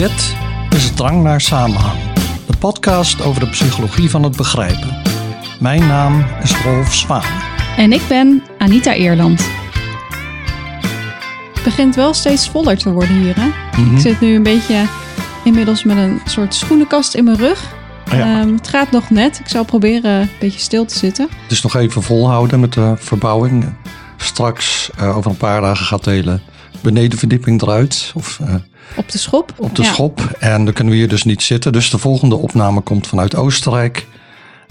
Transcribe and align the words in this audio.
Dit 0.00 0.36
is 0.70 0.84
het 0.84 0.96
Drang 0.96 1.22
naar 1.22 1.40
Samenhang, 1.40 1.98
de 2.46 2.56
podcast 2.58 3.22
over 3.22 3.40
de 3.40 3.48
psychologie 3.48 4.10
van 4.10 4.22
het 4.22 4.36
begrijpen. 4.36 5.02
Mijn 5.58 5.86
naam 5.86 6.24
is 6.42 6.56
Rolf 6.56 6.94
Zwaan. 6.94 7.22
En 7.76 7.92
ik 7.92 8.02
ben 8.08 8.42
Anita 8.58 8.94
Eerland. 8.94 9.48
Het 11.54 11.64
begint 11.64 11.94
wel 11.94 12.14
steeds 12.14 12.48
voller 12.48 12.78
te 12.78 12.92
worden 12.92 13.22
hier. 13.22 13.34
Hè? 13.40 13.46
Mhm. 13.80 13.94
Ik 13.94 14.00
zit 14.00 14.20
nu 14.20 14.34
een 14.34 14.42
beetje 14.42 14.84
inmiddels 15.44 15.84
met 15.84 15.96
een 15.96 16.20
soort 16.24 16.54
schoenenkast 16.54 17.14
in 17.14 17.24
mijn 17.24 17.36
rug. 17.36 17.74
Ah 18.06 18.18
ja. 18.18 18.40
Ehm, 18.40 18.52
het 18.54 18.68
gaat 18.68 18.90
nog 18.90 19.10
net. 19.10 19.38
Ik 19.38 19.48
zal 19.48 19.64
proberen 19.64 20.20
een 20.20 20.30
beetje 20.40 20.60
stil 20.60 20.84
te 20.84 20.98
zitten. 20.98 21.28
Dus 21.48 21.62
nog 21.62 21.76
even 21.76 22.02
volhouden 22.02 22.60
met 22.60 22.72
de 22.72 22.94
verbouwing. 22.98 23.74
Straks, 24.16 24.90
eh, 24.96 25.16
over 25.16 25.30
een 25.30 25.36
paar 25.36 25.60
dagen, 25.60 25.86
gaat 25.86 26.04
de 26.04 26.10
hele 26.10 26.40
benedenverdieping 26.80 27.62
eruit. 27.62 28.12
Of 28.14 28.40
eh, 28.40 28.54
Op 28.96 29.10
de 29.10 29.18
schop. 29.18 29.52
op 29.56 29.76
de 29.76 29.82
Ja. 29.82 29.88
schop. 29.92 30.20
En 30.38 30.64
dan 30.64 30.74
kunnen 30.74 30.92
we 30.92 30.98
hier 30.98 31.08
dus 31.08 31.24
niet 31.24 31.42
zitten. 31.42 31.72
Dus 31.72 31.90
de 31.90 31.98
volgende 31.98 32.34
opname 32.36 32.80
komt 32.80 33.06
vanuit 33.06 33.34
Oostenrijk. 33.36 34.06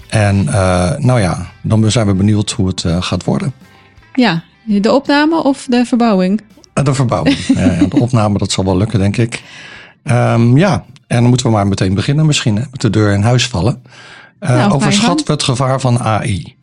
En 0.08 0.48
eh, 0.48 0.90
nou 0.98 1.20
ja, 1.20 1.46
dan 1.62 1.90
zijn 1.90 2.06
we 2.06 2.14
benieuwd 2.14 2.50
hoe 2.50 2.66
het 2.68 2.84
eh, 2.84 3.02
gaat 3.02 3.24
worden. 3.24 3.52
Ja, 4.14 4.42
de 4.64 4.92
opname 4.92 5.42
of 5.42 5.66
de 5.68 5.84
verbouwing? 5.84 6.40
En 6.74 6.84
de 6.84 6.94
verbouwing. 6.94 7.36
De 7.90 8.00
opname, 8.00 8.38
dat 8.38 8.52
zal 8.52 8.64
wel 8.64 8.76
lukken, 8.76 8.98
denk 8.98 9.16
ik. 9.16 9.42
Ehm, 10.02 10.56
ja, 10.56 10.84
en 11.06 11.20
dan 11.20 11.28
moeten 11.28 11.46
we 11.46 11.52
maar 11.52 11.66
meteen 11.66 11.94
beginnen 11.94 12.26
misschien. 12.26 12.56
Hè, 12.56 12.62
met 12.70 12.80
de 12.80 12.90
deur 12.90 13.12
in 13.12 13.22
huis 13.22 13.46
vallen. 13.48 13.82
Eh, 14.38 14.50
Nou, 14.50 14.72
overschatten 14.72 15.26
we 15.26 15.32
het 15.32 15.42
gevaar 15.42 15.80
van 15.80 15.98
AI? 15.98 16.54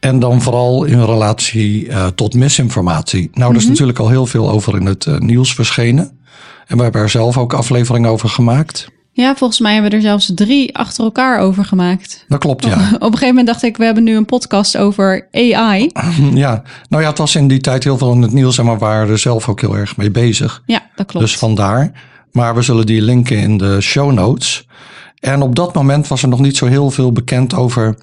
En 0.00 0.18
dan 0.18 0.42
vooral 0.42 0.84
in 0.84 1.04
relatie 1.04 1.88
eh, 1.88 2.06
tot 2.06 2.34
misinformatie. 2.34 3.30
Nou, 3.32 3.50
er 3.50 3.56
is 3.56 3.62
Mhm. 3.62 3.70
natuurlijk 3.72 3.98
al 3.98 4.08
heel 4.08 4.26
veel 4.26 4.50
over 4.50 4.76
in 4.76 4.86
het 4.86 5.06
eh, 5.06 5.18
nieuws 5.18 5.54
verschenen. 5.54 6.17
En 6.68 6.76
we 6.76 6.82
hebben 6.82 7.00
er 7.00 7.10
zelf 7.10 7.38
ook 7.38 7.52
afleveringen 7.52 8.10
over 8.10 8.28
gemaakt. 8.28 8.88
Ja, 9.12 9.36
volgens 9.36 9.60
mij 9.60 9.72
hebben 9.72 9.90
we 9.90 9.96
er 9.96 10.02
zelfs 10.02 10.32
drie 10.34 10.76
achter 10.76 11.04
elkaar 11.04 11.40
over 11.40 11.64
gemaakt. 11.64 12.24
Dat 12.28 12.38
klopt, 12.38 12.64
ja. 12.64 12.72
Op 12.94 13.02
een 13.02 13.12
gegeven 13.12 13.26
moment 13.26 13.46
dacht 13.46 13.62
ik, 13.62 13.76
we 13.76 13.84
hebben 13.84 14.04
nu 14.04 14.16
een 14.16 14.24
podcast 14.24 14.76
over 14.76 15.28
AI. 15.32 15.90
ja. 16.34 16.62
Nou 16.88 17.02
ja, 17.02 17.08
het 17.08 17.18
was 17.18 17.34
in 17.34 17.48
die 17.48 17.60
tijd 17.60 17.84
heel 17.84 17.98
veel 17.98 18.12
in 18.12 18.22
het 18.22 18.32
nieuws. 18.32 18.58
En 18.58 18.66
we 18.72 18.76
waren 18.76 19.08
er 19.08 19.18
zelf 19.18 19.48
ook 19.48 19.60
heel 19.60 19.76
erg 19.76 19.96
mee 19.96 20.10
bezig. 20.10 20.62
Ja, 20.66 20.82
dat 20.96 21.06
klopt. 21.06 21.26
Dus 21.26 21.36
vandaar. 21.36 21.92
Maar 22.32 22.54
we 22.54 22.62
zullen 22.62 22.86
die 22.86 23.02
linken 23.02 23.38
in 23.38 23.58
de 23.58 23.80
show 23.80 24.12
notes. 24.12 24.66
En 25.18 25.42
op 25.42 25.54
dat 25.54 25.74
moment 25.74 26.08
was 26.08 26.22
er 26.22 26.28
nog 26.28 26.40
niet 26.40 26.56
zo 26.56 26.66
heel 26.66 26.90
veel 26.90 27.12
bekend 27.12 27.54
over 27.54 27.98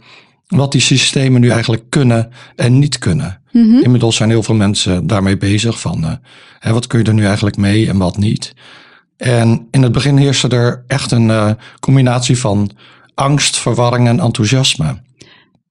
wat 0.47 0.71
die 0.71 0.81
systemen 0.81 1.41
nu 1.41 1.49
eigenlijk 1.49 1.83
kunnen 1.89 2.29
en 2.55 2.79
niet 2.79 2.99
kunnen. 2.99 3.41
Mhm. 3.63 3.77
Inmiddels 3.83 4.15
zijn 4.15 4.29
heel 4.29 4.43
veel 4.43 4.55
mensen 4.55 5.07
daarmee 5.07 5.37
bezig 5.37 5.79
van 5.79 6.03
eh, 6.03 6.11
hè, 6.59 6.73
wat 6.73 6.87
kun 6.87 6.99
je 6.99 7.05
er 7.05 7.13
nu 7.13 7.25
eigenlijk 7.25 7.57
mee 7.57 7.87
en 7.87 7.97
wat 7.97 8.17
niet. 8.17 8.53
En 9.17 9.67
in 9.71 9.83
het 9.83 9.91
begin 9.91 10.17
heerste 10.17 10.47
er 10.47 10.83
echt 10.87 11.11
een 11.11 11.29
eh, 11.29 11.51
combinatie 11.79 12.37
van 12.37 12.69
angst, 13.13 13.57
verwarring 13.57 14.07
en 14.07 14.19
enthousiasme. 14.19 15.01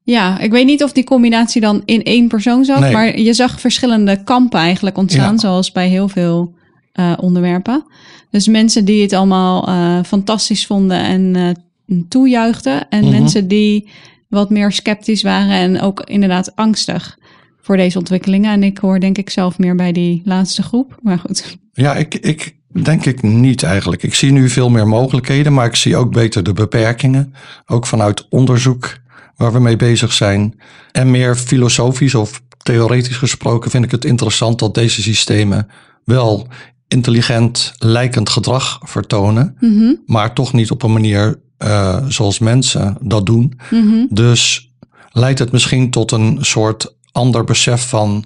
Ja, 0.03 0.39
ik 0.39 0.51
weet 0.51 0.67
niet 0.67 0.83
of 0.83 0.93
die 0.93 1.05
combinatie 1.05 1.61
dan 1.61 1.83
in 1.85 2.03
één 2.03 2.29
persoon 2.29 2.65
zat, 2.65 2.81
Nee. 2.81 2.93
maar 2.93 3.19
je 3.19 3.33
zag 3.33 3.61
verschillende 3.61 4.23
kampen 4.23 4.61
eigenlijk 4.61 4.99
ontstaan, 4.99 5.33
Ja. 5.33 5.39
zoals 5.39 5.73
bij 5.73 5.89
heel 5.89 6.09
veel 6.09 6.55
eh, 6.93 7.13
onderwerpen. 7.21 7.85
Dus 8.31 8.47
mensen 8.49 8.85
die 8.85 9.03
het 9.03 9.13
allemaal 9.13 9.69
fantastisch 10.05 10.67
vonden 10.67 10.99
en 10.99 11.37
eh, 11.37 11.99
toejuichten, 12.09 12.89
en 12.89 13.01
Mhm. 13.05 13.11
mensen 13.11 13.49
die 13.49 13.89
wat 14.29 14.51
meer 14.51 14.73
sceptisch 14.73 15.23
waren 15.23 15.51
en 15.53 15.81
ook 15.81 16.01
inderdaad 16.01 16.57
angstig 16.57 17.19
voor 17.65 17.77
deze 17.77 17.99
ontwikkelingen. 17.99 18.53
En 18.53 18.63
ik 18.63 18.79
hoor 18.79 19.01
denk 19.01 19.19
ik 19.19 19.31
zelf 19.31 19.59
meer 19.59 19.75
bij 19.75 19.93
die 19.93 20.23
laatste 20.25 20.63
groep, 20.63 20.99
maar 21.03 21.19
goed. 21.19 21.57
Ja, 21.73 21.95
ik, 21.95 22.15
ik 22.15 22.57
denk 22.83 23.05
ik 23.07 23.23
niet 23.23 23.63
eigenlijk. 23.63 24.03
Ik 24.03 24.15
zie 24.15 24.33
nu 24.33 24.49
veel 24.49 24.69
meer 24.71 24.87
mogelijkheden, 24.89 25.53
maar 25.55 25.67
ik 25.67 25.77
zie 25.77 25.97
ook 25.97 26.13
beter 26.13 26.43
de 26.43 26.53
beperkingen. 26.53 27.35
Ook 27.67 27.87
vanuit 27.87 28.27
onderzoek 28.29 28.97
waar 29.37 29.53
we 29.53 29.61
mee 29.61 29.77
bezig 29.77 30.13
zijn. 30.13 30.61
En 30.93 31.11
meer 31.11 31.35
filosofisch 31.37 32.15
of 32.15 32.43
theoretisch 32.63 33.17
gesproken 33.17 33.71
vind 33.71 33.85
ik 33.85 33.91
het 33.91 34.05
interessant 34.05 34.59
dat 34.59 34.75
deze 34.75 35.03
systemen 35.03 35.69
wel 36.05 36.49
intelligent 36.89 37.75
lijkend 37.79 38.29
gedrag 38.29 38.79
vertonen, 38.83 39.57
Mhm, 39.61 39.93
maar 40.07 40.35
toch 40.35 40.53
niet 40.53 40.71
op 40.71 40.83
een 40.83 40.93
manier 40.93 41.41
eh, 41.59 42.05
zoals 42.09 42.39
mensen 42.39 42.97
dat 43.01 43.27
doen. 43.27 43.59
mhm. 43.71 44.07
Dus 44.11 44.73
leidt 45.13 45.39
het 45.39 45.53
misschien 45.53 45.91
tot 45.91 46.13
een 46.13 46.39
soort 46.41 46.95
ander 47.15 47.45
besef 47.45 47.89
van 47.89 48.25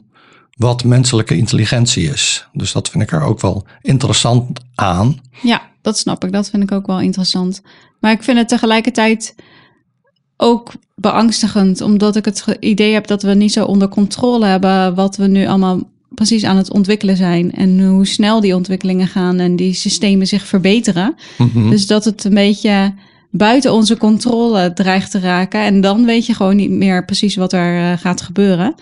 wat 0.57 0.85
menselijke 0.85 1.37
intelligentie 1.37 2.11
is. 2.11 2.49
Dus 2.53 2.73
dat 2.73 2.89
vind 2.89 3.03
ik 3.03 3.13
er 3.13 3.23
ook 3.23 3.41
wel 3.41 3.67
interessant 3.83 4.61
aan. 4.75 5.21
Ja, 5.43 5.63
dat 5.83 5.99
snap 5.99 6.25
ik. 6.25 6.33
Dat 6.33 6.51
vind 6.51 6.63
ik 6.63 6.73
ook 6.73 6.87
wel 6.87 7.01
interessant. 7.01 7.63
Maar 8.01 8.13
ik 8.13 8.23
vind 8.23 8.39
het 8.39 8.49
tegelijkertijd 8.49 9.35
ook 10.37 10.73
beangstigend, 10.95 11.81
omdat 11.81 12.17
ik 12.17 12.25
het 12.25 12.45
idee 12.61 12.93
heb 12.93 13.07
dat 13.07 13.23
we 13.23 13.35
niet 13.35 13.53
zo 13.53 13.65
onder 13.65 13.89
controle 13.89 14.47
hebben 14.47 14.95
wat 14.95 15.17
we 15.17 15.27
nu 15.27 15.47
allemaal 15.47 15.81
precies 16.11 16.45
aan 16.45 16.57
het 16.57 16.71
ontwikkelen 16.71 17.17
zijn 17.17 17.53
en 17.53 17.87
hoe 17.87 18.07
snel 18.07 18.41
die 18.41 18.55
ontwikkelingen 18.55 19.07
gaan 19.07 19.39
en 19.39 19.57
die 19.57 19.73
systemen 19.73 20.27
zich 20.27 20.47
verbeteren. 20.47 21.15
Mhm. 21.39 21.71
Dus 21.71 21.87
dat 21.87 22.05
het 22.05 22.25
een 22.25 22.35
beetje 22.35 22.95
buiten 23.31 23.73
onze 23.73 23.97
controle 23.97 24.73
dreigt 24.73 25.11
te 25.11 25.19
raken 25.19 25.61
en 25.61 25.81
dan 25.81 26.05
weet 26.05 26.27
je 26.27 26.35
gewoon 26.35 26.57
niet 26.57 26.71
meer 26.71 27.05
precies 27.05 27.37
wat 27.37 27.53
er 27.53 27.93
eh, 27.93 27.99
gaat 27.99 28.21
gebeuren. 28.21 28.75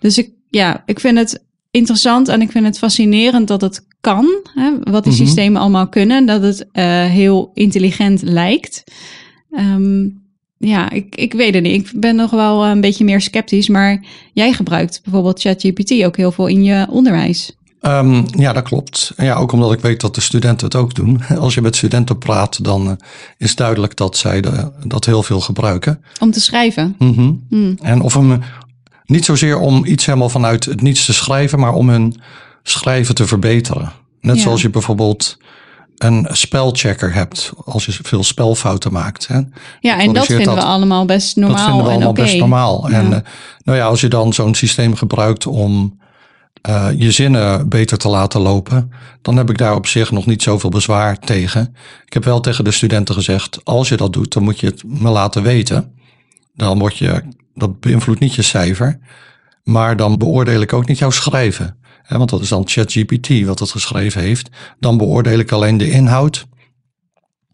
Dus 0.00 0.18
ik, 0.18 0.30
ja, 0.50 0.82
ik 0.86 1.00
vind 1.00 1.18
het 1.18 1.44
interessant 1.70 2.28
en 2.28 2.40
ik 2.40 2.50
vind 2.50 2.64
het 2.64 2.78
fascinerend 2.78 3.48
dat 3.48 3.60
het 3.60 3.86
kan, 4.00 4.26
hè, 4.54 4.70
wat 4.82 5.04
die 5.04 5.12
Mhm. 5.12 5.24
systemen 5.24 5.60
allemaal 5.60 5.88
kunnen, 5.88 6.26
dat 6.26 6.42
het 6.42 6.66
eh, 6.72 6.84
heel 7.04 7.50
intelligent 7.54 8.22
lijkt. 8.22 8.84
Ehm, 9.50 10.08
ja, 10.58 10.90
ik, 10.90 11.16
ik 11.16 11.32
weet 11.32 11.54
het 11.54 11.62
niet. 11.62 11.86
Ik 11.86 12.00
ben 12.00 12.16
nog 12.16 12.30
wel 12.30 12.66
een 12.66 12.80
beetje 12.80 13.04
meer 13.04 13.20
sceptisch, 13.20 13.68
maar 13.68 14.04
jij 14.32 14.52
gebruikt 14.52 15.00
bijvoorbeeld 15.02 15.40
ChatGPT 15.40 16.04
ook 16.04 16.16
heel 16.16 16.32
veel 16.32 16.46
in 16.46 16.64
je 16.64 16.86
onderwijs. 16.90 17.52
Ehm, 17.84 18.22
ja, 18.26 18.52
dat 18.52 18.62
klopt. 18.62 19.12
En 19.16 19.24
ja, 19.24 19.34
ook 19.34 19.52
omdat 19.52 19.72
ik 19.72 19.80
weet 19.80 20.00
dat 20.00 20.14
de 20.14 20.20
studenten 20.20 20.66
het 20.66 20.74
ook 20.76 20.94
doen. 20.94 21.22
Als 21.38 21.54
je 21.54 21.60
met 21.60 21.76
studenten 21.76 22.18
praat, 22.18 22.64
dan 22.64 22.88
eh, 22.90 22.92
is 23.38 23.54
duidelijk 23.56 23.96
dat 23.96 24.16
zij 24.16 24.40
de- 24.40 24.70
dat 24.86 25.04
heel 25.04 25.22
veel 25.22 25.40
gebruiken. 25.40 26.02
Om 26.20 26.30
te 26.30 26.40
schrijven. 26.40 26.94
Mhm. 26.98 27.32
Hmm. 27.48 27.78
En 27.82 28.00
of 28.00 28.14
hem 28.14 28.42
niet 29.04 29.24
zozeer 29.24 29.58
om 29.58 29.84
iets 29.84 30.06
helemaal 30.06 30.28
vanuit 30.28 30.64
het 30.64 30.80
niets 30.82 31.04
te 31.04 31.12
schrijven, 31.12 31.58
maar 31.58 31.72
om 31.72 31.88
hun 31.88 32.20
schrijven 32.62 33.14
te 33.14 33.26
verbeteren. 33.26 33.92
Net 34.20 34.36
Ja. 34.36 34.42
zoals 34.42 34.62
je 34.62 34.70
bijvoorbeeld 34.70 35.36
een 35.98 36.26
spelchecker 36.30 37.14
hebt 37.14 37.52
als 37.64 37.86
je 37.86 37.92
veel 38.02 38.24
spelfouten 38.24 38.92
maakt. 38.92 39.26
Hè? 39.26 39.40
Ja, 39.80 40.00
en 40.00 40.12
dat 40.12 40.26
vinden 40.26 40.54
we 40.54 40.62
allemaal 40.62 41.04
best 41.04 41.36
normaal 41.36 41.56
dat 41.56 41.66
vinden 41.66 41.84
we 41.84 41.90
allemaal 41.90 42.12
best 42.12 42.36
normaal. 42.36 42.90
Ja. 42.90 42.96
En 42.98 43.12
eh, 43.12 43.18
nou 43.64 43.78
ja, 43.78 43.86
als 43.86 44.00
je 44.00 44.08
dan 44.08 44.32
zo'n 44.32 44.54
systeem 44.54 44.94
gebruikt 44.94 45.46
om 45.46 45.98
eh, 46.64 46.88
je 46.96 47.10
zinnen 47.10 47.68
beter 47.68 47.98
te 47.98 48.08
laten 48.08 48.40
lopen, 48.40 48.92
dan 49.22 49.36
heb 49.36 49.50
ik 49.50 49.58
daar 49.58 49.74
op 49.74 49.86
zich 49.86 50.10
nog 50.10 50.26
niet 50.26 50.42
zoveel 50.42 50.70
bezwaar 50.70 51.18
tegen. 51.18 51.74
Ik 52.06 52.12
heb 52.12 52.24
wel 52.24 52.40
tegen 52.40 52.64
de 52.64 52.70
studenten 52.70 53.14
gezegd, 53.14 53.60
als 53.64 53.88
je 53.88 53.96
dat 53.96 54.12
doet, 54.12 54.32
dan 54.32 54.42
moet 54.42 54.60
je 54.60 54.66
het 54.66 54.82
me 54.84 55.10
laten 55.10 55.42
weten. 55.42 55.92
Dan 56.54 56.78
word 56.78 56.96
je, 56.96 57.22
dat 57.54 57.80
beïnvloedt 57.80 58.20
niet 58.20 58.34
je 58.34 58.42
cijfer, 58.42 58.98
maar 59.62 59.96
dan 59.96 60.18
beoordeel 60.18 60.60
ik 60.60 60.72
ook 60.72 60.86
niet 60.86 60.98
jouw 60.98 61.10
schrijven. 61.10 61.76
Hè, 62.02 62.18
want 62.18 62.30
dat 62.30 62.40
is 62.40 62.48
dan 62.48 62.68
ChatGPT 62.68 63.44
wat 63.44 63.58
het 63.58 63.70
geschreven 63.70 64.20
heeft. 64.22 64.48
Dan 64.78 64.96
beoordeel 64.96 65.38
ik 65.38 65.52
alleen 65.52 65.76
de 65.76 65.90
inhoud. 65.90 66.46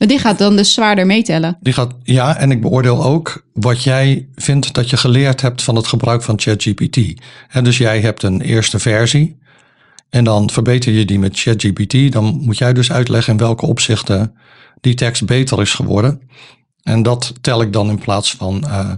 Maar 0.01 0.09
die 0.09 0.19
gaat 0.19 0.39
dan 0.39 0.57
dus 0.57 0.73
zwaarder 0.73 1.07
meetellen. 1.07 1.57
Die 1.61 1.73
gaat, 1.73 1.95
ja, 2.03 2.37
en 2.37 2.51
ik 2.51 2.61
beoordeel 2.61 3.05
ook 3.05 3.45
wat 3.53 3.83
jij 3.83 4.29
vindt 4.35 4.75
dat 4.75 4.91
je 4.91 4.97
geleerd 4.97 5.41
hebt 5.41 5.63
van 5.63 5.77
het 5.77 5.87
gebruik 5.87 6.23
van 6.23 6.41
ChatGPT. 6.41 7.21
En 7.49 7.65
dus 7.65 7.79
jij 7.79 8.01
hebt 8.01 8.23
een 8.23 8.41
eerste 8.41 8.79
versie 8.79 9.39
en 10.11 10.25
dan 10.25 10.51
verbeter 10.51 10.93
je 10.93 11.05
die 11.05 11.19
met 11.19 11.39
ChatGPT. 11.41 12.13
Dan 12.13 12.25
moet 12.25 12.59
jij 12.59 12.73
dus 12.73 12.93
uitleggen 12.93 13.33
in 13.33 13.39
welke 13.39 13.67
opzichten 13.67 14.35
die 14.81 14.95
tekst 14.95 15.27
beter 15.27 15.61
is 15.61 15.75
geworden. 15.75 16.21
En 16.83 17.03
dat 17.03 17.33
tel 17.41 17.63
ik 17.63 17.73
dan 17.73 17.89
in 17.89 17.99
plaats 17.99 18.33
van 18.33 18.65
eh, 18.65 18.91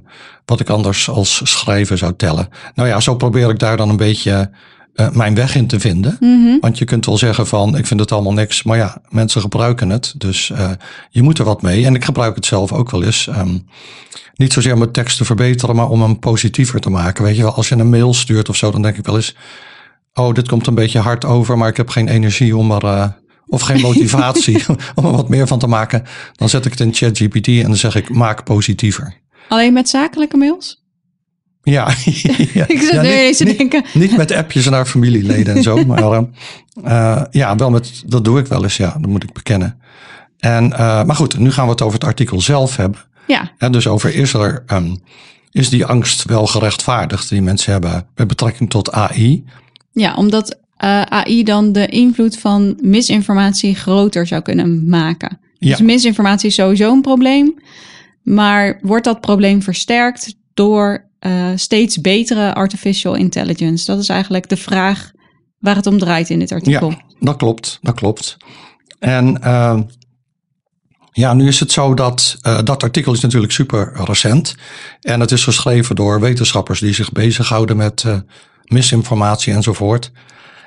wat 0.44 0.60
ik 0.60 0.68
anders 0.68 1.08
als 1.08 1.40
schrijver 1.44 1.98
zou 1.98 2.16
tellen. 2.16 2.48
Nou 2.74 2.88
ja, 2.88 3.00
zo 3.00 3.16
probeer 3.16 3.50
ik 3.50 3.58
daar 3.58 3.76
dan 3.76 3.88
een 3.88 3.96
beetje 3.96 4.50
eh, 4.94 5.10
mijn 5.10 5.34
weg 5.34 5.54
in 5.54 5.66
te 5.66 5.80
vinden. 5.80 6.16
Mhm. 6.20 6.58
Want 6.60 6.78
je 6.78 6.84
kunt 6.84 7.06
wel 7.06 7.18
zeggen 7.18 7.46
van, 7.46 7.76
ik 7.76 7.86
vind 7.86 8.00
het 8.00 8.12
allemaal 8.12 8.32
niks. 8.32 8.62
Maar 8.62 8.76
ja, 8.76 9.00
mensen 9.08 9.40
gebruiken 9.40 9.90
het. 9.90 10.14
Dus 10.16 10.50
eh, 10.50 10.70
je 11.10 11.22
moet 11.22 11.38
er 11.38 11.44
wat 11.44 11.62
mee. 11.62 11.84
En 11.84 11.94
ik 11.94 12.04
gebruik 12.04 12.34
het 12.34 12.46
zelf 12.46 12.72
ook 12.72 12.90
wel 12.90 13.02
eens. 13.02 13.26
ehm, 13.26 13.58
niet 14.34 14.52
zozeer 14.52 14.74
om 14.74 14.80
het 14.80 14.92
tekst 14.92 15.16
te 15.16 15.24
verbeteren, 15.24 15.76
maar 15.76 15.88
om 15.88 16.02
hem 16.02 16.18
positiever 16.18 16.80
te 16.80 16.90
maken. 16.90 17.24
Weet 17.24 17.36
je 17.36 17.42
wel, 17.42 17.54
als 17.54 17.68
je 17.68 17.74
een 17.76 17.90
mail 17.90 18.14
stuurt 18.14 18.48
of 18.48 18.56
zo, 18.56 18.70
dan 18.70 18.82
denk 18.82 18.96
ik 18.96 19.06
wel 19.06 19.16
eens... 19.16 19.36
Oh, 20.14 20.34
dit 20.34 20.48
komt 20.48 20.66
een 20.66 20.74
beetje 20.74 20.98
hard 20.98 21.24
over, 21.24 21.58
maar 21.58 21.68
ik 21.68 21.76
heb 21.76 21.88
geen 21.88 22.08
energie 22.08 22.56
om 22.56 22.70
er... 22.70 22.84
eh, 22.84 23.08
of 23.46 23.60
geen 23.62 23.80
motivatie 23.90 24.64
om 24.94 25.04
er 25.04 25.12
wat 25.12 25.28
meer 25.28 25.46
van 25.46 25.58
te 25.58 25.66
maken. 25.66 26.04
Dan 26.36 26.48
zet 26.48 26.64
ik 26.64 26.70
het 26.70 26.80
in 26.80 26.94
ChatGPT 26.94 27.46
en 27.48 27.62
dan 27.62 27.76
zeg 27.76 27.94
ik, 27.94 28.10
maak 28.10 28.44
positiever. 28.44 29.20
Alleen 29.48 29.72
met 29.72 29.88
zakelijke 29.88 30.36
mails? 30.36 30.81
Ja, 31.62 31.88
ja. 32.54 32.64
Ik 32.68 32.80
zit 32.80 32.90
Ja, 32.92 33.02
nu 33.02 33.08
niet- 33.26 33.36
te 33.36 33.44
denken. 33.56 33.84
Niet 33.94 34.16
met 34.16 34.32
appjes 34.32 34.68
naar 34.68 34.86
familieleden 34.86 35.54
en 35.56 35.62
zo, 35.62 35.84
maar 35.86 36.02
eh, 36.02 36.22
eh, 36.84 37.22
ja, 37.30 37.56
wel 37.56 37.70
met, 37.70 38.02
dat 38.06 38.24
doe 38.24 38.38
ik 38.38 38.46
wel 38.46 38.62
eens, 38.62 38.76
ja, 38.76 38.96
dat 39.00 39.10
moet 39.10 39.22
ik 39.22 39.32
bekennen. 39.32 39.78
En, 40.38 40.72
eh, 40.72 41.04
maar 41.04 41.16
goed, 41.16 41.38
nu 41.38 41.52
gaan 41.52 41.64
we 41.64 41.70
het 41.70 41.82
over 41.82 41.94
het 41.98 42.08
artikel 42.08 42.40
zelf 42.40 42.76
hebben. 42.76 43.00
Ja, 43.26 43.50
Hè, 43.58 43.70
dus 43.70 43.86
over 43.86 44.14
is 44.14 44.34
er, 44.34 44.62
ehm, 44.66 44.94
is 45.50 45.68
die 45.68 45.84
angst 45.86 46.24
wel 46.24 46.46
gerechtvaardigd 46.46 47.28
die 47.28 47.42
mensen 47.42 47.72
hebben 47.72 48.06
met 48.14 48.26
betrekking 48.28 48.70
tot 48.70 48.92
AI? 48.92 49.44
ja 49.92 50.14
omdat 50.14 50.58
eh, 50.76 51.00
AI 51.02 51.42
dan 51.44 51.72
de 51.72 51.86
invloed 51.86 52.38
van 52.38 52.78
misinformatie 52.80 53.74
groter 53.74 54.26
zou 54.26 54.42
kunnen 54.42 54.88
maken. 54.88 55.38
Ja. 55.58 55.68
Dus 55.70 55.80
misinformatie 55.80 56.48
is 56.48 56.54
sowieso 56.54 56.92
een 56.92 57.00
probleem. 57.00 57.54
Maar 58.22 58.78
wordt 58.82 59.04
dat 59.04 59.20
probleem 59.20 59.62
versterkt 59.62 60.34
door 60.54 61.04
eh, 61.22 61.50
steeds 61.54 62.00
betere 62.00 62.54
artificial 62.54 63.14
intelligence? 63.14 63.84
Dat 63.84 63.98
is 63.98 64.08
eigenlijk 64.08 64.48
de 64.48 64.56
vraag 64.56 65.10
waar 65.58 65.76
het 65.76 65.86
om 65.86 65.98
draait 65.98 66.30
in 66.30 66.38
dit 66.38 66.52
artikel. 66.52 66.90
Ja, 66.90 67.02
dat 67.20 67.36
klopt, 67.36 67.78
dat 67.82 67.94
klopt. 67.94 68.36
En 68.98 69.42
eh, 69.42 69.80
ja, 71.12 71.34
nu 71.34 71.48
is 71.48 71.60
het 71.60 71.72
zo 71.72 71.94
dat 71.94 72.38
eh, 72.40 72.58
dat 72.64 72.82
artikel 72.82 73.12
is 73.12 73.20
natuurlijk 73.20 73.52
super 73.52 73.92
recent. 74.04 74.54
En 75.00 75.20
het 75.20 75.30
is 75.30 75.44
geschreven 75.44 75.96
door 75.96 76.20
wetenschappers 76.20 76.80
die 76.80 76.94
zich 76.94 77.12
bezighouden 77.12 77.76
met 77.76 78.04
misinformatie 78.64 79.52
enzovoort. 79.52 80.12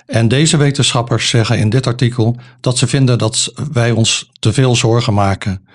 En 0.05 0.27
deze 0.27 0.57
wetenschappers 0.57 1.29
zeggen 1.29 1.57
in 1.57 1.69
dit 1.69 1.87
artikel 1.87 2.37
dat 2.59 2.77
ze 2.77 2.87
vinden 2.87 3.17
dat 3.17 3.53
wij 3.71 3.91
ons 3.91 4.29
te 4.39 4.53
veel 4.53 4.75
zorgen 4.75 5.13
maken 5.13 5.67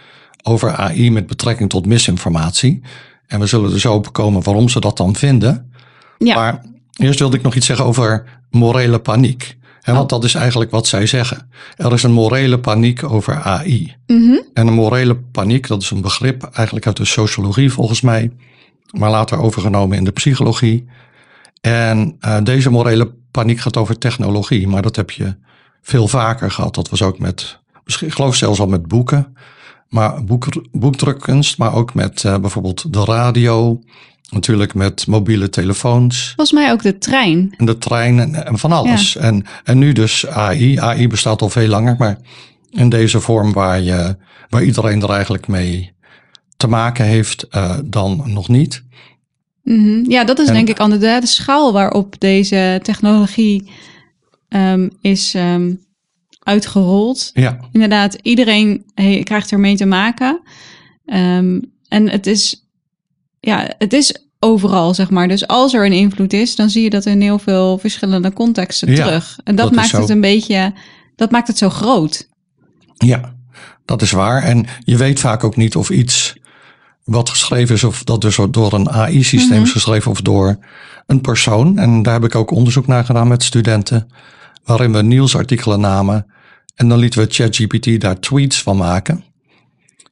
over 0.42 0.76
AI 0.76 1.10
met 1.10 1.26
betrekking 1.26 1.70
tot 1.70 1.86
misinformatie. 1.86 2.82
En 3.30 3.40
we 3.40 3.46
zullen 3.46 3.72
er 3.72 3.80
zo 3.80 3.94
op 3.94 4.12
komen 4.12 4.42
waarom 4.42 4.68
ze 4.68 4.80
dat 4.80 4.96
dan 4.96 5.16
vinden. 5.16 5.72
Ja. 6.18 6.34
Maar 6.34 6.62
eerst 6.96 7.18
wilde 7.18 7.36
ik 7.36 7.42
nog 7.42 7.54
iets 7.54 7.66
zeggen 7.66 7.84
over 7.84 8.24
morele 8.50 8.98
paniek. 8.98 9.56
Hè, 9.80 9.92
want 9.92 10.08
dat 10.08 10.24
is 10.24 10.34
eigenlijk 10.34 10.70
wat 10.70 10.86
zij 10.86 11.06
zeggen. 11.06 11.50
Er 11.76 11.92
is 11.92 12.02
een 12.02 12.12
morele 12.12 12.58
paniek 12.58 13.02
over 13.02 13.40
AI. 13.42 13.94
Mhm. 14.06 14.38
En 14.54 14.66
een 14.66 14.74
morele 14.74 15.16
paniek, 15.16 15.66
dat 15.66 15.82
is 15.82 15.90
een 15.90 16.00
begrip 16.00 16.42
eigenlijk 16.42 16.86
uit 16.86 16.96
de 16.96 17.04
sociologie 17.04 17.72
volgens 17.72 18.00
mij, 18.00 18.32
maar 18.90 19.10
later 19.10 19.38
overgenomen 19.38 19.96
in 19.96 20.04
de 20.04 20.10
psychologie. 20.10 20.86
En 21.60 22.16
eh, 22.20 22.36
deze 22.42 22.70
morele 22.70 23.12
paniek 23.30 23.60
gaat 23.60 23.76
over 23.76 23.98
technologie, 23.98 24.68
maar 24.68 24.82
dat 24.82 24.96
heb 24.96 25.10
je 25.10 25.34
veel 25.82 26.08
vaker 26.08 26.50
gehad. 26.50 26.74
Dat 26.74 26.88
was 26.88 27.02
ook 27.02 27.18
met, 27.18 27.58
misschien, 27.84 28.06
ik 28.06 28.14
geloof 28.14 28.34
zelfs 28.34 28.60
al 28.60 28.66
met 28.66 28.88
boeken, 28.88 29.36
maar 29.90 30.24
boek, 30.24 30.46
boekdrukkunst, 30.72 31.58
maar 31.58 31.74
ook 31.74 31.94
met 31.94 32.24
eh, 32.24 32.38
bijvoorbeeld 32.38 32.92
de 32.92 33.04
radio, 33.04 33.80
natuurlijk 34.30 34.74
met 34.74 35.06
mobiele 35.06 35.48
telefoons. 35.48 36.26
Volgens 36.26 36.52
mij 36.52 36.72
ook 36.72 36.82
de 36.82 36.98
trein. 36.98 37.54
En 37.56 37.66
de 37.66 37.78
trein 37.78 38.18
en, 38.18 38.46
en 38.46 38.58
van 38.58 38.72
alles. 38.72 39.16
En, 39.16 39.44
en 39.64 39.78
nu 39.78 39.92
dus 39.92 40.26
AI. 40.26 40.78
AI 40.78 41.08
bestaat 41.08 41.42
al 41.42 41.48
veel 41.48 41.68
langer, 41.68 41.96
maar 41.98 42.18
in 42.70 42.88
deze 42.88 43.20
vorm 43.20 43.52
waar, 43.52 43.80
je, 43.80 44.16
waar 44.48 44.62
iedereen 44.62 45.02
er 45.02 45.10
eigenlijk 45.10 45.48
mee 45.48 45.92
te 46.56 46.66
maken 46.66 47.04
heeft, 47.04 47.48
eh, 47.48 47.78
dan 47.84 48.22
nog 48.26 48.48
niet. 48.48 48.84
Mhm. 49.62 50.10
Ja, 50.10 50.24
dat 50.24 50.38
is 50.38 50.48
En- 50.48 50.54
denk 50.54 50.68
ik 50.68 50.80
aan 50.80 50.90
de, 50.90 50.98
de 50.98 51.26
schaal 51.26 51.72
waarop 51.72 52.14
deze 52.18 52.80
technologie 52.82 53.70
ehm, 54.48 54.88
is 55.00 55.34
ehm, 55.34 55.72
uitgerold. 56.40 57.30
Ja, 57.34 57.58
Inderdaad, 57.72 58.14
iedereen 58.22 58.84
he- 58.94 59.20
krijgt 59.22 59.52
ermee 59.52 59.76
te 59.76 59.86
maken. 59.86 60.40
Ehm, 61.06 61.60
en 61.88 62.08
het 62.10 62.26
is, 62.26 62.66
ja, 63.40 63.70
het 63.78 63.92
is 63.92 64.28
overal, 64.38 64.94
zeg 64.94 65.10
maar. 65.10 65.28
Dus 65.28 65.46
als 65.46 65.74
er 65.74 65.86
een 65.86 65.92
invloed 65.92 66.32
is, 66.32 66.56
dan 66.56 66.70
zie 66.70 66.82
je 66.82 66.90
dat 66.90 67.06
in 67.06 67.20
heel 67.20 67.38
veel 67.38 67.78
verschillende 67.78 68.32
contexten 68.32 68.90
Ja, 68.94 69.04
terug. 69.04 69.38
En 69.44 69.54
dat, 69.56 69.72
maakt 69.74 69.92
het 69.92 70.08
een 70.08 70.20
beetje, 70.20 70.72
dat 71.16 71.30
maakt 71.30 71.48
het 71.48 71.58
zo 71.58 71.70
groot. 71.70 72.28
ja, 72.96 73.34
dat 73.84 74.02
is 74.02 74.10
waar. 74.10 74.42
En 74.42 74.66
je 74.84 74.96
weet 74.96 75.20
vaak 75.20 75.44
ook 75.44 75.56
niet 75.56 75.76
of 75.76 75.90
iets 75.90 76.34
wat 77.04 77.28
geschreven 77.28 77.74
is, 77.74 77.84
of 77.84 78.04
dat 78.04 78.20
dus 78.20 78.38
door 78.50 78.72
een 78.72 78.90
AI-systeem 78.90 79.56
Mhm. 79.56 79.62
is 79.66 79.72
geschreven 79.72 80.10
of 80.10 80.20
door 80.20 80.58
een 81.06 81.20
persoon. 81.20 81.78
En 81.78 82.02
daar 82.02 82.14
heb 82.14 82.24
ik 82.24 82.34
ook 82.34 82.50
onderzoek 82.50 82.86
naar 82.86 83.04
gedaan 83.04 83.28
met 83.28 83.42
studenten, 83.42 84.08
waarin 84.64 84.92
we 84.92 85.02
nieuwsartikelen 85.02 85.80
namen. 85.80 86.26
En 86.74 86.88
dan 86.88 86.98
lieten 86.98 87.20
we 87.20 87.32
ChatGPT 87.32 88.00
daar 88.00 88.20
tweets 88.20 88.62
van 88.62 88.76
maken. 88.76 89.24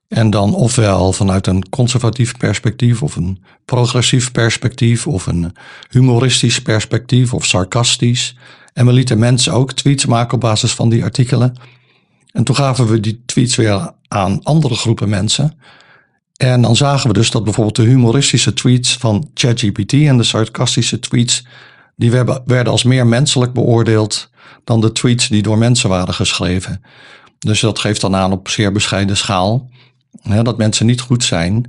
En 0.08 0.30
dan 0.30 0.54
ofwel 0.54 1.12
vanuit 1.12 1.46
een 1.46 1.68
conservatief 1.68 2.36
perspectief, 2.36 3.02
of 3.02 3.16
een 3.16 3.42
progressief 3.64 4.32
perspectief, 4.32 5.06
of 5.06 5.26
een 5.26 5.52
humoristisch 5.90 6.62
perspectief, 6.62 7.34
of 7.34 7.46
sarcastisch. 7.46 8.36
En 8.72 8.86
we 8.86 8.92
lieten 8.92 9.18
mensen 9.18 9.52
ook 9.52 9.72
tweets 9.72 10.06
maken 10.06 10.34
op 10.34 10.40
basis 10.40 10.72
van 10.72 10.88
die 10.88 11.04
artikelen. 11.04 11.56
En 12.32 12.44
toen 12.44 12.56
gaven 12.56 12.86
we 12.86 13.00
die 13.00 13.22
tweets 13.26 13.56
weer 13.56 13.92
aan 14.08 14.42
andere 14.42 14.74
groepen 14.74 15.08
mensen. 15.08 15.58
En 16.36 16.62
dan 16.62 16.76
zagen 16.76 17.08
we 17.08 17.14
dus 17.14 17.30
dat 17.30 17.44
bijvoorbeeld 17.44 17.76
de 17.76 17.82
humoristische 17.82 18.52
tweets 18.52 18.96
van 18.96 19.30
ChatGPT 19.34 19.92
en 19.92 20.16
de 20.16 20.22
sarcastische 20.22 20.98
tweets, 20.98 21.46
die 21.96 22.10
werden 22.44 22.66
als 22.66 22.82
meer 22.82 23.06
menselijk 23.06 23.52
beoordeeld 23.52 24.30
dan 24.64 24.80
de 24.80 24.92
tweets 24.92 25.28
die 25.28 25.42
door 25.42 25.58
mensen 25.58 25.88
waren 25.88 26.14
geschreven. 26.14 26.82
Dus 27.38 27.60
dat 27.60 27.78
geeft 27.78 28.00
dan 28.00 28.14
aan 28.16 28.32
op 28.32 28.48
zeer 28.48 28.72
bescheiden 28.72 29.16
schaal 29.16 29.70
hè, 30.22 30.42
dat 30.42 30.56
mensen 30.58 30.86
niet 30.86 31.00
goed 31.00 31.24
zijn 31.24 31.68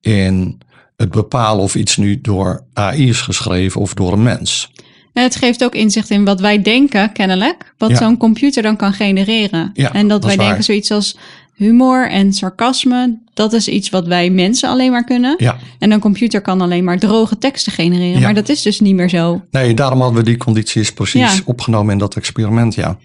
in 0.00 0.58
het 0.96 1.10
bepalen 1.10 1.62
of 1.62 1.74
iets 1.74 1.96
nu 1.96 2.20
door 2.20 2.64
AI 2.72 3.08
is 3.08 3.20
geschreven 3.20 3.80
of 3.80 3.94
door 3.94 4.12
een 4.12 4.22
mens. 4.22 4.70
En 5.12 5.22
het 5.22 5.36
geeft 5.36 5.64
ook 5.64 5.74
inzicht 5.74 6.10
in 6.10 6.24
wat 6.24 6.40
wij 6.40 6.62
denken, 6.62 7.12
kennelijk. 7.12 7.74
Wat 7.78 7.90
Ja. 7.90 7.96
zo'n 7.96 8.16
computer 8.16 8.62
dan 8.62 8.76
kan 8.76 8.92
genereren. 8.92 9.70
Ja, 9.74 9.92
en 9.92 10.08
dat, 10.08 10.22
dat 10.22 10.34
wij 10.34 10.46
denken 10.46 10.64
zoiets 10.64 10.90
als 10.90 11.16
humor 11.54 12.10
en 12.10 12.32
sarcasme. 12.32 13.18
Dat 13.36 13.52
is 13.52 13.68
iets 13.68 13.88
wat 13.90 14.06
wij 14.06 14.30
mensen 14.30 14.68
alleen 14.68 14.90
maar 14.90 15.04
kunnen. 15.04 15.34
Ja, 15.38 15.56
En 15.78 15.90
een 15.92 16.00
computer 16.00 16.40
kan 16.40 16.60
alleen 16.60 16.84
maar 16.84 16.98
droge 16.98 17.38
teksten 17.38 17.72
genereren. 17.72 18.18
Ja. 18.18 18.20
Maar 18.20 18.34
dat 18.34 18.48
is 18.48 18.62
dus 18.62 18.80
niet 18.80 18.94
meer 18.94 19.08
zo. 19.08 19.42
nee, 19.50 19.74
daarom 19.74 20.00
hadden 20.00 20.18
we 20.18 20.24
die 20.24 20.36
condities 20.36 20.92
precies 20.92 21.34
Ja. 21.36 21.40
opgenomen 21.44 21.92
in 21.92 21.98
dat 21.98 22.16
experiment, 22.16 22.74
ja. 22.74 22.96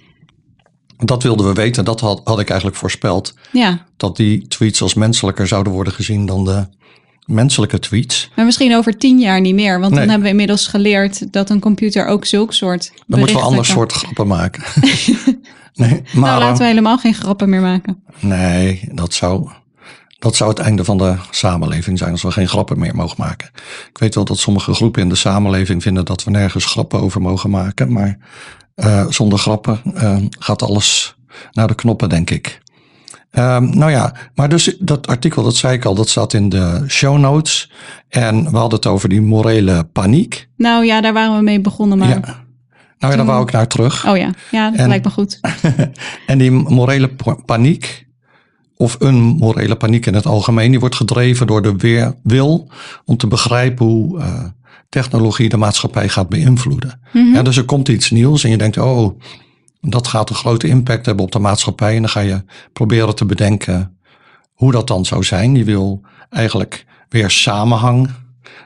Dat 0.97 1.23
wilden 1.23 1.47
we 1.47 1.53
weten, 1.53 1.85
dat 1.85 1.99
had, 1.99 2.21
had 2.23 2.39
ik 2.39 2.49
eigenlijk 2.49 2.79
voorspeld. 2.79 3.33
Ja, 3.51 3.85
Dat 3.97 4.15
die 4.17 4.47
tweets 4.47 4.81
als 4.81 4.93
menselijker 4.93 5.47
zouden 5.47 5.73
worden 5.73 5.93
gezien 5.93 6.25
dan 6.25 6.45
de 6.45 6.67
menselijke 7.25 7.79
tweets. 7.79 8.29
maar 8.35 8.45
misschien 8.45 8.75
over 8.75 8.97
tien 8.97 9.19
jaar 9.19 9.41
niet 9.41 9.55
meer. 9.55 9.79
Want 9.79 9.91
Nee. 9.91 9.99
dan 9.99 10.09
hebben 10.09 10.23
we 10.25 10.29
inmiddels 10.31 10.67
geleerd 10.67 11.33
dat 11.33 11.49
een 11.49 11.59
computer 11.59 12.05
ook 12.05 12.25
zulk 12.25 12.53
soort 12.53 12.91
Dan 13.07 13.19
moeten 13.19 13.37
we 13.37 13.41
ander 13.43 13.65
kan- 13.65 13.73
soort 13.73 13.91
grappen 13.93 14.27
maken. 14.27 14.63
nee, 15.73 16.01
maar 16.13 16.29
Nou, 16.29 16.39
laten 16.39 16.57
we 16.57 16.61
eh, 16.63 16.67
helemaal 16.69 16.97
geen 16.97 17.13
grappen 17.13 17.49
meer 17.49 17.61
maken. 17.61 18.03
nee, 18.19 18.89
dat 18.93 19.13
zou, 19.13 19.49
dat 20.21 20.35
zou 20.35 20.49
het 20.49 20.59
einde 20.59 20.83
van 20.83 20.97
de 20.97 21.15
samenleving 21.31 21.97
zijn 21.97 22.11
als 22.11 22.21
we 22.21 22.31
geen 22.31 22.47
grappen 22.47 22.79
meer 22.79 22.95
mogen 22.95 23.15
maken. 23.19 23.49
Ik 23.89 23.97
weet 23.97 24.15
wel 24.15 24.25
dat 24.25 24.37
sommige 24.37 24.73
groepen 24.73 25.01
in 25.01 25.09
de 25.09 25.15
samenleving 25.15 25.81
vinden 25.81 26.05
dat 26.05 26.23
we 26.23 26.31
nergens 26.31 26.65
grappen 26.65 26.99
over 26.99 27.21
mogen 27.21 27.49
maken. 27.49 27.91
Maar 27.91 28.17
eh, 28.75 29.05
zonder 29.09 29.39
grappen 29.39 29.81
eh, 29.93 30.17
gaat 30.39 30.61
alles 30.61 31.15
naar 31.51 31.67
de 31.67 31.75
knoppen, 31.75 32.09
denk 32.09 32.29
ik. 32.29 32.61
Ehm, 33.31 33.77
nou 33.77 33.91
ja, 33.91 34.13
maar 34.35 34.49
dus 34.49 34.75
dat 34.79 35.07
artikel, 35.07 35.43
dat 35.43 35.55
zei 35.55 35.73
ik 35.73 35.85
al, 35.85 35.95
dat 35.95 36.09
staat 36.09 36.33
in 36.33 36.49
de 36.49 36.83
show 36.87 37.17
notes. 37.17 37.71
En 38.09 38.43
we 38.51 38.57
hadden 38.57 38.75
het 38.79 38.85
over 38.87 39.09
die 39.09 39.21
morele 39.21 39.83
paniek. 39.83 40.47
Nou 40.57 40.85
ja, 40.85 41.01
daar 41.01 41.13
waren 41.13 41.35
we 41.37 41.43
mee 41.43 41.61
begonnen. 41.61 41.97
Maar... 41.97 42.09
Ja. 42.09 42.19
Nou 42.99 43.11
ja, 43.13 43.15
daar 43.15 43.25
wou 43.25 43.43
ik 43.43 43.51
naar 43.51 43.67
terug. 43.67 44.07
Oh 44.07 44.17
ja, 44.17 44.31
ja 44.51 44.69
dat 44.71 44.79
En- 44.79 44.87
lijkt 44.87 45.05
me 45.05 45.11
goed. 45.11 45.39
En 46.27 46.37
die 46.37 46.51
morele 46.51 47.07
pa- 47.07 47.37
paniek, 47.45 48.07
of 48.81 48.95
een 48.99 49.15
morele 49.21 49.75
paniek 49.75 50.05
in 50.05 50.13
het 50.13 50.25
algemeen, 50.25 50.71
die 50.71 50.79
wordt 50.79 50.95
gedreven 50.95 51.47
door 51.47 51.61
de 51.61 51.75
weer, 51.75 52.15
wil 52.23 52.67
om 53.05 53.17
te 53.17 53.27
begrijpen 53.27 53.85
hoe 53.85 54.19
eh, 54.19 54.43
technologie 54.89 55.49
de 55.49 55.57
maatschappij 55.57 56.09
gaat 56.09 56.29
beïnvloeden. 56.29 56.99
Mhm. 57.13 57.33
Ja, 57.33 57.41
dus 57.41 57.57
er 57.57 57.63
komt 57.63 57.87
iets 57.87 58.09
nieuws 58.09 58.43
en 58.43 58.49
je 58.49 58.57
denkt, 58.57 58.77
oh, 58.77 59.19
dat 59.81 60.07
gaat 60.07 60.29
een 60.29 60.35
grote 60.35 60.67
impact 60.67 61.05
hebben 61.05 61.25
op 61.25 61.31
de 61.31 61.39
maatschappij. 61.39 61.95
En 61.95 62.01
dan 62.01 62.09
ga 62.09 62.19
je 62.19 62.43
proberen 62.73 63.15
te 63.15 63.25
bedenken 63.25 63.97
hoe 64.53 64.71
dat 64.71 64.87
dan 64.87 65.05
zou 65.05 65.23
zijn. 65.23 65.55
Je 65.55 65.63
wil 65.63 66.01
eigenlijk 66.29 66.85
weer 67.09 67.29
samenhang 67.29 68.09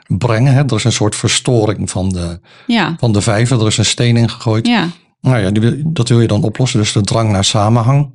brengen. 0.08 0.54
Hè? 0.54 0.64
Er 0.64 0.76
is 0.76 0.84
een 0.84 0.92
soort 0.92 1.16
verstoring 1.16 1.90
van 1.90 2.10
de, 2.10 2.40
Ja, 2.68 2.96
van 3.00 3.12
de 3.12 3.22
vijver. 3.22 3.60
Er 3.60 3.68
is 3.68 3.78
een 3.78 3.86
steen 3.86 4.18
ingegooid. 4.18 4.68
ja. 4.68 4.90
Nou 5.22 5.40
ja, 5.40 5.52
die 5.52 5.82
dat 5.86 6.10
wil 6.10 6.22
je 6.22 6.28
dan 6.28 6.44
oplossen, 6.44 6.80
dus 6.80 6.92
de 6.92 7.02
drang 7.02 7.32
naar 7.32 7.44
samenhang. 7.44 8.12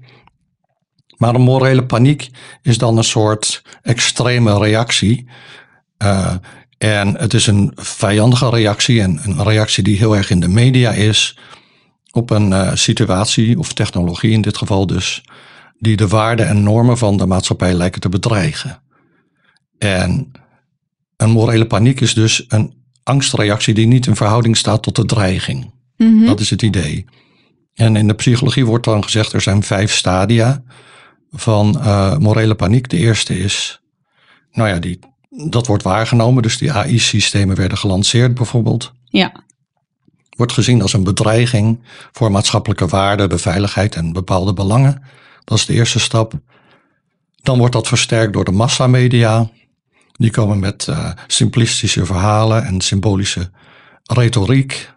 Maar 1.21 1.35
een 1.35 1.41
morele 1.41 1.85
paniek 1.85 2.31
is 2.63 2.79
dan 2.79 2.97
een 2.97 3.05
soort 3.05 3.63
extreme 3.83 4.59
reactie. 4.59 5.27
Eh, 5.97 6.35
en 6.79 7.17
het 7.17 7.35
is 7.35 7.47
een 7.47 7.73
vijandige 7.75 8.49
reactie 8.49 9.01
en 9.01 9.21
een 9.25 9.43
reactie 9.43 9.83
die 9.83 9.97
heel 9.97 10.17
erg 10.17 10.31
in 10.31 10.41
de 10.41 10.49
media 10.49 10.91
is 10.91 11.39
op 12.11 12.31
een 12.31 12.53
eh, 12.53 12.75
situatie 12.75 13.59
of 13.59 13.73
technologie 13.73 14.31
in 14.31 14.41
dit 14.41 14.57
geval 14.57 14.87
dus, 14.87 15.25
die 15.79 15.97
de 15.97 16.09
waarden 16.09 16.49
en 16.49 16.63
normen 16.63 16.99
van 16.99 17.17
de 17.17 17.27
maatschappij 17.27 17.73
lijken 17.73 18.01
te 18.01 18.09
bedreigen. 18.09 18.83
En 19.79 20.33
een 21.17 21.31
morele 21.31 21.67
paniek 21.67 22.01
is 22.01 22.15
dus 22.15 22.45
een 22.49 22.75
angstreactie 23.03 23.75
die 23.75 23.87
niet 23.87 24.07
in 24.07 24.17
verhouding 24.17 24.57
staat 24.57 24.83
tot 24.83 24.97
de 24.97 25.05
dreiging. 25.05 25.73
Mhm. 25.97 26.25
Dat 26.25 26.41
is 26.41 26.51
het 26.51 26.63
idee. 26.63 27.05
En 27.75 27.97
in 27.97 28.09
de 28.09 28.15
psychologie 28.15 28.67
wordt 28.67 28.85
dan 28.85 29.03
gezegd 29.03 29.33
er 29.33 29.41
zijn 29.41 29.63
vijf 29.63 29.93
stadia 29.93 30.63
van 31.33 31.81
eh, 31.81 32.17
morele 32.17 32.55
paniek. 32.55 32.89
De 32.89 32.97
eerste 32.97 33.39
is, 33.39 33.81
nou 34.53 34.69
ja, 34.69 34.79
die, 34.79 34.99
dat 35.31 35.67
wordt 35.67 35.83
waargenomen. 35.83 36.43
Dus 36.43 36.59
die 36.59 36.73
AI-systemen 36.73 37.57
werden 37.57 37.79
gelanceerd 37.79 38.35
bijvoorbeeld. 38.35 38.93
Ja. 39.05 39.33
Wordt 40.37 40.53
gezien 40.53 40.83
als 40.83 40.93
een 40.93 41.05
bedreiging 41.05 41.81
voor 42.13 42.31
maatschappelijke 42.31 42.87
waarden, 42.87 43.29
de 43.29 43.39
veiligheid 43.39 43.95
en 43.95 44.13
bepaalde 44.13 44.53
belangen. 44.53 45.03
Dat 45.45 45.59
is 45.59 45.67
de 45.67 45.73
eerste 45.73 46.01
stap. 46.01 46.33
Dan 47.43 47.59
wordt 47.59 47.73
dat 47.73 47.89
versterkt 47.89 48.33
door 48.33 48.45
de 48.45 48.51
massamedia. 48.51 49.51
Die 50.13 50.31
komen 50.31 50.59
met 50.59 50.89
eh, 50.89 51.11
simplistische 51.27 52.07
verhalen 52.07 52.65
en 52.65 52.81
symbolische 52.81 53.51
retoriek. 54.03 54.91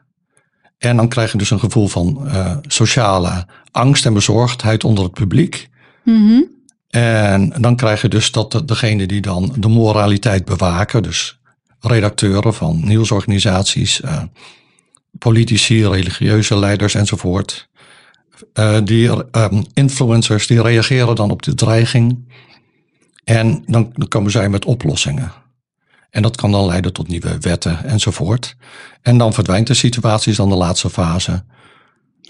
En 0.78 0.96
dan 0.96 1.08
krijg 1.08 1.32
je 1.32 1.38
dus 1.38 1.52
een 1.52 1.60
gevoel 1.60 1.88
van 1.88 2.28
eh, 2.28 2.58
sociale 2.68 3.48
angst 3.72 4.06
en 4.06 4.14
bezorgdheid 4.14 4.84
onder 4.84 5.04
het 5.04 5.14
publiek. 5.14 5.70
Mhm. 6.04 6.42
En 6.90 7.54
dan 7.60 7.76
krijg 7.76 8.02
je 8.02 8.08
dus 8.08 8.32
dat 8.32 8.52
de- 8.52 8.66
degene 8.66 9.06
die 9.06 9.22
dan 9.22 9.56
de 9.58 9.68
moraliteit 9.68 10.46
bewaken, 10.46 11.04
dus 11.04 11.40
redacteuren 11.80 12.54
van 12.54 12.82
nieuwsorganisaties, 12.84 14.02
eh, 14.02 14.22
politici, 15.20 15.88
religieuze 15.88 16.58
leiders 16.58 16.94
enzovoort, 16.96 17.70
eh, 18.54 18.78
die 18.84 19.30
ehm, 19.32 19.64
influencers, 19.74 20.48
die 20.48 20.62
reageren 20.62 21.16
dan 21.16 21.32
op 21.32 21.42
de 21.42 21.54
dreiging. 21.54 22.32
En 23.24 23.64
dan, 23.66 23.94
komen 24.08 24.32
zij 24.32 24.50
met 24.50 24.66
oplossingen. 24.66 25.32
En 26.10 26.22
dat 26.22 26.36
kan 26.36 26.52
dan 26.52 26.66
leiden 26.66 26.94
tot 26.94 27.08
nieuwe 27.08 27.38
wetten 27.40 27.84
enzovoort. 27.86 28.56
En 29.02 29.18
dan 29.18 29.34
verdwijnt 29.34 29.68
de 29.68 29.74
situatie, 29.74 30.36
dan 30.36 30.50
de 30.50 30.56
laatste 30.56 30.90
fase. 30.90 31.44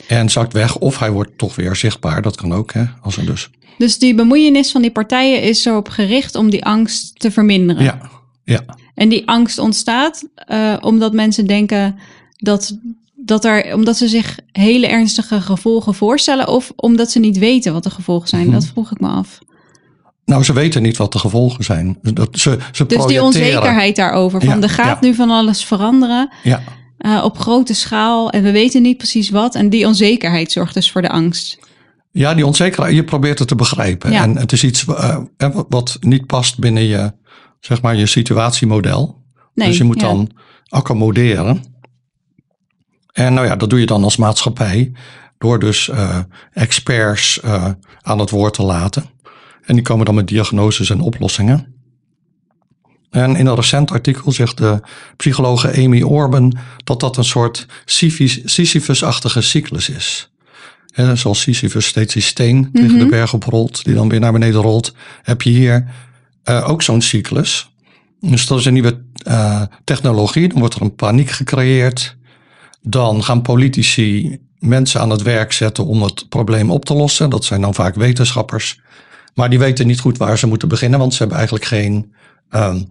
En 0.07 0.29
zakt 0.29 0.53
weg, 0.53 0.75
of 0.77 0.99
hij 0.99 1.11
wordt 1.11 1.37
toch 1.37 1.55
weer 1.55 1.75
zichtbaar. 1.75 2.21
Dat 2.21 2.35
kan 2.35 2.53
ook, 2.53 2.73
hè? 2.73 2.83
Als 3.01 3.17
er 3.17 3.25
dus. 3.25 3.49
Dus 3.77 3.99
die 3.99 4.15
bemoeienis 4.15 4.71
van 4.71 4.81
die 4.81 4.91
partijen 4.91 5.41
is 5.41 5.65
erop 5.65 5.89
gericht 5.89 6.35
om 6.35 6.49
die 6.49 6.65
angst 6.65 7.19
te 7.19 7.31
verminderen. 7.31 7.83
Ja, 7.83 8.09
ja. 8.43 8.61
En 8.95 9.09
die 9.09 9.27
angst 9.27 9.57
ontstaat 9.57 10.27
eh, 10.35 10.75
omdat 10.81 11.13
mensen 11.13 11.47
denken 11.47 11.99
dat, 12.37 12.77
dat 13.15 13.45
er, 13.45 13.75
omdat 13.75 13.97
ze 13.97 14.07
zich 14.07 14.39
hele 14.51 14.87
ernstige 14.87 15.41
gevolgen 15.41 15.93
voorstellen, 15.93 16.47
of 16.47 16.71
omdat 16.75 17.11
ze 17.11 17.19
niet 17.19 17.37
weten 17.37 17.73
wat 17.73 17.83
de 17.83 17.89
gevolgen 17.89 18.27
zijn. 18.27 18.43
Mhm. 18.43 18.53
Dat 18.53 18.65
vroeg 18.65 18.91
ik 18.91 18.99
me 18.99 19.07
af. 19.07 19.39
Nou, 20.25 20.43
ze 20.43 20.53
weten 20.53 20.81
niet 20.81 20.97
wat 20.97 21.11
de 21.11 21.19
gevolgen 21.19 21.63
zijn. 21.63 21.97
Dat, 22.01 22.39
ze, 22.39 22.57
ze 22.71 22.85
Dus 22.85 23.05
die 23.05 23.23
onzekerheid 23.23 23.95
daarover, 23.95 24.41
van 24.41 24.49
Ja, 24.49 24.61
er 24.61 24.69
gaat 24.69 24.97
ja. 25.01 25.07
nu 25.07 25.15
van 25.15 25.29
alles 25.29 25.65
veranderen 25.65 26.29
Ja, 26.43 26.63
eh, 26.97 27.21
op 27.23 27.37
grote 27.37 27.73
schaal 27.73 28.29
en 28.29 28.43
we 28.43 28.51
weten 28.51 28.81
niet 28.81 28.97
precies 28.97 29.29
wat. 29.29 29.55
En 29.55 29.69
die 29.69 29.87
onzekerheid 29.87 30.51
zorgt 30.51 30.73
dus 30.73 30.91
voor 30.91 31.01
de 31.01 31.09
angst. 31.09 31.59
Ja, 32.13 32.33
die 32.33 32.45
onzekerheid, 32.45 32.95
je 32.95 33.03
probeert 33.03 33.39
het 33.39 33.47
te 33.47 33.55
begrijpen. 33.55 34.11
Ja. 34.11 34.21
En 34.21 34.37
het 34.37 34.51
is 34.51 34.63
iets 34.63 34.85
eh, 34.85 35.17
wat 35.69 35.97
niet 35.99 36.25
past 36.25 36.59
binnen 36.59 36.83
je, 36.83 37.13
zeg 37.59 37.81
maar, 37.81 37.95
je 37.95 38.05
situatiemodel. 38.05 39.21
Nee, 39.53 39.67
dus 39.67 39.77
je 39.77 39.83
moet 39.83 40.01
ja. 40.01 40.07
dan 40.07 40.29
accommoderen. 40.67 41.63
En 43.13 43.33
nou 43.33 43.47
ja, 43.47 43.55
dat 43.55 43.69
doe 43.69 43.79
je 43.79 43.85
dan 43.85 44.03
als 44.03 44.17
maatschappij 44.17 44.91
door 45.37 45.59
dus 45.59 45.89
eh, 45.89 46.19
experts 46.51 47.39
eh, 47.39 47.69
aan 48.01 48.19
het 48.19 48.29
woord 48.29 48.53
te 48.53 48.63
laten. 48.63 49.05
En 49.61 49.75
die 49.75 49.83
komen 49.83 50.05
dan 50.05 50.15
met 50.15 50.27
diagnoses 50.27 50.89
en 50.89 51.01
oplossingen. 51.01 51.75
En 53.09 53.35
in 53.35 53.45
een 53.45 53.55
recent 53.55 53.91
artikel 53.91 54.31
zegt 54.31 54.57
de 54.57 54.79
psychologe 55.17 55.83
Amy 55.83 56.01
Orban 56.01 56.57
dat 56.83 56.99
dat 56.99 57.17
een 57.17 57.23
soort 57.23 57.67
Sisyphus- 57.85 58.41
Sisyphus-achtige 58.43 59.41
cyclus 59.41 59.89
is. 59.89 60.32
Hè, 60.93 61.15
zoals 61.15 61.41
Sisyphus 61.41 61.85
steeds 61.85 62.13
die 62.13 62.21
steen 62.21 62.69
tegen 62.73 62.99
de 62.99 63.05
berg 63.05 63.33
oprolt, 63.33 63.83
die 63.83 63.93
dan 63.93 64.09
weer 64.09 64.19
naar 64.19 64.31
beneden 64.31 64.61
rolt, 64.61 64.93
heb 65.21 65.41
je 65.41 65.49
hier 65.49 65.91
eh, 66.43 66.69
ook 66.69 66.81
zo'n 66.81 67.01
cyclus. 67.01 67.71
Dus 68.19 68.47
dat 68.47 68.59
is 68.59 68.65
een 68.65 68.73
nieuwe 68.73 69.01
eh, 69.23 69.61
technologie. 69.83 70.47
Dan 70.47 70.59
wordt 70.59 70.75
er 70.75 70.81
een 70.81 70.95
paniek 70.95 71.29
gecreëerd. 71.29 72.17
Dan 72.81 73.23
gaan 73.23 73.41
politici 73.41 74.37
mensen 74.59 75.01
aan 75.01 75.09
het 75.09 75.21
werk 75.21 75.51
zetten 75.51 75.85
om 75.85 76.01
het 76.01 76.29
probleem 76.29 76.71
op 76.71 76.85
te 76.85 76.93
lossen. 76.93 77.29
Dat 77.29 77.45
zijn 77.45 77.61
dan 77.61 77.73
vaak 77.73 77.95
wetenschappers. 77.95 78.79
Maar 79.33 79.49
die 79.49 79.59
weten 79.59 79.87
niet 79.87 79.99
goed 79.99 80.17
waar 80.17 80.37
ze 80.37 80.47
moeten 80.47 80.67
beginnen, 80.67 80.99
want 80.99 81.11
ze 81.11 81.19
hebben 81.19 81.37
eigenlijk 81.37 81.67
geen. 81.67 82.13
ehm, 82.49 82.81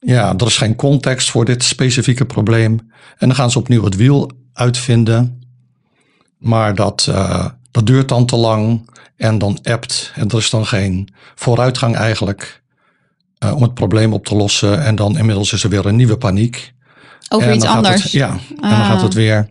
ja, 0.00 0.34
er 0.36 0.46
is 0.46 0.56
geen 0.56 0.76
context 0.76 1.30
voor 1.30 1.44
dit 1.44 1.62
specifieke 1.64 2.24
probleem. 2.24 2.72
En 3.18 3.28
dan 3.28 3.34
gaan 3.34 3.50
ze 3.50 3.58
opnieuw 3.58 3.84
het 3.84 3.96
wiel 3.96 4.30
uitvinden. 4.52 5.41
Maar 6.42 6.74
dat, 6.74 7.06
eh, 7.10 7.46
dat 7.70 7.86
duurt 7.86 8.08
dan 8.08 8.26
te 8.26 8.36
lang 8.36 8.90
en 9.16 9.38
dan 9.38 9.58
ebt. 9.62 10.12
En 10.14 10.28
er 10.28 10.36
is 10.38 10.50
dan 10.50 10.66
geen 10.66 11.08
vooruitgang 11.34 11.96
eigenlijk 11.96 12.62
eh, 13.38 13.54
om 13.54 13.62
het 13.62 13.74
probleem 13.74 14.12
op 14.12 14.26
te 14.26 14.34
lossen. 14.34 14.84
En 14.84 14.96
dan 14.96 15.18
inmiddels 15.18 15.52
is 15.52 15.64
er 15.64 15.70
weer 15.70 15.86
een 15.86 15.96
nieuwe 15.96 16.16
paniek. 16.16 16.72
Over 17.28 17.48
en 17.48 17.54
iets 17.54 17.64
anders. 17.64 18.02
Het, 18.02 18.12
ja, 18.12 18.28
en 18.30 18.38
dan 18.60 18.70
Ah. 18.70 18.86
gaat 18.86 19.02
het 19.02 19.14
weer 19.14 19.48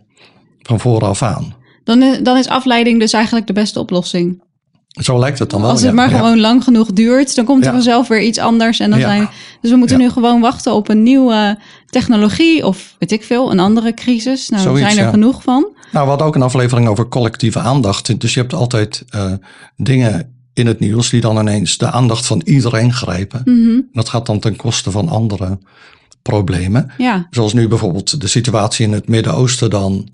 van 0.62 0.80
vooraf 0.80 1.22
aan. 1.22 1.54
Dan, 1.84 2.02
is, 2.02 2.18
dan 2.22 2.36
is 2.36 2.48
afleiding 2.48 3.00
dus 3.00 3.12
eigenlijk 3.12 3.46
de 3.46 3.52
beste 3.52 3.78
oplossing. 3.78 4.42
Zo 4.88 5.18
lijkt 5.18 5.38
het 5.38 5.50
dan 5.50 5.60
wel. 5.60 5.70
Als 5.70 5.80
het 5.80 5.88
ja. 5.88 5.94
maar 5.94 6.10
Ja. 6.10 6.16
gewoon 6.16 6.40
lang 6.40 6.64
genoeg 6.64 6.92
duurt, 6.92 7.34
dan 7.34 7.44
komt 7.44 7.60
er 7.60 7.66
Ja. 7.66 7.72
vanzelf 7.72 8.08
weer 8.08 8.20
iets 8.22 8.38
anders. 8.38 8.80
En 8.80 8.90
dan 8.90 9.00
zijn, 9.00 9.28
dus 9.60 9.70
we 9.70 9.76
moeten 9.76 9.98
nu 9.98 10.10
gewoon 10.10 10.40
wachten 10.40 10.74
op 10.74 10.88
een 10.88 11.02
nieuwe 11.02 11.58
technologie 11.86 12.66
of 12.66 12.96
weet 12.98 13.12
ik 13.12 13.24
veel, 13.24 13.50
een 13.50 13.58
andere 13.60 13.94
crisis. 13.94 14.48
Nou, 14.48 14.68
er 14.80 14.90
zijn 14.90 15.04
er 15.04 15.10
genoeg 15.10 15.42
van. 15.42 15.66
Nou, 15.92 16.04
we 16.04 16.10
hadden 16.10 16.26
ook 16.26 16.34
een 16.34 16.42
aflevering 16.42 16.88
over 16.88 17.08
collectieve 17.08 17.58
aandacht. 17.58 18.20
Dus 18.20 18.34
je 18.34 18.40
hebt 18.40 18.54
altijd 18.54 19.04
eh, 19.08 19.32
dingen 19.76 20.34
in 20.54 20.66
het 20.66 20.80
nieuws 20.80 21.10
die 21.10 21.20
dan 21.20 21.38
ineens 21.38 21.78
de 21.78 21.90
aandacht 21.90 22.26
van 22.26 22.40
iedereen 22.44 22.92
grijpen. 22.92 23.42
Mhm. 23.44 23.80
Dat 23.92 24.08
gaat 24.08 24.26
dan 24.26 24.38
ten 24.38 24.56
koste 24.56 24.90
van 24.90 25.08
andere 25.08 25.58
problemen. 26.22 26.90
Ja, 26.98 27.26
Zoals 27.30 27.52
nu 27.52 27.68
bijvoorbeeld 27.68 28.20
de 28.20 28.26
situatie 28.26 28.86
in 28.86 28.92
het 28.92 29.08
Midden-Oosten 29.08 29.70
dan 29.70 30.08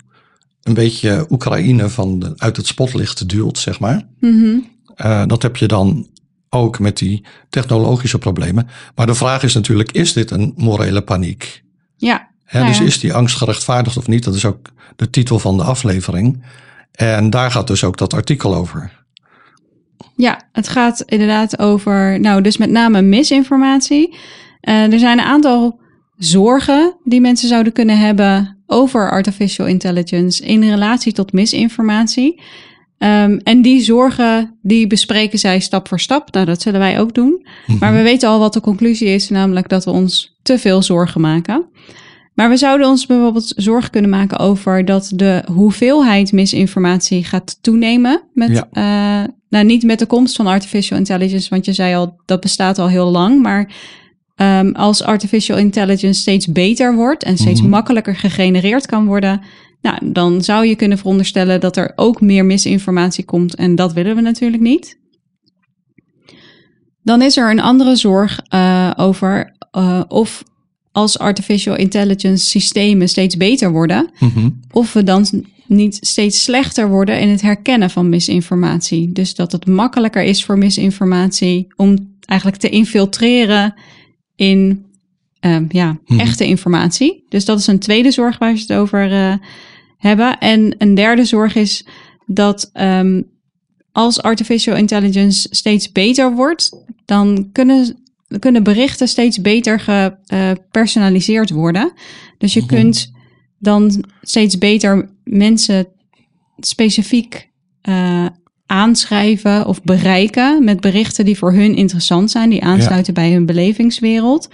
een 0.63 0.73
beetje 0.73 1.25
Oekraïne 1.29 1.89
van 1.89 2.19
de, 2.19 2.33
uit 2.37 2.57
het 2.57 2.67
spotlicht 2.67 3.29
duwt, 3.29 3.57
zeg 3.57 3.79
maar. 3.79 4.07
Mhm. 4.19 4.57
Eh, 4.95 5.25
dat 5.25 5.41
heb 5.41 5.57
je 5.57 5.67
dan 5.67 6.07
ook 6.49 6.79
met 6.79 6.97
die 6.97 7.25
technologische 7.49 8.17
problemen. 8.17 8.67
Maar 8.95 9.05
de 9.05 9.15
vraag 9.15 9.43
is 9.43 9.53
natuurlijk, 9.53 9.91
is 9.91 10.13
dit 10.13 10.31
een 10.31 10.53
morele 10.55 11.01
paniek? 11.01 11.63
ja. 11.97 12.27
Nou 12.51 12.67
dus 12.67 12.79
is 12.79 12.99
die 12.99 13.13
angst 13.13 13.37
gerechtvaardigd 13.37 13.97
of 13.97 14.07
niet? 14.07 14.23
Dat 14.23 14.35
is 14.35 14.45
ook 14.45 14.69
de 14.95 15.09
titel 15.09 15.39
van 15.39 15.57
de 15.57 15.63
aflevering. 15.63 16.43
En 16.91 17.29
daar 17.29 17.51
gaat 17.51 17.67
dus 17.67 17.83
ook 17.83 17.97
dat 17.97 18.13
artikel 18.13 18.55
over. 18.55 19.03
Ja, 20.15 20.41
het 20.51 20.67
gaat 20.67 21.01
inderdaad 21.01 21.59
over, 21.59 22.19
nou, 22.19 22.41
dus 22.41 22.57
met 22.57 22.69
name 22.69 23.01
misinformatie. 23.01 24.15
Eh, 24.61 24.93
er 24.93 24.99
zijn 24.99 25.19
een 25.19 25.25
aantal 25.25 25.79
zorgen 26.17 26.97
die 27.03 27.21
mensen 27.21 27.47
zouden 27.47 27.73
kunnen 27.73 27.99
hebben 27.99 28.57
over 28.67 29.11
artificial 29.11 29.67
intelligence 29.67 30.45
in 30.45 30.69
relatie 30.69 31.13
tot 31.13 31.33
misinformatie. 31.33 32.41
Ehm, 32.97 33.39
en 33.43 33.61
die 33.61 33.81
zorgen, 33.81 34.57
die 34.61 34.87
bespreken 34.87 35.39
zij 35.39 35.59
stap 35.59 35.87
voor 35.87 35.99
stap. 35.99 36.33
Nou, 36.33 36.45
dat 36.45 36.61
zullen 36.61 36.79
wij 36.79 36.99
ook 36.99 37.13
doen. 37.13 37.45
Maar 37.79 37.93
we 37.93 38.01
weten 38.01 38.29
al 38.29 38.39
wat 38.39 38.53
de 38.53 38.61
conclusie 38.61 39.07
is, 39.07 39.29
namelijk 39.29 39.69
dat 39.69 39.85
we 39.85 39.91
ons 39.91 40.37
te 40.41 40.59
veel 40.59 40.81
zorgen 40.81 41.21
maken. 41.21 41.69
Maar 42.39 42.49
we 42.49 42.57
zouden 42.57 42.87
ons 42.87 43.05
bijvoorbeeld 43.05 43.53
zorgen 43.55 43.91
kunnen 43.91 44.09
maken 44.09 44.37
over 44.39 44.85
dat 44.85 45.11
de 45.15 45.43
hoeveelheid 45.51 46.31
misinformatie 46.31 47.23
gaat 47.23 47.57
toenemen. 47.63 48.21
Met, 48.33 48.49
Ja. 48.49 48.67
eh, 49.23 49.29
nou, 49.49 49.65
niet 49.65 49.83
met 49.83 49.99
de 49.99 50.05
komst 50.05 50.35
van 50.35 50.47
artificial 50.47 50.97
intelligence, 50.97 51.49
want 51.49 51.65
je 51.65 51.73
zei 51.73 51.95
al, 51.95 52.21
dat 52.25 52.39
bestaat 52.41 52.77
al 52.79 52.87
heel 52.89 53.11
lang. 53.11 53.41
Maar 53.41 53.73
ehm, 54.35 54.71
als 54.71 55.03
artificial 55.03 55.57
intelligence 55.57 56.19
steeds 56.21 56.47
beter 56.51 56.95
wordt 56.95 57.23
en 57.23 57.37
steeds 57.37 57.61
Mhm. 57.61 57.69
makkelijker 57.69 58.15
gegenereerd 58.15 58.85
kan 58.85 59.05
worden, 59.05 59.41
nou, 59.81 60.11
dan 60.11 60.41
zou 60.43 60.65
je 60.65 60.75
kunnen 60.75 60.97
veronderstellen 60.97 61.59
dat 61.59 61.77
er 61.77 61.91
ook 61.95 62.21
meer 62.21 62.45
misinformatie 62.45 63.25
komt. 63.25 63.55
En 63.55 63.75
dat 63.75 63.93
willen 63.93 64.15
we 64.15 64.21
natuurlijk 64.21 64.61
niet. 64.63 64.99
Dan 67.03 67.21
is 67.21 67.37
er 67.37 67.51
een 67.51 67.61
andere 67.61 67.95
zorg 67.95 68.39
eh, 68.47 68.91
over 68.95 69.55
eh, 69.71 70.01
of 70.07 70.43
als 70.99 71.19
artificial 71.19 71.75
intelligence 71.75 72.45
systemen 72.45 73.09
steeds 73.09 73.37
beter 73.37 73.71
worden, 73.71 74.09
Mhm. 74.19 74.49
of 74.71 74.93
we 74.93 75.03
dan 75.03 75.25
niet 75.67 75.97
steeds 76.01 76.43
slechter 76.43 76.89
worden 76.89 77.19
in 77.19 77.29
het 77.29 77.41
herkennen 77.41 77.89
van 77.89 78.09
misinformatie. 78.09 79.11
Dus 79.11 79.35
dat 79.35 79.51
het 79.51 79.67
makkelijker 79.67 80.23
is 80.23 80.45
voor 80.45 80.57
misinformatie 80.57 81.67
om 81.75 82.15
eigenlijk 82.25 82.61
te 82.61 82.69
infiltreren 82.69 83.73
in 84.35 84.83
ehm, 85.39 85.65
ja, 85.69 85.97
Mhm. 86.05 86.19
echte 86.19 86.45
informatie. 86.45 87.25
Dus 87.29 87.45
dat 87.45 87.59
is 87.59 87.67
een 87.67 87.79
tweede 87.79 88.11
zorg 88.11 88.37
waar 88.37 88.55
ze 88.57 88.61
het 88.61 88.73
over 88.73 89.11
eh, 89.11 89.33
hebben. 89.97 90.37
En 90.39 90.75
een 90.77 90.95
derde 90.95 91.25
zorg 91.25 91.55
is 91.55 91.85
dat 92.25 92.69
ehm, 92.73 93.21
als 93.91 94.21
artificial 94.21 94.75
intelligence 94.75 95.47
steeds 95.51 95.91
beter 95.91 96.35
wordt, 96.35 96.71
dan 97.05 97.49
kunnen 97.51 97.97
kunnen 98.39 98.63
berichten 98.63 99.07
steeds 99.07 99.41
beter 99.41 99.79
gepersonaliseerd 99.79 101.49
worden. 101.49 101.93
Dus 102.37 102.53
je 102.53 102.59
Mhm. 102.59 102.69
kunt 102.69 103.11
dan 103.59 104.03
steeds 104.21 104.57
beter 104.57 105.09
mensen 105.23 105.87
specifiek 106.57 107.47
eh, 107.81 108.25
aanschrijven 108.65 109.65
of 109.65 109.83
bereiken 109.83 110.63
met 110.63 110.79
berichten 110.79 111.25
die 111.25 111.37
voor 111.37 111.53
hun 111.53 111.75
interessant 111.75 112.31
zijn, 112.31 112.49
die 112.49 112.63
aansluiten 112.63 113.13
bij 113.13 113.31
hun 113.31 113.45
belevingswereld. 113.45 114.49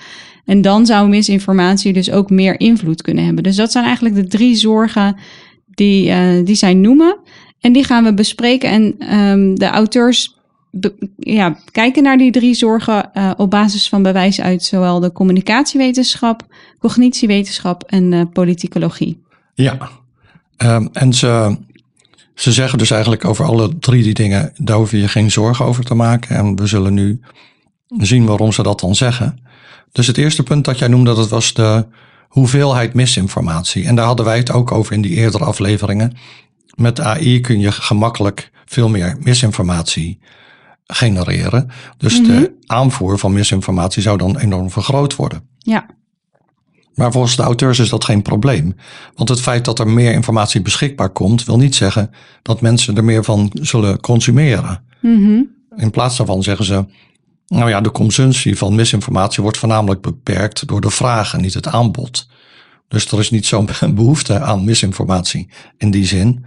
En 0.46 0.62
dan 0.62 0.86
zou 0.86 1.10
misinformatie 1.10 1.94
dus 1.94 2.12
ook 2.12 2.30
meer 2.30 2.60
invloed 2.60 3.02
kunnen 3.02 3.26
hebben. 3.26 3.44
Dus 3.44 3.56
dat 3.56 3.72
zijn 3.72 3.86
eigenlijk 3.86 4.16
de 4.16 4.28
drie 4.28 4.56
zorgen 4.56 5.16
die, 5.66 6.10
eh, 6.10 6.46
die 6.46 6.56
zij 6.56 6.74
noemen. 6.74 7.18
En 7.60 7.74
die 7.74 7.84
gaan 7.84 8.04
we 8.04 8.14
bespreken. 8.14 8.70
En 8.70 8.96
ehm, 9.00 9.56
de 9.56 9.68
auteurs 9.68 10.35
ja, 11.18 11.58
kijken 11.72 12.04
naar 12.04 12.18
die 12.18 12.32
drie 12.32 12.54
zorgen 12.54 13.14
eh, 13.14 13.32
op 13.38 13.50
basis 13.50 13.90
van 13.90 14.04
bewijs 14.04 14.42
uit 14.42 14.64
zowel 14.64 15.00
de 15.00 15.12
communicatiewetenschap, 15.12 16.42
cognitiewetenschap 16.80 17.84
en 17.84 18.14
eh, 18.14 18.22
politicologie. 18.34 19.24
Ja, 19.54 19.90
Ehm, 20.58 20.88
en 20.94 21.14
ze, 21.14 21.58
ze 22.36 22.52
zeggen 22.52 22.78
dus 22.78 22.92
eigenlijk 22.92 23.26
over 23.26 23.46
alle 23.46 23.78
drie 23.80 24.04
die 24.04 24.14
dingen, 24.14 24.54
daar 24.58 24.78
hoef 24.78 24.92
je 24.92 25.00
je 25.00 25.08
geen 25.08 25.32
zorgen 25.32 25.66
over 25.66 25.84
te 25.84 25.94
maken. 25.94 26.36
En 26.36 26.56
we 26.56 26.68
zullen 26.68 26.94
nu 26.94 27.20
zien 27.88 28.26
waarom 28.26 28.52
ze 28.52 28.64
dat 28.64 28.80
dan 28.80 28.96
zeggen. 28.96 29.40
Dus 29.92 30.08
het 30.08 30.18
eerste 30.18 30.44
punt 30.44 30.66
dat 30.66 30.80
jij 30.80 30.88
noemde, 30.88 31.16
dat 31.16 31.30
was 31.30 31.54
de 31.54 31.86
hoeveelheid 32.28 32.94
misinformatie. 32.94 33.86
En 33.86 33.96
daar 33.96 34.06
hadden 34.06 34.26
wij 34.26 34.38
het 34.38 34.52
ook 34.52 34.72
over 34.72 34.94
in 34.94 35.02
die 35.02 35.16
eerdere 35.16 35.44
afleveringen. 35.44 36.18
Met 36.76 37.00
AI 37.00 37.42
kun 37.42 37.60
je 37.60 37.72
gemakkelijk 37.72 38.52
veel 38.66 38.90
meer 38.90 39.18
misinformatie 39.20 40.20
genereren. 40.88 41.70
Dus 41.98 42.24
de 42.24 42.56
aanvoer 42.66 43.20
van 43.20 43.34
misinformatie 43.34 44.02
zou 44.02 44.18
dan 44.18 44.38
enorm 44.38 44.72
vergroot 44.72 45.16
worden. 45.16 45.48
Ja, 45.58 45.86
Maar 46.94 47.12
volgens 47.12 47.36
de 47.36 47.44
auteurs 47.44 47.80
is 47.80 47.90
dat 47.90 48.04
geen 48.04 48.22
probleem. 48.22 48.76
Want 49.16 49.30
het 49.30 49.42
feit 49.42 49.66
dat 49.66 49.80
er 49.80 49.88
meer 49.88 50.14
informatie 50.14 50.62
beschikbaar 50.62 51.10
komt, 51.10 51.44
wil 51.44 51.58
niet 51.58 51.76
zeggen 51.76 52.12
dat 52.42 52.62
mensen 52.62 52.98
er 52.98 53.04
meer 53.04 53.24
van 53.24 53.50
zullen 53.54 54.00
consumeren. 54.00 54.84
Mhm. 55.02 55.42
In 55.76 55.92
plaats 55.92 56.18
daarvan 56.18 56.44
zeggen 56.44 56.66
ze, 56.66 56.86
nou 57.48 57.70
ja, 57.70 57.82
de 57.82 57.92
consumptie 57.92 58.58
van 58.58 58.76
misinformatie 58.76 59.44
wordt 59.44 59.58
voornamelijk 59.58 60.02
beperkt 60.02 60.68
door 60.68 60.82
de 60.82 60.90
vraag 60.90 61.34
en 61.34 61.42
niet 61.42 61.54
het 61.54 61.68
aanbod. 61.68 62.28
Dus 62.88 63.12
er 63.12 63.20
is 63.20 63.32
niet 63.32 63.46
zo'n 63.46 63.70
behoefte 63.96 64.40
aan 64.40 64.64
misinformatie 64.64 65.50
in 65.78 65.92
die 65.92 66.06
zin. 66.06 66.46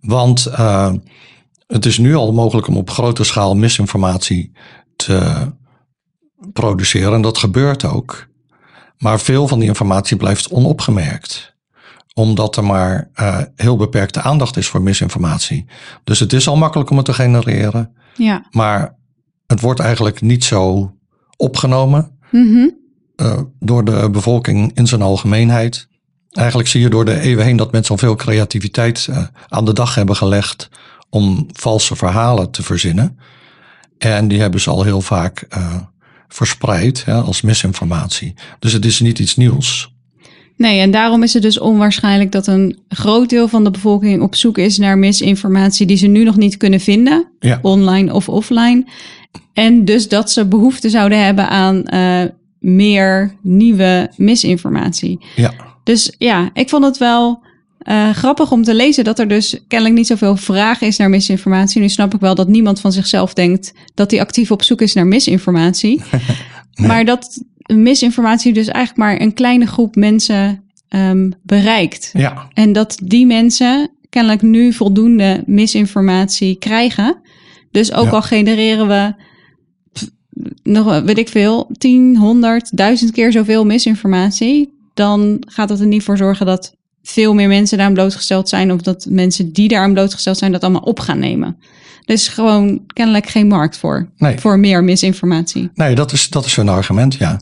Want 0.00 0.46
uh, 0.50 0.92
het 1.66 1.86
is 1.86 1.98
nu 1.98 2.14
al 2.14 2.32
mogelijk 2.32 2.66
om 2.66 2.76
op 2.76 2.90
grote 2.90 3.24
schaal 3.24 3.56
misinformatie 3.56 4.52
te 4.96 5.52
produceren. 6.52 7.12
En 7.12 7.22
dat 7.22 7.38
gebeurt 7.38 7.84
ook. 7.84 8.26
Maar 8.98 9.20
veel 9.20 9.48
van 9.48 9.58
die 9.58 9.68
informatie 9.68 10.16
blijft 10.16 10.50
onopgemerkt. 10.50 11.54
Omdat 12.14 12.56
er 12.56 12.64
maar 12.64 13.10
uh, 13.20 13.38
heel 13.54 13.76
beperkte 13.76 14.20
aandacht 14.20 14.56
is 14.56 14.66
voor 14.66 14.82
misinformatie. 14.82 15.66
Dus 16.04 16.20
het 16.20 16.32
is 16.32 16.48
al 16.48 16.56
makkelijk 16.56 16.90
om 16.90 16.96
het 16.96 17.06
te 17.06 17.12
genereren. 17.12 17.94
Ja. 18.14 18.46
Maar 18.50 18.96
het 19.46 19.60
wordt 19.60 19.80
eigenlijk 19.80 20.20
niet 20.20 20.44
zo 20.44 20.92
opgenomen 21.36 22.18
mm-hmm. 22.30 22.76
uh, 23.16 23.40
door 23.58 23.84
de 23.84 24.08
bevolking 24.10 24.70
in 24.74 24.86
zijn 24.86 25.02
algemeenheid. 25.02 25.88
Eigenlijk 26.30 26.68
zie 26.68 26.80
je 26.80 26.88
door 26.88 27.04
de 27.04 27.20
eeuwen 27.20 27.44
heen 27.44 27.56
dat 27.56 27.72
mensen 27.72 27.92
al 27.92 27.98
veel 27.98 28.14
creativiteit 28.14 29.06
uh, 29.10 29.22
aan 29.48 29.64
de 29.64 29.72
dag 29.72 29.94
hebben 29.94 30.16
gelegd 30.16 30.68
om 31.10 31.46
valse 31.52 31.96
verhalen 31.96 32.50
te 32.50 32.62
verzinnen. 32.62 33.18
En 33.98 34.28
die 34.28 34.40
hebben 34.40 34.60
ze 34.60 34.70
al 34.70 34.82
heel 34.82 35.00
vaak 35.00 35.46
uh, 35.56 35.74
verspreid 36.28 37.04
hè, 37.04 37.14
als 37.14 37.40
misinformatie. 37.40 38.34
Dus 38.58 38.72
het 38.72 38.84
is 38.84 39.00
niet 39.00 39.18
iets 39.18 39.36
nieuws. 39.36 39.94
Nee, 40.56 40.80
en 40.80 40.90
daarom 40.90 41.22
is 41.22 41.32
het 41.32 41.42
dus 41.42 41.58
onwaarschijnlijk 41.58 42.32
dat 42.32 42.46
een 42.46 42.78
groot 42.88 43.28
deel 43.28 43.48
van 43.48 43.64
de 43.64 43.70
bevolking 43.70 44.22
op 44.22 44.34
zoek 44.34 44.58
is 44.58 44.78
naar 44.78 44.98
misinformatie 44.98 45.86
die 45.86 45.96
ze 45.96 46.06
nu 46.06 46.24
nog 46.24 46.36
niet 46.36 46.56
kunnen 46.56 46.80
vinden, 46.80 47.28
ja. 47.40 47.58
online 47.62 48.12
of 48.12 48.28
offline. 48.28 48.84
En 49.52 49.84
dus 49.84 50.08
dat 50.08 50.30
ze 50.30 50.46
behoefte 50.46 50.90
zouden 50.90 51.24
hebben 51.24 51.48
aan 51.48 51.82
uh, 51.94 52.22
meer 52.58 53.34
nieuwe 53.42 54.10
misinformatie. 54.16 55.24
Ja. 55.36 55.52
Dus 55.84 56.14
ja, 56.18 56.50
ik 56.52 56.68
vond 56.68 56.84
het 56.84 56.98
wel 56.98 57.45
uh, 57.88 58.10
grappig 58.10 58.52
om 58.52 58.62
te 58.62 58.74
lezen 58.74 59.04
dat 59.04 59.18
er 59.18 59.28
dus 59.28 59.60
kennelijk 59.68 59.96
niet 59.96 60.06
zoveel 60.06 60.36
vraag 60.36 60.80
is 60.80 60.96
naar 60.96 61.10
misinformatie. 61.10 61.80
Nu 61.80 61.88
snap 61.88 62.14
ik 62.14 62.20
wel 62.20 62.34
dat 62.34 62.48
niemand 62.48 62.80
van 62.80 62.92
zichzelf 62.92 63.34
denkt 63.34 63.72
dat 63.94 64.10
hij 64.10 64.20
actief 64.20 64.50
op 64.50 64.62
zoek 64.62 64.80
is 64.80 64.94
naar 64.94 65.06
misinformatie. 65.06 66.02
nee. 66.74 66.86
Maar 66.88 67.04
dat 67.04 67.44
misinformatie 67.66 68.52
dus 68.52 68.66
eigenlijk 68.66 69.08
maar 69.08 69.20
een 69.20 69.34
kleine 69.34 69.66
groep 69.66 69.94
mensen 69.94 70.64
um, 70.88 71.32
bereikt. 71.42 72.10
Ja. 72.12 72.48
En 72.52 72.72
dat 72.72 72.98
die 73.02 73.26
mensen 73.26 73.90
kennelijk 74.08 74.42
nu 74.42 74.72
voldoende 74.72 75.42
misinformatie 75.46 76.58
krijgen. 76.58 77.20
Dus 77.70 77.92
ook 77.92 78.04
ja. 78.04 78.10
al 78.10 78.22
genereren 78.22 78.88
we 78.88 79.14
nog, 80.62 81.00
weet 81.00 81.18
ik 81.18 81.28
veel, 81.28 81.70
10, 81.78 82.16
100, 82.16 82.76
1000 82.76 83.12
keer 83.12 83.32
zoveel 83.32 83.64
misinformatie. 83.64 84.74
Dan 84.94 85.42
gaat 85.48 85.68
dat 85.68 85.80
er 85.80 85.86
niet 85.86 86.02
voor 86.02 86.16
zorgen 86.16 86.46
dat 86.46 86.76
veel 87.06 87.34
meer 87.34 87.48
mensen 87.48 87.76
daaraan 87.76 87.94
blootgesteld 87.94 88.48
zijn. 88.48 88.72
Of 88.72 88.80
dat 88.80 89.06
mensen 89.08 89.52
die 89.52 89.68
daaraan 89.68 89.92
blootgesteld 89.92 90.38
zijn 90.38 90.52
dat 90.52 90.62
allemaal 90.62 90.80
op 90.80 91.00
gaan 91.00 91.18
nemen. 91.18 91.56
Er 92.04 92.14
is 92.14 92.28
gewoon 92.28 92.80
kennelijk 92.86 93.28
geen 93.28 93.46
markt 93.46 93.76
voor. 93.76 94.08
Nee. 94.18 94.38
Voor 94.38 94.58
meer 94.58 94.84
misinformatie. 94.84 95.70
Nee, 95.74 95.94
dat 95.94 96.12
is, 96.12 96.28
dat 96.28 96.44
is 96.44 96.56
hun 96.56 96.68
argument, 96.68 97.14
ja. 97.14 97.40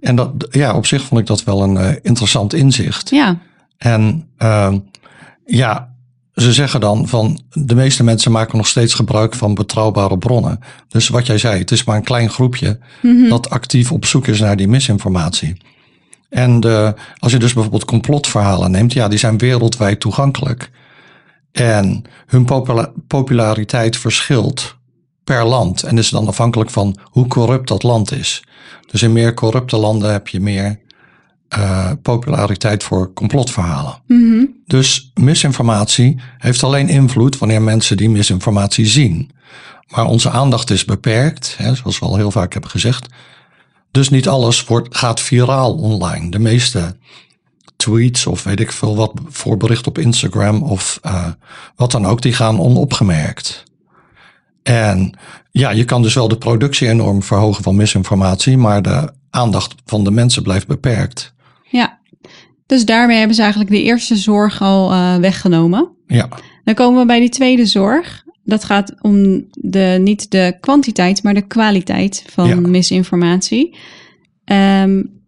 En 0.00 0.16
dat, 0.16 0.48
ja, 0.50 0.74
op 0.74 0.86
zich 0.86 1.02
vond 1.02 1.20
ik 1.20 1.26
dat 1.26 1.44
wel 1.44 1.62
een 1.62 1.74
uh, 1.74 1.90
interessant 2.02 2.54
inzicht. 2.54 3.10
Ja. 3.10 3.38
En 3.78 4.28
uh, 4.38 4.74
ja, 5.44 5.94
ze 6.34 6.52
zeggen 6.52 6.80
dan 6.80 7.08
van 7.08 7.40
de 7.52 7.74
meeste 7.74 8.04
mensen 8.04 8.32
maken 8.32 8.56
nog 8.56 8.66
steeds 8.66 8.94
gebruik 8.94 9.34
van 9.34 9.54
betrouwbare 9.54 10.18
bronnen. 10.18 10.58
Dus 10.88 11.08
wat 11.08 11.26
jij 11.26 11.38
zei, 11.38 11.58
het 11.58 11.70
is 11.70 11.84
maar 11.84 11.96
een 11.96 12.02
klein 12.02 12.30
groepje 12.30 12.78
mm 13.02 13.16
-hmm. 13.16 13.28
dat 13.28 13.50
actief 13.50 13.92
op 13.92 14.04
zoek 14.04 14.26
is 14.26 14.40
naar 14.40 14.56
die 14.56 14.68
misinformatie. 14.68 15.56
En 16.32 16.64
als 17.18 17.32
je 17.32 17.38
dus 17.38 17.52
bijvoorbeeld 17.52 17.84
complotverhalen 17.84 18.70
neemt, 18.70 18.92
ja, 18.92 19.08
die 19.08 19.18
zijn 19.18 19.38
wereldwijd 19.38 20.00
toegankelijk. 20.00 20.70
En 21.52 22.04
hun 22.26 22.44
popula 22.44 22.92
populariteit 23.06 23.96
verschilt 23.96 24.76
per 25.24 25.44
land 25.44 25.82
en 25.82 25.98
is 25.98 26.10
dan 26.10 26.26
afhankelijk 26.26 26.70
van 26.70 26.98
hoe 27.02 27.26
corrupt 27.26 27.68
dat 27.68 27.82
land 27.82 28.12
is. 28.12 28.44
Dus 28.90 29.02
in 29.02 29.12
meer 29.12 29.34
corrupte 29.34 29.76
landen 29.76 30.12
heb 30.12 30.28
je 30.28 30.40
meer 30.40 30.80
uh, 31.58 31.90
populariteit 32.02 32.84
voor 32.84 33.12
complotverhalen. 33.12 34.02
Mm 34.06 34.30
-hmm. 34.30 34.54
Dus 34.66 35.10
misinformatie 35.14 36.20
heeft 36.38 36.62
alleen 36.62 36.88
invloed 36.88 37.38
wanneer 37.38 37.62
mensen 37.62 37.96
die 37.96 38.10
misinformatie 38.10 38.86
zien. 38.86 39.30
Maar 39.88 40.04
onze 40.04 40.30
aandacht 40.30 40.70
is 40.70 40.84
beperkt, 40.84 41.54
hè, 41.58 41.74
zoals 41.74 41.98
we 41.98 42.06
al 42.06 42.16
heel 42.16 42.30
vaak 42.30 42.52
hebben 42.52 42.70
gezegd. 42.70 43.06
Dus 43.92 44.08
niet 44.08 44.28
alles 44.28 44.64
wordt, 44.64 44.96
gaat 44.96 45.20
viraal 45.20 45.74
online. 45.74 46.30
De 46.30 46.38
meeste 46.38 46.96
tweets 47.76 48.26
of 48.26 48.42
weet 48.42 48.60
ik 48.60 48.72
veel 48.72 48.96
wat 48.96 49.12
voor 49.28 49.56
bericht 49.56 49.86
op 49.86 49.98
Instagram 49.98 50.62
of 50.62 51.00
uh, 51.06 51.26
wat 51.76 51.90
dan 51.90 52.06
ook, 52.06 52.22
die 52.22 52.32
gaan 52.32 52.60
onopgemerkt. 52.60 53.64
En 54.62 55.18
ja, 55.50 55.70
je 55.70 55.84
kan 55.84 56.02
dus 56.02 56.14
wel 56.14 56.28
de 56.28 56.38
productie 56.38 56.88
enorm 56.88 57.22
verhogen 57.22 57.62
van 57.62 57.76
misinformatie, 57.76 58.56
maar 58.56 58.82
de 58.82 59.12
aandacht 59.30 59.74
van 59.84 60.04
de 60.04 60.10
mensen 60.10 60.42
blijft 60.42 60.66
beperkt. 60.66 61.34
Ja, 61.70 61.98
dus 62.66 62.84
daarmee 62.84 63.18
hebben 63.18 63.36
ze 63.36 63.42
eigenlijk 63.42 63.70
de 63.70 63.82
eerste 63.82 64.16
zorg 64.16 64.60
al 64.60 64.92
uh, 64.92 65.16
weggenomen. 65.16 65.90
Ja. 66.06 66.28
Dan 66.64 66.74
komen 66.74 67.00
we 67.00 67.06
bij 67.06 67.20
die 67.20 67.28
tweede 67.28 67.66
zorg. 67.66 68.21
Dat 68.44 68.64
gaat 68.64 68.94
om 69.00 69.44
de, 69.50 69.98
niet 70.00 70.30
de 70.30 70.56
kwantiteit, 70.60 71.22
maar 71.22 71.34
de 71.34 71.46
kwaliteit 71.46 72.24
van 72.26 72.48
ja. 72.48 72.60
misinformatie. 72.60 73.76
Um, 74.44 75.20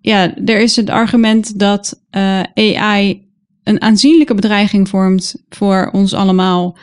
ja, 0.00 0.36
er 0.36 0.60
is 0.60 0.76
het 0.76 0.90
argument 0.90 1.58
dat 1.58 2.02
uh, 2.10 2.42
AI 2.54 3.28
een 3.64 3.82
aanzienlijke 3.82 4.34
bedreiging 4.34 4.88
vormt 4.88 5.44
voor 5.48 5.90
ons 5.92 6.14
allemaal 6.14 6.78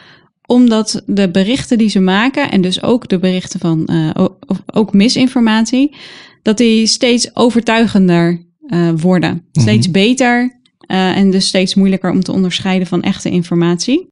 omdat 0.47 1.03
de 1.05 1.31
berichten 1.31 1.77
die 1.77 1.89
ze 1.89 1.99
maken, 1.99 2.51
en 2.51 2.61
dus 2.61 2.83
ook 2.83 3.07
de 3.07 3.19
berichten 3.19 3.59
van 3.59 3.89
uh, 3.91 4.27
ook, 4.65 4.93
misinformatie, 4.93 5.95
dat 6.41 6.57
die 6.57 6.85
steeds 6.85 7.35
overtuigender 7.35 8.45
uh, 8.67 8.89
worden. 8.97 9.31
Mm 9.31 9.43
-hmm. 9.51 9.61
Steeds 9.61 9.91
beter 9.91 10.59
uh, 10.91 11.17
en 11.17 11.31
dus 11.31 11.47
steeds 11.47 11.75
moeilijker 11.75 12.11
om 12.11 12.23
te 12.23 12.31
onderscheiden 12.31 12.87
van 12.87 13.01
echte 13.01 13.29
informatie. 13.29 14.07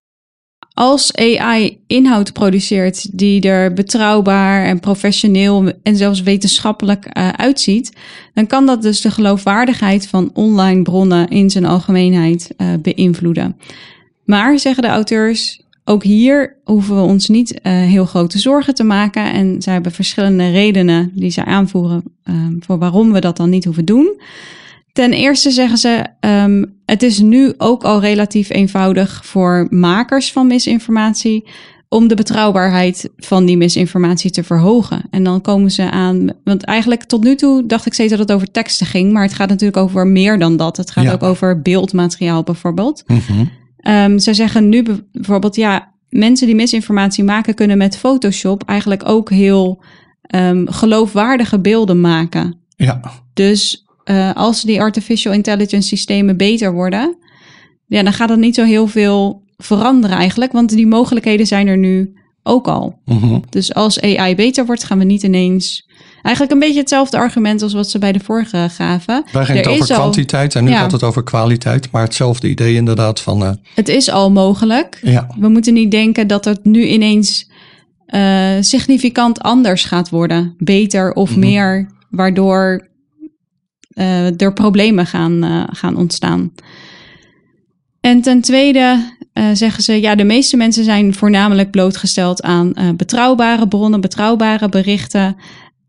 Als 0.78 1.16
AI 1.16 1.78
inhoud 1.88 2.34
produceert 2.34 3.18
die 3.18 3.42
er 3.42 3.74
betrouwbaar 3.74 4.66
en 4.66 4.80
professioneel 4.80 5.72
en 5.84 5.96
zelfs 5.96 6.22
wetenschappelijk 6.22 7.08
uitziet, 7.36 7.92
dan 8.34 8.48
kan 8.48 8.66
dat 8.66 8.82
dus 8.82 9.02
de 9.02 9.12
geloofwaardigheid 9.12 10.08
van 10.08 10.30
online 10.34 10.82
bronnen 10.82 11.28
in 11.28 11.50
zijn 11.50 11.66
algemeenheid 11.66 12.56
beïnvloeden. 12.82 13.58
Maar, 14.26 14.60
zeggen 14.60 14.84
de 14.84 14.90
auteurs, 14.90 15.62
ook 15.86 16.04
hier 16.04 16.56
hoeven 16.64 16.96
we 16.96 17.02
ons 17.02 17.28
niet 17.28 17.52
uh, 17.52 17.60
heel 17.74 18.06
grote 18.06 18.40
zorgen 18.40 18.76
te 18.76 18.84
maken. 18.84 19.34
En 19.34 19.62
zij 19.62 19.74
hebben 19.74 19.92
verschillende 19.92 20.52
redenen 20.52 21.12
die 21.14 21.30
zij 21.30 21.46
aanvoeren 21.46 22.04
voor 22.60 22.78
waarom 22.78 23.12
we 23.12 23.20
dat 23.20 23.38
dan 23.38 23.50
niet 23.50 23.66
hoeven 23.66 23.86
doen. 23.86 24.20
Ten 24.96 25.14
eerste 25.14 25.52
zeggen 25.52 25.78
ze, 25.78 26.06
um, 26.20 26.76
het 26.86 27.04
is 27.04 27.20
nu 27.20 27.54
ook 27.58 27.84
al 27.84 28.00
relatief 28.02 28.50
eenvoudig 28.50 29.26
voor 29.26 29.68
makers 29.70 30.32
van 30.32 30.48
misinformatie 30.48 31.48
om 31.90 32.08
de 32.08 32.16
betrouwbaarheid 32.16 33.10
van 33.18 33.46
die 33.46 33.58
misinformatie 33.58 34.32
te 34.32 34.44
verhogen. 34.44 35.02
En 35.10 35.24
dan 35.24 35.42
komen 35.42 35.72
ze 35.72 35.92
aan, 35.92 36.28
want 36.44 36.64
eigenlijk 36.64 37.04
tot 37.04 37.24
nu 37.24 37.36
toe 37.36 37.66
dacht 37.66 37.86
ik 37.86 37.94
steeds 37.94 38.10
dat 38.10 38.20
het 38.20 38.32
over 38.32 38.52
teksten 38.52 38.86
ging, 38.86 39.12
maar 39.14 39.24
het 39.24 39.34
gaat 39.34 39.50
natuurlijk 39.50 39.78
over 39.78 40.08
meer 40.08 40.40
dan 40.40 40.58
dat. 40.58 40.78
Het 40.78 40.92
gaat 40.92 41.04
Ja. 41.04 41.12
ook 41.12 41.24
over 41.24 41.62
beeldmateriaal 41.62 42.44
bijvoorbeeld. 42.44 43.04
Ehm, 43.78 44.18
ze 44.18 44.34
zeggen 44.34 44.70
nu 44.70 44.84
be- 44.84 45.06
bijvoorbeeld, 45.12 45.56
ja, 45.56 45.94
mensen 46.10 46.48
die 46.48 46.56
misinformatie 46.56 47.24
maken 47.24 47.54
kunnen 47.54 47.78
met 47.78 47.98
Photoshop 47.98 48.64
eigenlijk 48.64 49.08
ook 49.10 49.30
heel 49.30 49.84
ehm, 50.22 50.66
geloofwaardige 50.68 51.60
beelden 51.60 52.02
maken. 52.02 52.58
Ja, 52.76 53.00
Dus 53.34 53.85
eh, 54.06 54.32
als 54.36 54.62
die 54.62 54.82
artificial 54.82 55.34
intelligence 55.34 55.88
systemen 55.88 56.38
beter 56.38 56.74
worden, 56.74 57.18
ja, 57.88 58.04
dan 58.04 58.14
gaat 58.14 58.30
het 58.30 58.40
niet 58.40 58.56
zo 58.56 58.64
heel 58.64 58.88
veel 58.88 59.44
veranderen 59.58 60.18
eigenlijk, 60.18 60.52
want 60.52 60.70
die 60.70 60.88
mogelijkheden 60.88 61.48
zijn 61.48 61.68
er 61.68 61.78
nu 61.78 62.14
ook 62.44 62.68
al. 62.68 63.00
mhm. 63.06 63.40
Dus 63.50 63.74
als 63.74 64.02
AI 64.02 64.36
beter 64.36 64.66
wordt, 64.66 64.84
gaan 64.84 64.98
we 64.98 65.04
niet 65.04 65.24
ineens. 65.24 65.90
Eigenlijk 66.22 66.56
een 66.56 66.60
beetje 66.68 66.80
hetzelfde 66.80 67.18
argument 67.18 67.62
als 67.62 67.74
wat 67.74 67.90
ze 67.90 68.00
bij 68.00 68.12
de 68.12 68.20
vorige 68.20 68.68
gaven. 68.72 69.24
Wij 69.32 69.46
gingen 69.46 69.64
Er 69.64 69.70
het 69.72 69.82
over 69.82 69.96
kwantiteit 69.96 70.56
en 70.56 70.64
nu 70.64 70.70
Ja. 70.70 70.78
gaat 70.80 70.92
het 70.92 71.04
over 71.04 71.24
kwaliteit. 71.24 71.92
Maar 71.92 72.04
hetzelfde 72.04 72.50
idee 72.50 72.76
inderdaad 72.76 73.22
van, 73.22 73.44
eh, 73.44 73.52
Het 73.76 73.88
is 73.88 74.10
al 74.10 74.32
mogelijk. 74.32 75.00
ja, 75.02 75.28
We 75.40 75.48
moeten 75.48 75.74
niet 75.74 75.92
denken 75.92 76.28
dat 76.28 76.46
het 76.46 76.66
nu 76.66 76.86
ineens 76.88 77.50
eh, 78.06 78.52
significant 78.60 79.40
anders 79.42 79.84
gaat 79.84 80.10
worden. 80.10 80.54
Beter 80.58 81.14
of 81.14 81.30
Mhm. 81.32 81.40
meer, 81.40 81.90
waardoor 82.10 82.88
eh, 83.96 84.42
er 84.42 84.54
problemen 84.54 85.06
gaan, 85.06 85.44
eh, 85.44 85.64
gaan 85.72 85.98
ontstaan. 85.98 86.54
En 88.00 88.22
ten 88.22 88.42
tweede 88.42 89.14
eh, 89.34 89.50
zeggen 89.54 89.84
ze, 89.84 90.02
ja, 90.02 90.16
de 90.16 90.24
meeste 90.24 90.58
mensen 90.58 90.84
zijn 90.84 91.14
voornamelijk 91.14 91.72
blootgesteld 91.72 92.42
aan 92.42 92.74
betrouwbare 92.98 93.68
bronnen, 93.68 94.02
betrouwbare 94.02 94.70
berichten. 94.70 95.36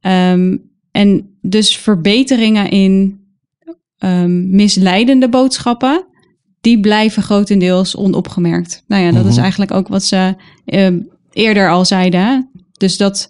Ehm, 0.01 0.57
en 0.91 1.37
dus 1.41 1.77
verbeteringen 1.77 2.71
in 2.71 3.25
ehm, 3.99 4.51
misleidende 4.51 5.29
boodschappen, 5.29 6.05
die 6.61 6.81
blijven 6.81 7.23
grotendeels 7.23 7.97
onopgemerkt. 7.97 8.85
Nou 8.87 9.03
ja, 9.03 9.13
dat 9.13 9.25
is 9.25 9.33
Mhm. 9.33 9.41
eigenlijk 9.43 9.73
ook 9.73 9.89
wat 9.89 10.05
ze 10.05 10.35
ehm, 10.65 10.99
eerder 11.33 11.71
al 11.71 11.85
zeiden. 11.85 12.21
hè. 12.21 12.41
Dus 12.73 12.97
dat 12.97 13.29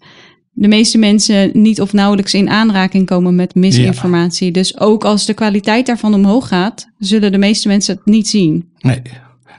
de 0.58 0.68
meeste 0.68 0.98
mensen 0.98 1.50
niet 1.52 1.80
of 1.80 1.92
nauwelijks 1.92 2.34
in 2.34 2.50
aanraking 2.50 3.06
komen 3.06 3.34
met 3.34 3.54
misinformatie. 3.54 4.50
Dus 4.50 4.78
ook 4.80 5.04
als 5.04 5.26
de 5.26 5.34
kwaliteit 5.34 5.86
daarvan 5.86 6.14
omhoog 6.14 6.48
gaat, 6.48 6.88
zullen 6.98 7.32
de 7.32 7.38
meeste 7.38 7.68
mensen 7.68 7.94
het 7.94 8.06
niet 8.06 8.28
zien. 8.28 8.68
nee. 8.80 9.02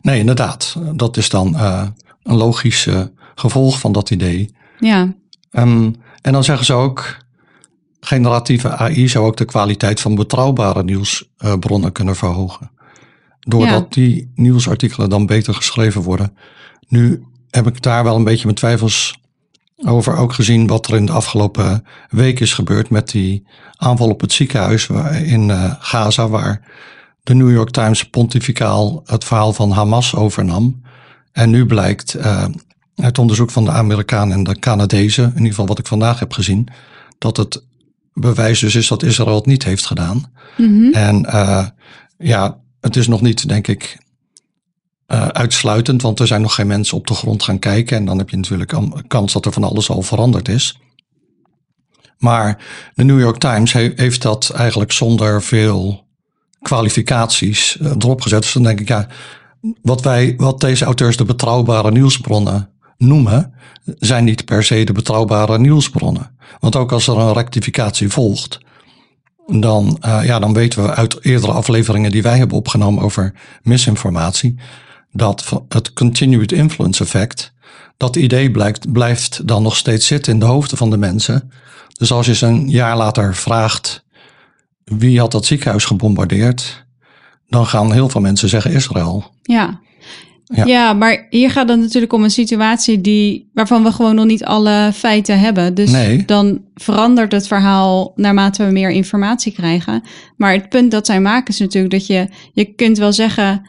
Nee, 0.01 0.19
inderdaad. 0.19 0.75
Dat 0.95 1.17
is 1.17 1.29
dan 1.29 1.55
eh, 1.55 1.87
een 2.23 2.35
logisch 2.35 2.87
eh, 2.87 3.01
gevolg 3.35 3.79
van 3.79 3.91
dat 3.91 4.09
idee. 4.09 4.49
Ja, 4.79 5.13
Ehm, 5.51 5.91
en 6.21 6.31
dan 6.31 6.43
zeggen 6.43 6.65
ze 6.65 6.73
ook, 6.73 7.17
generatieve 7.99 8.69
AI 8.69 9.07
zou 9.07 9.25
ook 9.25 9.37
de 9.37 9.45
kwaliteit 9.45 9.99
van 9.99 10.15
betrouwbare 10.15 10.83
nieuwsbronnen 10.83 11.91
kunnen 11.91 12.15
verhogen. 12.15 12.71
Doordat 13.39 13.93
die 13.93 14.31
nieuwsartikelen 14.35 15.09
dan 15.09 15.25
beter 15.25 15.53
geschreven 15.53 16.01
worden. 16.01 16.37
Nu 16.87 17.23
heb 17.49 17.67
ik 17.67 17.81
daar 17.81 18.03
wel 18.03 18.15
een 18.15 18.23
beetje 18.23 18.43
mijn 18.43 18.55
twijfels 18.55 19.19
over 19.85 20.15
ook 20.15 20.33
gezien 20.33 20.67
wat 20.67 20.87
er 20.87 20.95
in 20.95 21.05
de 21.05 21.11
afgelopen 21.11 21.85
week 22.09 22.39
is 22.39 22.53
gebeurd 22.53 22.89
met 22.89 23.11
die 23.11 23.45
aanval 23.75 24.09
op 24.09 24.21
het 24.21 24.31
ziekenhuis 24.31 24.87
in 25.23 25.51
eh, 25.51 25.73
Gaza, 25.79 26.27
waar 26.27 26.61
de 27.23 27.33
New 27.33 27.51
York 27.51 27.69
Times 27.69 28.09
pontificaal 28.09 29.01
het 29.05 29.23
verhaal 29.23 29.53
van 29.53 29.71
Hamas 29.71 30.15
overnam. 30.15 30.81
En 31.31 31.49
nu 31.49 31.65
blijkt 31.65 32.13
eh, 32.13 32.45
uit 32.95 33.17
onderzoek 33.17 33.51
van 33.51 33.63
de 33.63 33.71
Amerikanen 33.71 34.37
en 34.37 34.43
de 34.43 34.59
Canadezen, 34.59 35.23
in 35.23 35.35
ieder 35.35 35.47
geval 35.47 35.67
wat 35.67 35.79
ik 35.79 35.87
vandaag 35.87 36.19
heb 36.19 36.33
gezien, 36.33 36.67
dat 37.17 37.37
het 37.37 37.63
bewijs 38.13 38.59
dus 38.59 38.75
is 38.75 38.87
dat 38.87 39.03
Israël 39.03 39.35
het 39.35 39.45
niet 39.45 39.63
heeft 39.63 39.85
gedaan. 39.85 40.31
Mhm. 40.57 40.93
En 40.93 41.25
eh, 41.25 41.67
ja, 42.17 42.57
het 42.81 42.95
is 42.95 43.07
nog 43.07 43.21
niet, 43.21 43.47
denk 43.47 43.67
ik, 43.67 43.97
eh, 45.07 45.27
uitsluitend, 45.27 46.01
want 46.01 46.19
er 46.19 46.27
zijn 46.27 46.41
nog 46.41 46.55
geen 46.55 46.67
mensen 46.67 46.97
op 46.97 47.07
de 47.07 47.13
grond 47.13 47.43
gaan 47.43 47.59
kijken. 47.59 47.97
En 47.97 48.05
dan 48.05 48.17
heb 48.17 48.29
je 48.29 48.37
natuurlijk 48.37 48.71
een 48.71 49.07
kans 49.07 49.33
dat 49.33 49.45
er 49.45 49.51
van 49.51 49.63
alles 49.63 49.89
al 49.89 50.01
veranderd 50.01 50.47
is. 50.47 50.79
Maar 52.17 52.57
de 52.93 53.03
New 53.03 53.19
York 53.19 53.37
Times 53.37 53.73
he- 53.73 53.91
heeft 53.95 54.21
dat 54.21 54.49
eigenlijk 54.49 54.91
zonder 54.91 55.43
veel 55.43 56.05
kwalificaties 56.61 57.77
eh, 57.77 57.91
erop 57.97 58.21
gezet. 58.21 58.41
Dus 58.41 58.53
dan 58.53 58.63
denk 58.63 58.79
ik, 58.79 58.87
ja, 58.87 59.07
wat, 59.81 60.01
wij, 60.01 60.33
wat 60.37 60.59
deze 60.59 60.85
auteurs 60.85 61.17
de 61.17 61.25
betrouwbare 61.25 61.91
nieuwsbronnen 61.91 62.69
noemen, 62.97 63.53
zijn 63.83 64.23
niet 64.23 64.45
per 64.45 64.63
se 64.63 64.83
de 64.83 64.93
betrouwbare 64.93 65.59
nieuwsbronnen. 65.59 66.35
Want 66.59 66.75
ook 66.75 66.91
als 66.91 67.07
er 67.07 67.17
een 67.17 67.33
rectificatie 67.33 68.09
volgt, 68.09 68.59
dan, 69.45 69.97
eh, 70.01 70.19
ja, 70.23 70.39
dan 70.39 70.53
weten 70.53 70.83
we 70.83 70.93
uit 70.95 71.25
eerdere 71.25 71.51
afleveringen 71.51 72.11
die 72.11 72.21
wij 72.21 72.37
hebben 72.37 72.57
opgenomen 72.57 73.03
over 73.03 73.33
misinformatie, 73.61 74.55
dat 75.17 75.63
het 75.69 75.93
continued 75.93 76.51
influence 76.51 77.03
effect, 77.03 77.53
dat 77.97 78.15
idee 78.15 78.51
blijkt, 78.51 78.91
blijft 78.91 79.47
dan 79.47 79.63
nog 79.63 79.75
steeds 79.75 80.07
zitten 80.07 80.33
in 80.33 80.39
de 80.39 80.45
hoofden 80.45 80.77
van 80.77 80.89
de 80.89 80.97
mensen. 80.97 81.51
Dus 81.97 82.11
als 82.11 82.25
je 82.25 82.35
ze 82.35 82.45
een 82.45 82.69
jaar 82.69 82.97
later 82.97 83.35
vraagt 83.35 84.05
wie 84.83 85.19
had 85.19 85.31
dat 85.31 85.45
ziekenhuis 85.45 85.85
gebombardeerd, 85.85 86.85
dan 87.49 87.65
gaan 87.65 87.91
heel 87.91 88.09
veel 88.09 88.21
mensen 88.21 88.49
zeggen 88.49 88.71
Israël. 88.71 89.31
Ja. 89.41 89.79
Ja. 90.53 90.65
Ja. 90.65 90.93
maar 90.93 91.27
hier 91.29 91.51
gaat 91.51 91.69
het 91.69 91.79
natuurlijk 91.79 92.13
om 92.13 92.23
een 92.23 92.31
situatie 92.31 93.01
die, 93.01 93.49
waarvan 93.53 93.83
we 93.83 93.91
gewoon 93.91 94.15
nog 94.15 94.25
niet 94.25 94.45
alle 94.45 94.91
feiten 94.93 95.39
hebben. 95.39 95.73
Dus 95.73 95.91
Nee. 95.91 96.25
dan 96.25 96.61
verandert 96.75 97.31
het 97.31 97.47
verhaal 97.47 98.11
naarmate 98.15 98.65
we 98.65 98.71
meer 98.71 98.89
informatie 98.89 99.51
krijgen. 99.51 100.03
Maar 100.37 100.53
het 100.53 100.69
punt 100.69 100.91
dat 100.91 101.05
zij 101.05 101.21
maken 101.21 101.53
is 101.53 101.59
natuurlijk 101.59 101.93
dat 101.93 102.07
je, 102.07 102.27
je 102.53 102.65
kunt 102.65 102.97
wel 102.97 103.13
zeggen, 103.13 103.67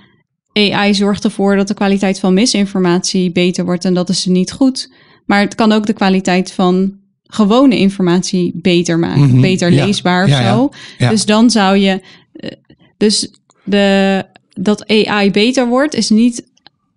AI 0.52 0.94
zorgt 0.94 1.24
ervoor 1.24 1.56
dat 1.56 1.68
de 1.68 1.74
kwaliteit 1.74 2.20
van 2.20 2.34
misinformatie 2.34 3.32
beter 3.32 3.64
wordt 3.64 3.84
en 3.84 3.94
dat 3.94 4.08
is 4.08 4.24
niet 4.26 4.52
goed. 4.52 4.92
Maar 5.26 5.40
het 5.40 5.54
kan 5.54 5.72
ook 5.72 5.86
de 5.86 5.92
kwaliteit 5.92 6.52
van 6.52 6.92
gewone 7.22 7.78
informatie 7.78 8.52
beter 8.54 8.98
maken, 8.98 9.20
Mhm, 9.28 9.40
beter 9.40 9.72
ja. 9.72 9.84
leesbaar 9.84 10.24
of 10.24 10.30
Ja, 10.30 10.54
zo. 10.54 10.70
Ja. 10.98 11.10
Dus 11.10 11.24
dan 11.26 11.50
zou 11.50 11.76
je, 11.76 12.02
eh, 12.32 12.50
dus 12.96 13.30
de, 13.64 14.24
dat 14.60 14.86
AI 14.88 15.30
beter 15.30 15.66
wordt, 15.68 15.94
is 15.94 16.10
niet, 16.10 16.44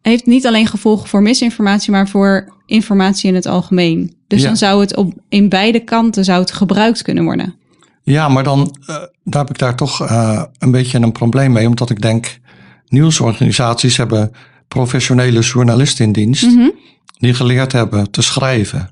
heeft 0.01 0.25
niet 0.25 0.47
alleen 0.47 0.67
gevolgen 0.67 1.07
voor 1.09 1.21
misinformatie, 1.21 1.91
maar 1.91 2.07
voor 2.07 2.53
informatie 2.65 3.29
in 3.29 3.35
het 3.35 3.45
algemeen. 3.45 4.15
Dus 4.27 4.41
dan 4.43 4.57
zou 4.57 4.81
het 4.81 4.95
op, 4.95 5.13
in 5.29 5.49
beide 5.49 5.79
kanten 5.79 6.23
zou 6.25 6.39
het 6.41 6.51
gebruikt 6.51 7.01
kunnen 7.01 7.23
worden. 7.23 7.55
Ja, 8.03 8.27
maar 8.29 8.43
dan 8.43 8.75
eh, 8.85 8.95
daar 9.23 9.41
heb 9.41 9.49
ik 9.49 9.57
daar 9.57 9.75
toch 9.75 10.01
eh, 10.01 10.43
een 10.59 10.71
beetje 10.71 10.99
een 10.99 11.11
probleem 11.11 11.51
mee, 11.51 11.67
omdat 11.67 11.89
ik 11.89 12.01
denk, 12.01 12.39
nieuwsorganisaties 12.91 13.97
hebben 13.97 14.31
professionele 14.67 15.39
journalisten 15.39 16.05
in 16.05 16.11
dienst 16.11 16.43
Mhm. 16.43 16.69
die 17.19 17.33
geleerd 17.33 17.71
hebben 17.71 18.11
te 18.11 18.21
schrijven. 18.21 18.89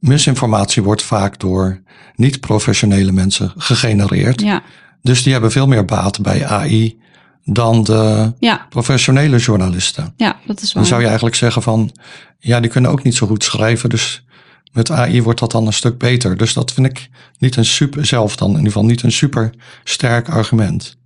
Misinformatie 0.00 0.82
wordt 0.82 1.02
vaak 1.02 1.38
door 1.38 1.80
niet-professionele 2.16 3.12
mensen 3.12 3.52
gegenereerd. 3.56 4.40
Ja, 4.40 4.62
Dus 5.02 5.22
die 5.22 5.32
hebben 5.32 5.50
veel 5.52 5.66
meer 5.66 5.84
baat 5.84 6.20
bij 6.20 6.46
AI 6.46 6.98
dan 7.44 7.84
de 7.84 8.32
ja, 8.38 8.66
professionele 8.68 9.36
journalisten. 9.38 10.14
ja, 10.16 10.36
dat 10.46 10.60
is 10.60 10.72
waar. 10.72 10.82
Dan 10.82 10.86
zou 10.86 11.00
je 11.00 11.06
eigenlijk 11.06 11.36
zeggen 11.36 11.62
van, 11.62 11.90
ja, 12.38 12.60
die 12.60 12.70
kunnen 12.70 12.90
ook 12.90 13.02
niet 13.02 13.14
zo 13.14 13.26
goed 13.26 13.44
schrijven, 13.44 13.88
dus 13.90 14.24
met 14.72 14.90
AI 14.90 15.22
wordt 15.22 15.40
dat 15.40 15.50
dan 15.50 15.66
een 15.66 15.72
stuk 15.72 15.98
beter. 15.98 16.36
Dus 16.36 16.52
dat 16.52 16.72
vind 16.72 16.86
ik 16.86 17.08
niet 17.38 17.56
een 17.56 17.64
super, 17.64 18.06
zelf 18.06 18.36
dan 18.36 18.48
in 18.50 18.56
ieder 18.56 18.72
geval 18.72 18.86
niet 18.88 19.02
een 19.02 19.12
super 19.12 19.50
sterk 19.84 20.28
argument. 20.28 20.96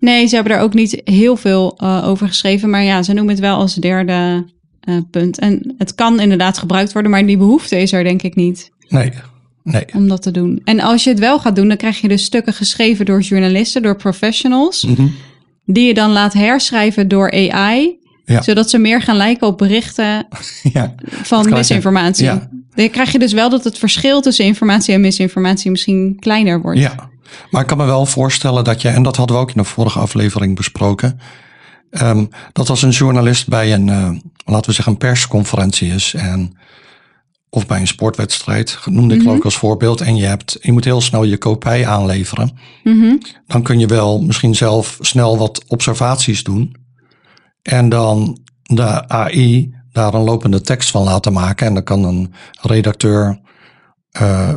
Nee, 0.00 0.26
ze 0.26 0.34
hebben 0.34 0.52
er 0.52 0.60
ook 0.62 0.74
niet 0.74 1.00
heel 1.04 1.36
veel 1.36 1.74
eh, 1.76 2.08
over 2.08 2.28
geschreven. 2.28 2.70
Maar 2.70 2.82
ja, 2.82 3.02
ze 3.02 3.12
noemen 3.12 3.32
het 3.32 3.42
wel 3.42 3.56
als 3.56 3.74
derde 3.74 4.44
eh, 4.80 4.94
punt. 5.10 5.38
En 5.38 5.74
het 5.78 5.94
kan 5.94 6.20
inderdaad 6.20 6.58
gebruikt 6.58 6.92
worden, 6.92 7.10
maar 7.10 7.26
die 7.26 7.36
behoefte 7.36 7.76
is 7.80 7.92
er 7.92 8.04
denk 8.04 8.22
ik 8.22 8.34
niet 8.34 8.70
Nee, 8.88 9.10
nee. 9.62 9.84
om 9.94 10.08
dat 10.08 10.22
te 10.22 10.30
doen. 10.30 10.60
En 10.64 10.80
als 10.80 11.04
je 11.04 11.10
het 11.10 11.18
wel 11.18 11.38
gaat 11.38 11.56
doen, 11.56 11.68
dan 11.68 11.76
krijg 11.76 12.00
je 12.00 12.08
dus 12.08 12.24
stukken 12.24 12.52
geschreven 12.52 13.04
door 13.06 13.20
journalisten, 13.20 13.82
door 13.82 13.96
professionals. 13.96 14.84
Mhm. 14.84 15.06
Die 15.64 15.86
je 15.86 15.94
dan 15.94 16.10
laat 16.10 16.32
herschrijven 16.32 17.08
door 17.08 17.30
AI. 17.32 17.98
Ja. 18.24 18.42
Zodat 18.42 18.70
ze 18.70 18.78
meer 18.78 19.02
gaan 19.02 19.16
lijken 19.16 19.46
op 19.46 19.58
berichten 19.58 20.26
Ja, 20.72 20.94
van 21.04 21.50
misinformatie. 21.50 22.24
Ja. 22.24 22.48
Dan 22.74 22.90
krijg 22.90 23.12
je 23.12 23.18
dus 23.18 23.32
wel 23.32 23.50
dat 23.50 23.64
het 23.64 23.78
verschil 23.78 24.20
tussen 24.20 24.44
informatie 24.44 24.94
en 24.94 25.00
misinformatie 25.00 25.70
misschien 25.70 26.16
kleiner 26.20 26.60
wordt. 26.60 26.80
ja. 26.80 27.08
Maar 27.50 27.60
ik 27.60 27.66
kan 27.66 27.76
me 27.78 27.84
wel 27.84 28.06
voorstellen 28.06 28.64
dat 28.64 28.82
je, 28.82 28.88
en 28.88 29.02
dat 29.02 29.16
hadden 29.16 29.36
we 29.36 29.42
ook 29.42 29.50
in 29.50 29.62
de 29.62 29.68
vorige 29.68 29.98
aflevering 29.98 30.56
besproken, 30.56 31.20
Ehm, 31.90 32.24
dat 32.52 32.68
als 32.68 32.82
een 32.82 32.90
journalist 32.90 33.48
bij 33.48 33.72
een, 33.72 33.88
eh, 33.88 34.10
laten 34.44 34.66
we 34.68 34.72
zeggen, 34.72 34.92
een 34.92 34.98
persconferentie 34.98 35.92
is 35.92 36.14
en 36.14 36.56
of 37.48 37.66
bij 37.66 37.80
een 37.80 37.86
sportwedstrijd, 37.86 38.78
noemde 38.84 39.14
ik 39.14 39.22
Mhm. 39.22 39.30
ook 39.30 39.44
als 39.44 39.56
voorbeeld, 39.56 40.00
en 40.00 40.16
je, 40.16 40.26
hebt, 40.26 40.58
je 40.60 40.72
moet 40.72 40.84
heel 40.84 41.00
snel 41.00 41.24
je 41.24 41.38
kopij 41.38 41.86
aanleveren, 41.86 42.58
Mhm. 42.84 43.16
dan 43.46 43.62
kun 43.62 43.78
je 43.78 43.86
wel 43.86 44.22
misschien 44.22 44.54
zelf 44.54 44.98
snel 45.00 45.38
wat 45.38 45.64
observaties 45.66 46.42
doen 46.42 46.76
en 47.62 47.88
dan 47.88 48.38
de 48.62 49.08
AI 49.08 49.74
daar 49.92 50.14
een 50.14 50.24
lopende 50.24 50.60
tekst 50.60 50.90
van 50.90 51.02
laten 51.02 51.32
maken 51.32 51.66
en 51.66 51.74
dan 51.74 51.82
kan 51.84 52.04
een 52.04 52.34
redacteur 52.60 53.40
eh, 54.10 54.54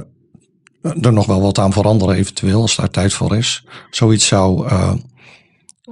er 1.01 1.13
nog 1.13 1.25
wel 1.25 1.41
wat 1.41 1.59
aan 1.59 1.73
veranderen 1.73 2.15
eventueel 2.15 2.61
als 2.61 2.75
daar 2.75 2.89
tijd 2.89 3.13
voor 3.13 3.37
is. 3.37 3.65
Zoiets 3.89 4.27
zou, 4.27 4.67
eh, 4.67 4.93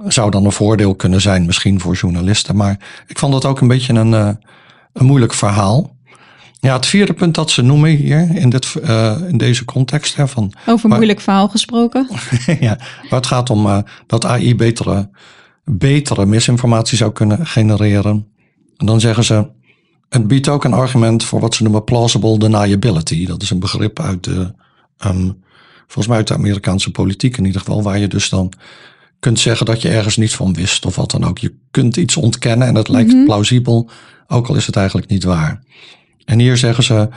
zou 0.06 0.30
dan 0.30 0.44
een 0.44 0.52
voordeel 0.52 0.94
kunnen 0.94 1.20
zijn 1.20 1.46
misschien 1.46 1.80
voor 1.80 1.94
journalisten, 1.94 2.56
maar 2.56 3.04
ik 3.06 3.18
vond 3.18 3.32
dat 3.32 3.44
ook 3.44 3.60
een 3.60 3.68
beetje 3.68 3.92
een, 3.92 4.14
eh, 4.14 4.30
een 4.92 5.06
moeilijk 5.06 5.34
verhaal. 5.34 5.96
Ja, 6.62 6.74
het 6.74 6.86
vierde 6.86 7.12
punt 7.12 7.34
dat 7.34 7.50
ze 7.50 7.62
noemen 7.62 7.90
hier 7.90 8.36
in, 8.36 8.50
dit, 8.50 8.74
eh, 8.74 9.16
in 9.28 9.38
deze 9.38 9.64
context. 9.64 10.16
Hè, 10.16 10.28
van, 10.28 10.52
Over 10.66 10.88
moeilijk 10.88 11.20
verhaal 11.20 11.48
gesproken. 11.48 12.08
ja, 12.60 12.76
waar 13.02 13.18
het 13.18 13.26
gaat 13.26 13.50
om 13.50 13.66
eh, 13.66 13.78
dat 14.06 14.24
AI 14.24 14.56
betere, 14.56 15.10
betere 15.64 16.26
misinformatie 16.26 16.96
zou 16.96 17.12
kunnen 17.12 17.46
genereren. 17.46 18.26
En 18.76 18.86
dan 18.86 19.00
zeggen 19.00 19.24
ze, 19.24 19.48
het 20.08 20.26
biedt 20.26 20.48
ook 20.48 20.64
een 20.64 20.72
argument 20.72 21.24
voor 21.24 21.40
wat 21.40 21.54
ze 21.54 21.62
noemen 21.62 21.84
plausible 21.84 22.38
deniability. 22.38 23.26
Dat 23.26 23.42
is 23.42 23.50
een 23.50 23.60
begrip 23.60 24.00
uit 24.00 24.24
de, 24.24 24.54
ehm, 25.02 25.30
volgens 25.78 26.06
mij 26.06 26.16
uit 26.16 26.28
de 26.28 26.34
Amerikaanse 26.34 26.90
politiek 26.90 27.36
in 27.36 27.44
ieder 27.44 27.60
geval, 27.60 27.82
waar 27.82 27.98
je 27.98 28.08
dus 28.08 28.28
dan 28.28 28.52
kunt 29.18 29.38
zeggen 29.38 29.66
dat 29.66 29.82
je 29.82 29.88
ergens 29.88 30.16
niets 30.16 30.34
van 30.36 30.54
wist 30.54 30.86
of 30.86 30.96
wat 30.96 31.10
dan 31.10 31.24
ook. 31.24 31.38
Je 31.38 31.54
kunt 31.70 31.96
iets 31.96 32.16
ontkennen 32.16 32.68
en 32.68 32.74
het 32.74 32.88
lijkt 32.88 33.12
Mhm. 33.12 33.24
plausibel, 33.24 33.90
ook 34.26 34.48
al 34.48 34.54
is 34.54 34.66
het 34.66 34.76
eigenlijk 34.76 35.08
niet 35.08 35.24
waar. 35.24 35.62
En 36.24 36.38
hier 36.38 36.56
zeggen 36.56 36.84
ze, 36.84 37.08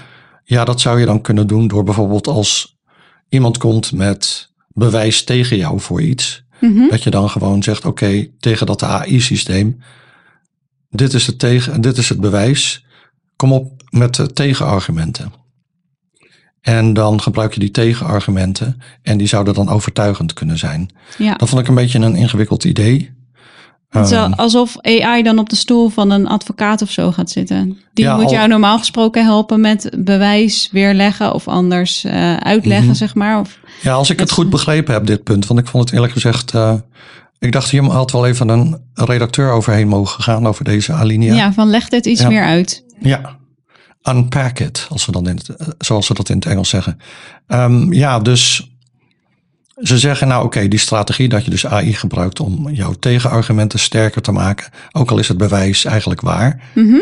ja, 0.44 0.66
dat 0.66 0.82
zou 0.82 1.00
je 1.00 1.06
dan 1.06 1.22
kunnen 1.22 1.48
doen 1.48 1.68
door 1.68 1.84
bijvoorbeeld 1.84 2.28
als 2.28 2.78
iemand 3.30 3.58
komt 3.58 3.92
met 3.92 4.50
bewijs 4.68 5.24
tegen 5.24 5.58
jou 5.58 5.80
voor 5.80 6.02
iets, 6.02 6.44
Mhm. 6.60 6.90
dat 6.90 7.04
je 7.04 7.10
dan 7.10 7.30
gewoon 7.30 7.64
zegt, 7.64 7.86
oké, 7.86 8.28
tegen 8.40 8.66
dat 8.66 8.84
AI-systeem, 8.84 9.78
dit, 10.90 11.14
is 11.14 11.28
het 11.28 11.40
tegen, 11.40 11.82
dit 11.82 11.98
is 11.98 12.10
het 12.10 12.20
bewijs, 12.20 12.86
kom 13.36 13.52
op 13.54 13.84
met 13.90 14.36
tegenargumenten. 14.36 15.34
En 16.66 16.94
dan 16.94 17.22
gebruik 17.22 17.54
je 17.54 17.60
die 17.60 17.72
tegenargumenten 17.72 18.82
en 19.02 19.18
die 19.18 19.28
zouden 19.28 19.54
dan 19.54 19.70
overtuigend 19.70 20.34
kunnen 20.34 20.58
zijn. 20.58 20.90
Ja. 21.18 21.34
Dat 21.34 21.50
vond 21.50 21.62
ik 21.62 21.68
een 21.68 21.76
beetje 21.76 22.00
een 22.00 22.16
ingewikkeld 22.16 22.64
idee. 22.64 23.14
Het 23.90 24.06
is 24.06 24.12
Ehm, 24.12 24.32
alsof 24.34 24.76
AI 24.82 25.24
dan 25.24 25.40
op 25.40 25.50
de 25.50 25.56
stoel 25.56 25.90
van 25.90 26.10
een 26.12 26.28
advocaat 26.28 26.82
of 26.82 26.92
zo 26.92 27.12
gaat 27.12 27.30
zitten. 27.30 27.78
Die 27.94 28.06
Ja, 28.06 28.16
moet 28.16 28.26
al- 28.26 28.32
jou 28.32 28.48
normaal 28.48 28.78
gesproken 28.78 29.24
helpen 29.24 29.62
met 29.62 29.90
bewijs 29.98 30.70
weerleggen 30.72 31.34
of 31.34 31.48
anders 31.48 32.04
eh, 32.04 32.36
uitleggen, 32.38 32.86
Mhm. 32.88 32.96
zeg 32.96 33.16
maar. 33.16 33.40
Of, 33.40 33.60
Ja, 33.82 33.94
als 33.94 34.10
ik 34.10 34.20
het 34.20 34.32
goed 34.32 34.50
begrepen 34.50 34.94
heb, 34.94 35.06
dit 35.06 35.24
punt. 35.24 35.48
Want 35.48 35.60
ik 35.60 35.68
vond 35.68 35.84
het 35.84 35.94
eerlijk 35.94 36.14
gezegd. 36.14 36.54
eh, 36.54 36.74
ik 37.40 37.52
dacht, 37.52 37.70
hier 37.70 37.84
had 37.84 38.12
wel 38.12 38.26
even 38.28 38.50
een 38.50 38.82
redacteur 38.94 39.52
overheen 39.52 39.88
mogen 39.88 40.24
gaan 40.24 40.48
over 40.48 40.64
deze 40.64 40.94
alinea. 40.94 41.36
ja. 41.36 41.54
van 41.54 41.70
leg 41.70 41.90
dit 41.90 42.06
iets 42.06 42.22
Ja. 42.22 42.28
meer 42.28 42.44
uit. 42.44 42.84
Ja. 43.00 43.38
Unpack 44.08 44.60
it, 44.60 44.88
als 44.90 45.06
we 45.06 45.12
dan 45.12 45.28
in 45.30 45.36
het, 45.36 45.76
zoals 45.78 46.06
ze 46.06 46.14
dat 46.14 46.30
in 46.30 46.36
het 46.36 46.46
Engels 46.46 46.70
zeggen. 46.70 47.00
Ehm, 47.48 47.94
ja, 47.94 48.20
dus 48.20 48.70
ze 49.82 49.98
zeggen 50.00 50.28
nou 50.28 50.46
oké, 50.46 50.68
die 50.68 50.80
strategie 50.80 51.30
dat 51.30 51.44
je 51.46 51.50
dus 51.52 51.66
AI 51.66 51.94
gebruikt 51.94 52.40
om 52.40 52.70
jouw 52.70 52.92
tegenargumenten 52.94 53.80
sterker 53.80 54.22
te 54.22 54.32
maken, 54.32 54.72
ook 54.92 55.12
al 55.12 55.18
is 55.18 55.28
het 55.28 55.38
bewijs 55.38 55.86
eigenlijk 55.86 56.22
waar, 56.22 56.62
Mhm. 56.76 57.02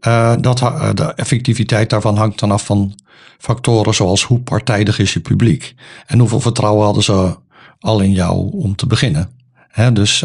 eh, 0.00 0.32
dat, 0.40 0.60
eh, 0.60 0.90
de 0.94 1.04
effectiviteit 1.14 1.90
daarvan 1.90 2.16
hangt 2.16 2.38
dan 2.38 2.50
af 2.50 2.64
van 2.64 2.94
factoren 3.38 3.94
zoals 3.94 4.22
hoe 4.24 4.40
partijdig 4.40 4.98
is 4.98 5.12
je 5.12 5.20
publiek 5.20 5.74
en 6.06 6.18
hoeveel 6.18 6.40
vertrouwen 6.40 6.84
hadden 6.84 7.02
ze 7.02 7.36
al 7.80 8.00
in 8.00 8.12
jou 8.12 8.50
om 8.52 8.74
te 8.76 8.86
beginnen. 8.86 9.30
Hè, 9.68 9.92
dus 9.92 10.24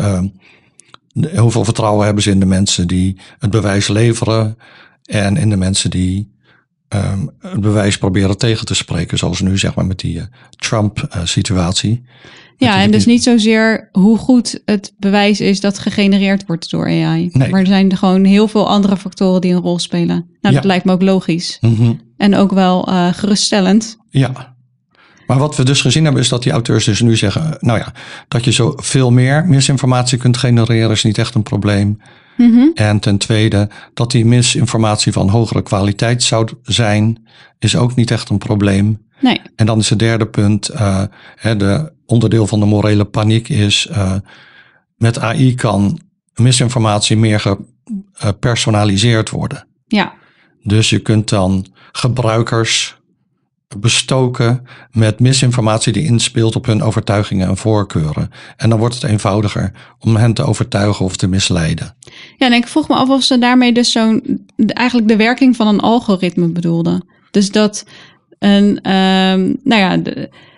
de- 1.14 1.38
hoeveel 1.40 1.64
vertrouwen 1.64 2.06
hebben 2.06 2.24
ze 2.24 2.30
in 2.32 2.40
de 2.40 2.46
mensen 2.46 2.88
die 2.88 3.18
het 3.40 3.50
bewijs 3.50 3.88
leveren 3.88 4.58
en 5.06 5.38
in 5.38 5.50
de 5.50 5.58
mensen 5.58 5.89
die 5.89 6.34
ehm, 6.88 7.28
het 7.39 7.62
bewijs 7.62 7.98
proberen 7.98 8.38
tegen 8.38 8.65
te 8.65 8.76
spreken, 8.76 9.18
zoals 9.18 9.41
nu 9.41 9.58
zeg 9.58 9.76
maar 9.76 9.86
met 9.86 10.00
die 10.00 10.20
eh, 10.20 10.26
Trump-situatie. 10.50 12.04
Ja, 12.58 12.82
en 12.82 12.91
dus 12.91 13.06
niet 13.06 13.24
zozeer 13.24 13.89
hoe 13.91 14.18
goed 14.18 14.62
het 14.65 14.94
bewijs 14.98 15.41
is 15.41 15.60
dat 15.60 15.80
gegenereerd 15.80 16.46
wordt 16.46 16.70
door 16.70 16.86
AI. 16.86 17.30
Nee. 17.32 17.50
Maar 17.50 17.60
er 17.60 17.68
zijn 17.68 17.98
gewoon 17.98 18.24
heel 18.24 18.48
veel 18.48 18.70
andere 18.70 18.98
factoren 18.98 19.41
die 19.41 19.54
een 19.54 19.62
rol 19.62 19.80
spelen. 19.80 20.30
Nou, 20.41 20.56
dat 20.56 20.63
lijkt 20.63 20.86
me 20.86 20.91
ook 20.91 21.02
logisch. 21.02 21.58
Mhm. 21.62 21.94
En 22.18 22.36
ook 22.36 22.52
wel 22.52 22.88
eh, 22.88 23.13
geruststellend. 23.13 23.98
Ja. 24.10 24.56
Maar 25.28 25.38
wat 25.38 25.56
we 25.56 25.63
dus 25.63 25.82
gezien 25.82 26.04
hebben 26.04 26.22
is 26.22 26.30
dat 26.30 26.44
die 26.44 26.52
auteurs 26.52 26.86
dus 26.86 27.02
nu 27.02 27.15
zeggen, 27.15 27.58
nou 27.60 27.80
ja, 27.80 27.94
dat 28.28 28.44
je 28.44 28.52
zo 28.52 28.74
veel 28.76 29.12
meer 29.12 29.46
misinformatie 29.46 30.18
kunt 30.18 30.38
genereren 30.38 30.91
is 30.91 31.04
niet 31.04 31.18
echt 31.18 31.36
een 31.36 31.44
probleem. 31.44 32.02
Mhm. 32.38 32.67
En 32.74 33.00
ten 33.00 33.17
tweede, 33.17 33.69
dat 33.93 34.12
die 34.12 34.26
misinformatie 34.26 35.12
van 35.12 35.30
hogere 35.30 35.62
kwaliteit 35.62 36.24
zou 36.24 36.48
zijn, 36.63 37.28
is 37.60 37.76
ook 37.76 37.95
niet 37.95 38.12
echt 38.12 38.30
een 38.30 38.38
probleem. 38.38 39.04
Nee, 39.19 39.41
En 39.56 39.65
dan 39.65 39.80
is 39.80 39.89
het 39.89 40.00
derde 40.00 40.28
punt, 40.28 40.69
eh, 40.69 41.04
hè, 41.36 41.56
de 41.56 41.91
onderdeel 42.06 42.48
van 42.48 42.60
de 42.60 42.65
morele 42.65 43.06
paniek 43.06 43.50
is, 43.50 43.88
eh, 43.91 44.15
met 44.98 45.19
AI 45.19 45.56
kan 45.56 46.00
misinformatie 46.36 47.17
meer 47.17 47.56
gepersonaliseerd 48.13 49.30
worden. 49.30 49.67
ja. 49.88 50.13
Dus 50.67 50.89
je 50.89 51.00
kunt 51.00 51.30
dan 51.30 51.65
gebruikers 51.91 52.98
bestoken 53.80 54.67
met 54.91 55.19
misinformatie 55.19 55.93
die 55.93 56.06
inspeelt 56.06 56.56
op 56.56 56.65
hun 56.65 56.84
overtuigingen 56.84 57.47
en 57.47 57.58
voorkeuren. 57.58 58.30
En 58.58 58.69
dan 58.69 58.80
wordt 58.80 58.95
het 58.95 59.04
eenvoudiger 59.04 59.71
om 59.99 60.15
hen 60.15 60.34
te 60.34 60.43
overtuigen 60.43 61.06
of 61.06 61.15
te 61.15 61.28
misleiden. 61.28 61.95
Ja, 62.38 62.45
en 62.47 62.54
ik 62.54 62.67
vroeg 62.67 62.88
me 62.88 62.95
af 62.95 63.10
of 63.10 63.23
ze 63.23 63.39
daarmee 63.39 63.73
dus 63.73 63.91
zo'n 63.91 64.45
eigenlijk 64.67 65.08
de 65.08 65.15
werking 65.15 65.56
van 65.56 65.67
een 65.67 65.80
algoritme 65.80 66.47
bedoelden. 66.47 67.06
Dus 67.32 67.51
dat 67.51 67.86
een, 68.39 68.80
ehm, 68.82 69.54
nou 69.63 69.82
ja, 69.82 70.01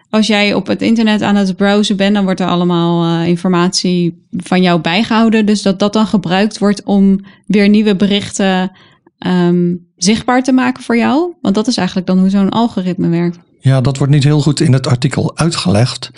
als 0.10 0.28
jij 0.28 0.54
op 0.54 0.68
het 0.68 0.82
internet 0.82 1.22
aan 1.22 1.36
het 1.36 1.56
browsen 1.56 1.98
bent, 1.98 2.16
dan 2.16 2.24
wordt 2.24 2.40
er 2.40 2.48
allemaal 2.48 3.22
eh, 3.22 3.28
informatie 3.28 4.26
van 4.32 4.62
jou 4.62 4.82
bijgehouden. 4.82 5.46
Dus 5.46 5.62
dat 5.62 5.80
dat 5.80 5.94
dan 5.94 6.08
gebruikt 6.08 6.58
wordt 6.58 6.84
om 6.84 7.26
weer 7.46 7.70
nieuwe 7.70 7.96
berichten 7.96 8.72
ehm, 9.18 9.76
zichtbaar 9.96 10.44
te 10.44 10.52
maken 10.52 10.84
voor 10.84 10.98
jou. 10.98 11.34
Want 11.42 11.56
dat 11.56 11.68
is 11.68 11.78
eigenlijk 11.78 12.08
dan 12.08 12.20
hoe 12.20 12.30
zo'n 12.30 12.50
algoritme 12.50 13.08
werkt. 13.08 13.40
Ja, 13.60 13.82
dat 13.82 13.98
wordt 13.98 14.14
niet 14.14 14.24
heel 14.24 14.42
goed 14.42 14.60
in 14.60 14.74
het 14.74 14.88
artikel 14.88 15.38
uitgelegd. 15.38 16.12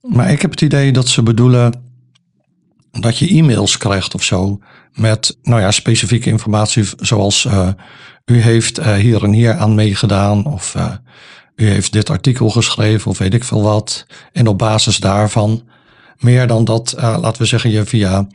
Maar 0.00 0.30
ik 0.30 0.42
heb 0.42 0.50
het 0.50 0.60
idee 0.60 0.92
dat 0.92 1.08
ze 1.08 1.22
bedoelen 1.22 1.72
dat 2.90 3.18
je 3.18 3.28
e-mails 3.28 3.78
krijgt 3.78 4.14
of 4.14 4.22
zo 4.22 4.58
met 4.94 5.38
nou 5.42 5.60
ja, 5.60 5.70
specifieke 5.70 6.30
informatie 6.30 6.84
zoals 6.96 7.44
eh, 7.44 7.68
u 8.24 8.40
heeft 8.40 8.78
eh, 8.78 8.94
hier 8.94 9.24
en 9.24 9.32
hier 9.32 9.54
aan 9.54 9.74
meegedaan 9.74 10.44
of 10.44 10.74
eh, 10.74 10.92
u 11.56 11.68
heeft 11.68 11.92
dit 11.92 12.10
artikel 12.10 12.50
geschreven 12.50 13.10
of 13.10 13.18
weet 13.18 13.34
ik 13.34 13.44
veel 13.44 13.62
wat. 13.62 14.06
En 14.32 14.46
op 14.46 14.58
basis 14.58 14.96
daarvan 14.96 15.62
meer 16.18 16.46
dan 16.46 16.64
dat, 16.64 16.94
laten 16.96 17.42
we 17.42 17.48
zeggen, 17.48 17.70
je 17.70 17.84
via 17.84 18.26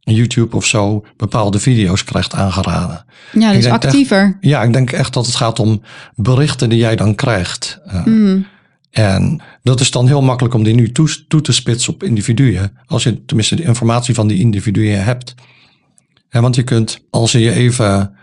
YouTube 0.00 0.56
of 0.56 0.66
zo 0.66 1.04
bepaalde 1.16 1.58
video's 1.58 2.04
krijgt 2.04 2.34
aangeraden. 2.34 3.04
Ja, 3.32 3.52
dus 3.52 3.64
echt- 3.64 3.84
actiever. 3.84 4.36
Ja, 4.40 4.62
ik 4.62 4.72
denk 4.72 4.92
echt 4.92 5.12
dat 5.12 5.26
het 5.26 5.34
gaat 5.34 5.58
om 5.58 5.82
berichten 6.14 6.68
die 6.68 6.78
jij 6.78 6.96
dan 6.96 7.14
krijgt. 7.14 7.78
Eh, 7.86 8.04
Mm, 8.04 8.46
en 8.90 9.42
dat 9.62 9.80
is 9.80 9.90
dan 9.90 10.06
heel 10.06 10.22
makkelijk 10.22 10.54
om 10.54 10.62
die 10.62 10.74
nu 10.74 10.92
toe, 10.92 11.26
toe 11.28 11.40
te 11.40 11.52
spitsen 11.52 11.92
op 11.92 12.02
individuen. 12.02 12.72
Als 12.86 13.02
je 13.02 13.24
tenminste 13.24 13.56
de 13.56 13.62
informatie 13.62 14.14
van 14.14 14.26
die 14.28 14.38
individuen 14.38 15.04
hebt. 15.04 15.34
En 16.28 16.42
want 16.42 16.54
je 16.54 16.62
kunt, 16.62 17.00
als 17.10 17.32
je 17.32 17.38
je 17.38 17.52
even 17.52 18.14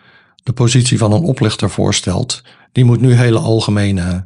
de 0.44 0.54
positie 0.54 0.98
van 0.98 1.12
een 1.12 1.22
oplichter 1.24 1.70
voorstelt, 1.70 2.42
die 2.72 2.86
moet 2.86 3.02
nu 3.02 3.14
hele 3.14 3.40
algemene 3.40 4.26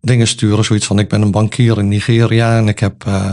dingen 0.00 0.26
sturen. 0.26 0.64
Zoiets 0.64 0.86
van: 0.86 0.98
ik 0.98 1.08
ben 1.08 1.22
een 1.22 1.30
bankier 1.30 1.78
in 1.78 1.88
Nigeria 1.88 2.56
en 2.56 2.68
ik 2.68 2.78
heb 2.78 3.04
eh 3.06 3.30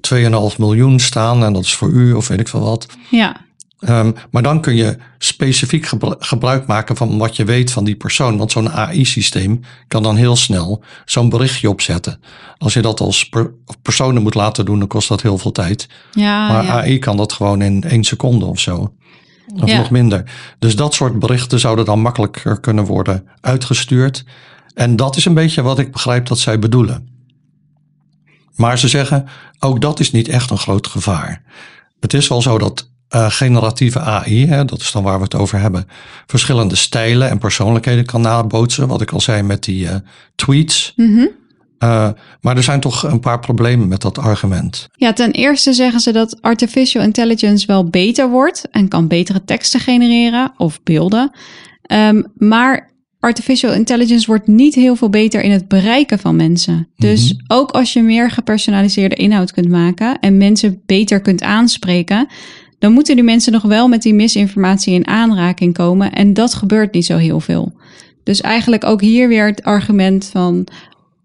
2,5 0.00 0.56
miljoen 0.58 0.98
staan 1.00 1.44
en 1.44 1.52
dat 1.52 1.64
is 1.64 1.74
voor 1.74 1.88
u 1.90 2.12
of 2.12 2.28
weet 2.28 2.40
ik 2.40 2.48
veel 2.48 2.60
wat. 2.60 2.86
ja, 3.10 3.42
Ehm, 3.80 4.12
maar 4.30 4.42
dan 4.42 4.60
kun 4.60 4.74
je 4.74 4.96
specifiek 5.18 5.86
gebru- 5.86 6.14
gebruik 6.18 6.66
maken 6.66 6.96
van 6.96 7.18
wat 7.18 7.36
je 7.36 7.44
weet 7.44 7.70
van 7.72 7.84
die 7.84 7.94
persoon. 7.96 8.36
Want 8.36 8.52
zo'n 8.52 8.70
AI-systeem 8.70 9.60
kan 9.88 10.02
dan 10.02 10.16
heel 10.16 10.36
snel 10.36 10.82
zo'n 11.04 11.28
berichtje 11.28 11.68
opzetten. 11.68 12.20
Als 12.58 12.74
je 12.74 12.80
dat 12.82 13.00
als 13.00 13.28
per- 13.28 13.52
personen 13.82 14.22
moet 14.22 14.34
laten 14.34 14.64
doen, 14.64 14.78
dan 14.78 14.88
kost 14.88 15.08
dat 15.08 15.22
heel 15.22 15.38
veel 15.38 15.52
tijd. 15.52 15.88
ja, 16.12 16.48
maar 16.48 16.64
ja. 16.64 16.70
AI 16.70 16.98
kan 16.98 17.16
dat 17.16 17.32
gewoon 17.32 17.62
in 17.62 17.82
één 17.82 18.04
seconde 18.04 18.44
of 18.44 18.60
zo. 18.60 18.94
Of 19.62 19.68
Ja. 19.68 19.76
nog 19.76 19.90
minder. 19.90 20.24
Dus 20.58 20.76
dat 20.76 20.94
soort 20.94 21.18
berichten 21.18 21.60
zouden 21.60 21.84
dan 21.84 22.00
makkelijker 22.00 22.60
kunnen 22.60 22.84
worden 22.84 23.26
uitgestuurd. 23.40 24.24
En 24.74 24.96
dat 24.96 25.16
is 25.16 25.24
een 25.24 25.34
beetje 25.34 25.62
wat 25.62 25.78
ik 25.78 25.92
begrijp 25.92 26.26
dat 26.26 26.38
zij 26.38 26.58
bedoelen. 26.58 27.08
Maar 28.54 28.78
ze 28.78 28.88
zeggen, 28.88 29.26
ook 29.58 29.80
dat 29.80 30.00
is 30.00 30.10
niet 30.10 30.28
echt 30.28 30.50
een 30.50 30.58
groot 30.58 30.86
gevaar. 30.86 31.42
Het 32.00 32.14
is 32.14 32.28
wel 32.28 32.42
zo 32.42 32.58
dat 32.58 32.90
eh, 33.08 33.30
generatieve 33.30 34.00
AI, 34.00 34.46
hè, 34.46 34.64
dat 34.64 34.80
is 34.80 34.92
dan 34.92 35.02
waar 35.02 35.16
we 35.16 35.24
het 35.24 35.34
over 35.34 35.60
hebben, 35.60 35.88
verschillende 36.26 36.76
stijlen 36.76 37.30
en 37.30 37.38
persoonlijkheden 37.38 38.06
kan 38.06 38.20
nabootsen. 38.20 38.88
Wat 38.88 39.00
ik 39.00 39.10
al 39.10 39.20
zei 39.20 39.42
met 39.42 39.64
die 39.64 39.88
eh, 39.88 39.96
tweets. 40.34 40.92
Mhm. 40.96 41.26
Uh, 41.78 42.08
maar 42.40 42.56
er 42.56 42.62
zijn 42.62 42.80
toch 42.80 43.02
een 43.02 43.20
paar 43.20 43.40
problemen 43.40 43.88
met 43.88 44.00
dat 44.00 44.18
argument. 44.18 44.88
Ja, 44.92 45.12
ten 45.12 45.30
eerste 45.30 45.72
zeggen 45.72 46.00
ze 46.00 46.12
dat 46.12 46.42
artificial 46.42 47.02
intelligence 47.02 47.66
wel 47.66 47.88
beter 47.88 48.30
wordt 48.30 48.68
en 48.70 48.88
kan 48.88 49.08
betere 49.08 49.44
teksten 49.44 49.80
genereren 49.80 50.52
of 50.56 50.82
beelden. 50.82 51.30
Um, 51.92 52.26
maar 52.36 52.90
artificial 53.24 53.72
intelligence 53.72 54.26
wordt 54.26 54.46
niet 54.46 54.74
heel 54.74 54.96
veel 54.96 55.10
beter 55.10 55.42
in 55.42 55.50
het 55.50 55.68
bereiken 55.68 56.18
van 56.18 56.36
mensen. 56.36 56.88
Dus 56.96 57.32
Mhm. 57.32 57.42
ook 57.46 57.70
als 57.70 57.92
je 57.92 58.02
meer 58.02 58.30
gepersonaliseerde 58.30 59.14
inhoud 59.14 59.52
kunt 59.52 59.68
maken 59.68 60.18
en 60.18 60.36
mensen 60.36 60.82
beter 60.86 61.20
kunt 61.20 61.42
aanspreken, 61.42 62.26
dan 62.78 62.92
moeten 62.92 63.14
die 63.14 63.24
mensen 63.24 63.52
nog 63.52 63.62
wel 63.62 63.88
met 63.88 64.02
die 64.02 64.14
misinformatie 64.14 64.94
in 64.94 65.06
aanraking 65.06 65.74
komen. 65.74 66.12
En 66.12 66.32
dat 66.34 66.54
gebeurt 66.54 66.94
niet 66.94 67.06
zo 67.06 67.16
heel 67.16 67.40
veel. 67.40 67.72
Dus 68.22 68.40
eigenlijk 68.40 68.84
ook 68.84 69.00
hier 69.00 69.28
weer 69.28 69.46
het 69.46 69.62
argument 69.62 70.28
van. 70.32 70.66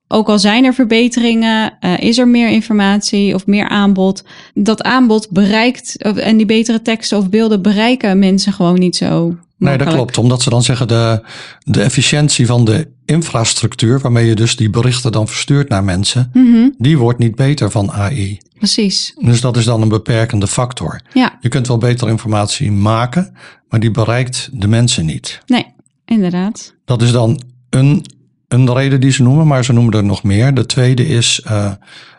Ook 0.07 0.29
al 0.29 0.39
zijn 0.39 0.65
er 0.65 0.73
verbeteringen, 0.73 1.73
uh, 1.81 1.99
is 1.99 2.17
er 2.17 2.27
meer 2.27 2.49
informatie 2.49 3.33
of 3.33 3.47
meer 3.47 3.69
aanbod. 3.69 4.23
Dat 4.53 4.83
aanbod 4.83 5.29
bereikt, 5.29 5.97
en 5.97 6.37
die 6.37 6.45
betere 6.45 6.81
teksten 6.81 7.17
of 7.17 7.29
beelden 7.29 7.61
bereiken 7.61 8.19
mensen 8.19 8.53
gewoon 8.53 8.79
niet 8.79 8.95
zo. 8.95 9.37
Nee, 9.59 9.77
dat 9.77 9.87
klopt. 9.87 10.17
Omdat 10.17 10.41
ze 10.41 10.49
dan 10.49 10.63
zeggen 10.63 10.87
de, 10.87 11.21
de 11.59 11.81
efficiëntie 11.81 12.45
van 12.45 12.65
de 12.65 12.87
infrastructuur, 13.05 13.99
waarmee 13.99 14.25
je 14.25 14.35
dus 14.35 14.55
die 14.55 14.69
berichten 14.69 15.11
dan 15.11 15.27
verstuurt 15.27 15.69
naar 15.69 15.83
mensen, 15.83 16.29
Mhm, 16.33 16.69
die 16.77 16.97
wordt 16.97 17.19
niet 17.19 17.35
beter 17.35 17.71
van 17.71 17.91
AI. 17.91 18.37
precies. 18.57 19.13
Dus 19.21 19.41
dat 19.41 19.57
is 19.57 19.65
dan 19.65 19.81
een 19.81 19.89
beperkende 19.89 20.47
factor. 20.47 21.01
Ja, 21.13 21.37
Je 21.41 21.49
kunt 21.49 21.67
wel 21.67 21.77
beter 21.77 22.09
informatie 22.09 22.71
maken, 22.71 23.33
maar 23.69 23.79
die 23.79 23.91
bereikt 23.91 24.49
de 24.53 24.67
mensen 24.67 25.05
niet. 25.05 25.41
nee, 25.45 25.65
inderdaad. 26.05 26.73
Dat 26.85 27.01
is 27.01 27.11
dan 27.11 27.41
een, 27.69 28.05
een 28.47 28.73
reden 28.73 28.99
die 29.01 29.11
ze 29.11 29.23
noemen, 29.23 29.47
maar 29.47 29.65
ze 29.65 29.73
noemen 29.73 29.93
er 29.93 30.03
nog 30.03 30.23
meer. 30.23 30.53
De 30.53 30.65
tweede 30.65 31.07
is 31.07 31.41
uh, 31.47 31.71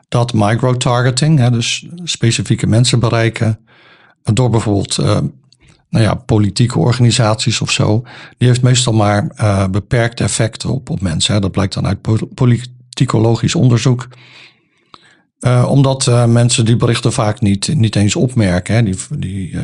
dat 0.09 0.33
microtargeting, 0.35 1.47
dus 1.49 1.87
specifieke 2.05 2.67
mensen 2.67 3.01
bereiken, 3.01 3.59
door 4.23 4.51
bijvoorbeeld 4.51 4.99
uh, 5.01 5.19
nou 5.91 6.05
ja, 6.05 6.15
politieke 6.15 6.79
organisaties 6.79 7.61
of 7.61 7.71
zo, 7.71 8.03
die 8.39 8.49
heeft 8.49 8.63
meestal 8.63 8.93
maar 8.93 9.33
uh, 9.41 9.69
beperkte 9.69 10.25
effecten 10.25 10.71
op, 10.71 10.91
op 10.91 11.01
mensen. 11.01 11.35
Hè. 11.35 11.41
Dat 11.41 11.51
blijkt 11.51 11.75
dan 11.75 11.87
uit 11.87 11.99
politicologisch 12.35 13.55
onderzoek. 13.55 14.09
Uh, 15.41 15.67
omdat 15.71 16.07
uh, 16.07 16.27
mensen 16.27 16.65
die 16.65 16.77
berichten 16.77 17.13
vaak 17.13 17.41
niet, 17.41 17.75
niet 17.75 17.97
eens 17.97 18.17
opmerken. 18.17 18.75
Hè. 18.75 18.83
Die, 18.83 18.97
die, 19.19 19.57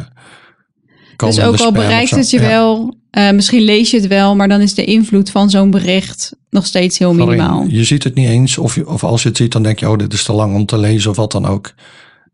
dus 1.16 1.40
ook 1.40 1.60
al 1.60 1.72
bereikt 1.72 2.10
het 2.10 2.30
je 2.30 2.40
ja. 2.40 2.46
wel, 2.46 2.94
misschien 3.32 3.62
lees 3.62 3.90
je 3.90 3.96
het 3.96 4.06
wel, 4.06 4.36
maar 4.36 4.48
dan 4.48 4.60
is 4.60 4.74
de 4.74 4.84
invloed 4.84 5.30
van 5.30 5.50
zo'n 5.50 5.70
bericht 5.70 6.36
nog 6.50 6.66
steeds 6.66 6.98
heel 6.98 7.14
minimaal. 7.14 7.64
Je 7.68 7.84
ziet 7.84 8.04
het 8.04 8.14
niet 8.14 8.28
eens, 8.28 8.58
of, 8.58 8.74
je, 8.74 8.88
of 8.88 9.04
als 9.04 9.22
je 9.22 9.28
het 9.28 9.36
ziet, 9.36 9.52
dan 9.52 9.62
denk 9.62 9.78
je, 9.78 9.90
oh, 9.90 9.98
dit 9.98 10.12
is 10.12 10.24
te 10.24 10.32
lang 10.32 10.54
om 10.54 10.66
te 10.66 10.78
lezen 10.78 11.10
of 11.10 11.16
wat 11.16 11.32
dan 11.32 11.46
ook. 11.46 11.74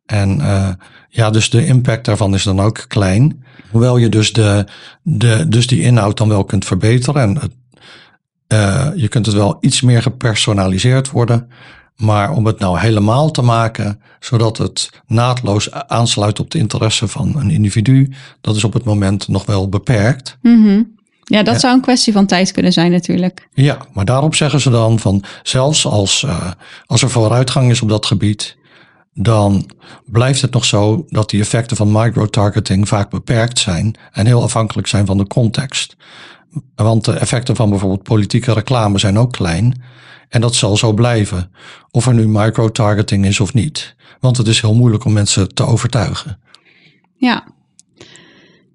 En 0.07 0.39
uh, 0.39 0.69
ja, 1.09 1.31
dus 1.31 1.51
de 1.51 1.67
impact 1.67 2.05
daarvan 2.05 2.35
is 2.35 2.43
dan 2.43 2.61
ook 2.61 2.85
klein. 2.89 3.45
Hoewel 3.71 3.97
je 3.97 4.09
dus, 4.09 4.33
de, 4.33 4.67
de, 5.03 5.49
dus 5.49 5.67
die 5.67 5.83
inhoud 5.83 6.17
dan 6.17 6.29
wel 6.29 6.45
kunt 6.45 6.65
verbeteren. 6.65 7.23
En 7.23 7.39
het, 7.39 7.53
uh, 8.53 8.89
je 8.97 9.09
kunt 9.09 9.27
het 9.27 9.35
wel 9.35 9.57
iets 9.61 9.81
meer 9.81 10.03
gepersonaliseerd 10.03 11.11
worden. 11.11 11.49
Maar 11.97 12.33
om 12.33 12.47
het 12.47 12.59
nou 12.59 12.79
helemaal 12.79 13.31
te 13.31 13.43
maken, 13.43 14.01
zodat 14.21 14.59
het 14.59 14.91
naadloos 15.07 15.71
aansluit 15.71 16.41
op 16.41 16.51
de 16.51 16.59
interesse 16.59 17.09
van 17.09 17.37
een 17.37 17.51
individu, 17.51 18.13
dat 18.41 18.57
is 18.57 18.65
op 18.65 18.73
het 18.73 18.85
moment 18.85 19.29
nog 19.29 19.47
wel 19.47 19.69
beperkt. 19.69 20.39
Mm 20.43 20.65
-hmm. 20.65 21.01
Ja, 21.25 21.43
dat 21.43 21.61
zou 21.61 21.75
een 21.75 21.81
kwestie 21.81 22.13
van 22.13 22.27
tijd 22.27 22.53
kunnen 22.53 22.73
zijn 22.73 22.91
natuurlijk. 22.91 23.49
Ja, 23.55 23.79
maar 23.93 24.05
daarop 24.05 24.35
zeggen 24.35 24.61
ze 24.61 24.71
dan 24.71 24.99
van 24.99 25.25
zelfs 25.43 25.87
als, 25.87 26.23
uh, 26.23 26.51
als 26.87 27.03
er 27.03 27.11
vooruitgang 27.11 27.71
is 27.71 27.83
op 27.83 27.89
dat 27.89 28.07
gebied, 28.07 28.57
dan 29.15 29.71
blijft 30.07 30.43
het 30.43 30.53
nog 30.53 30.65
zo 30.65 31.05
dat 31.09 31.31
die 31.31 31.41
effecten 31.41 31.77
van 31.77 31.93
microtargeting 31.93 32.89
vaak 32.89 33.11
beperkt 33.11 33.59
zijn 33.59 33.95
en 34.13 34.27
heel 34.27 34.43
afhankelijk 34.43 34.89
zijn 34.89 35.07
van 35.07 35.19
de 35.19 35.27
context. 35.27 35.97
Want 36.75 37.05
de 37.05 37.13
effecten 37.13 37.57
van 37.57 37.71
bijvoorbeeld 37.71 38.03
politieke 38.03 38.53
reclame 38.53 38.99
zijn 38.99 39.19
ook 39.19 39.33
klein. 39.33 39.83
En 40.29 40.41
dat 40.41 40.55
zal 40.55 40.77
zo 40.77 40.93
blijven, 40.93 41.51
of 41.91 42.07
er 42.07 42.15
nu 42.15 42.29
microtargeting 42.29 43.27
is 43.27 43.41
of 43.41 43.55
niet. 43.55 43.95
Want 44.21 44.37
het 44.37 44.47
is 44.47 44.61
heel 44.61 44.75
moeilijk 44.75 45.05
om 45.05 45.13
mensen 45.13 45.55
te 45.55 45.67
overtuigen. 45.67 46.39
Ja. 47.17 47.45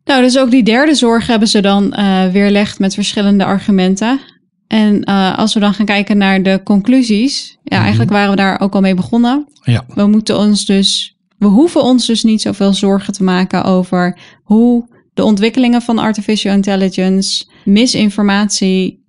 Nou, 0.04 0.22
dus 0.22 0.38
ook 0.38 0.52
die 0.52 0.64
derde 0.64 0.96
zorg 0.96 1.28
hebben 1.28 1.48
ze 1.48 1.62
dan 1.62 1.94
uh, 2.00 2.28
weerlegd 2.28 2.80
met 2.80 2.94
verschillende 2.94 3.46
argumenten. 3.46 4.20
En 4.68 5.10
uh, 5.10 5.38
als 5.38 5.54
we 5.54 5.60
dan 5.60 5.74
gaan 5.74 5.86
kijken 5.86 6.18
naar 6.18 6.44
de 6.44 6.62
conclusies, 6.64 7.50
ja, 7.50 7.58
mm-hmm. 7.64 7.82
eigenlijk 7.82 8.12
waren 8.12 8.30
we 8.30 8.36
daar 8.36 8.60
ook 8.60 8.74
al 8.74 8.82
mee 8.82 8.94
begonnen. 8.94 9.48
Ja. 9.64 9.86
We 9.94 10.08
moeten 10.08 10.38
ons 10.38 10.66
dus, 10.66 11.18
we 11.38 11.46
hoeven 11.46 11.84
ons 11.84 12.06
dus 12.06 12.24
niet 12.24 12.42
zoveel 12.42 12.74
zorgen 12.74 13.14
te 13.14 13.24
maken 13.24 13.64
over 13.64 14.20
hoe 14.44 14.96
de 15.14 15.24
ontwikkelingen 15.24 15.82
van 15.82 15.98
artificial 15.98 16.54
intelligence, 16.54 17.46
misinformatie, 17.66 19.06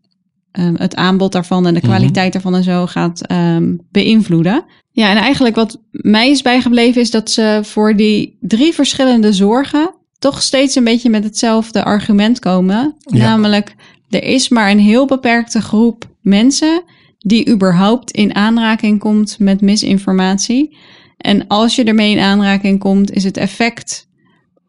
um, 0.52 0.74
het 0.78 0.96
aanbod 0.96 1.32
daarvan 1.32 1.66
en 1.66 1.74
de 1.74 1.80
kwaliteit 1.80 2.14
mm-hmm. 2.14 2.30
daarvan 2.30 2.54
en 2.54 2.62
zo 2.62 2.86
gaat 2.86 3.32
um, 3.32 3.80
beïnvloeden. 3.90 4.64
Ja, 4.90 5.10
en 5.10 5.16
eigenlijk 5.16 5.56
wat 5.56 5.82
mij 5.90 6.30
is 6.30 6.42
bijgebleven 6.42 7.00
is 7.00 7.10
dat 7.10 7.30
ze 7.30 7.60
voor 7.62 7.96
die 7.96 8.36
drie 8.40 8.74
verschillende 8.74 9.32
zorgen 9.32 9.94
toch 10.18 10.42
steeds 10.42 10.74
een 10.74 10.84
beetje 10.84 11.10
met 11.10 11.24
hetzelfde 11.24 11.84
argument 11.84 12.38
komen. 12.38 12.96
Ja. 12.98 13.18
Namelijk, 13.18 13.74
er 14.08 14.22
is 14.22 14.48
maar 14.48 14.70
een 14.70 14.78
heel 14.78 15.06
beperkte 15.06 15.62
groep 15.62 16.04
mensen 16.20 16.82
die 17.18 17.48
überhaupt 17.48 18.10
in 18.10 18.34
aanraking 18.34 18.98
komt 18.98 19.38
met 19.38 19.60
misinformatie. 19.60 20.76
En 21.16 21.46
als 21.46 21.76
je 21.76 21.84
ermee 21.84 22.10
in 22.10 22.22
aanraking 22.22 22.78
komt, 22.78 23.12
is 23.12 23.24
het 23.24 23.36
effect 23.36 24.08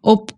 op 0.02 0.32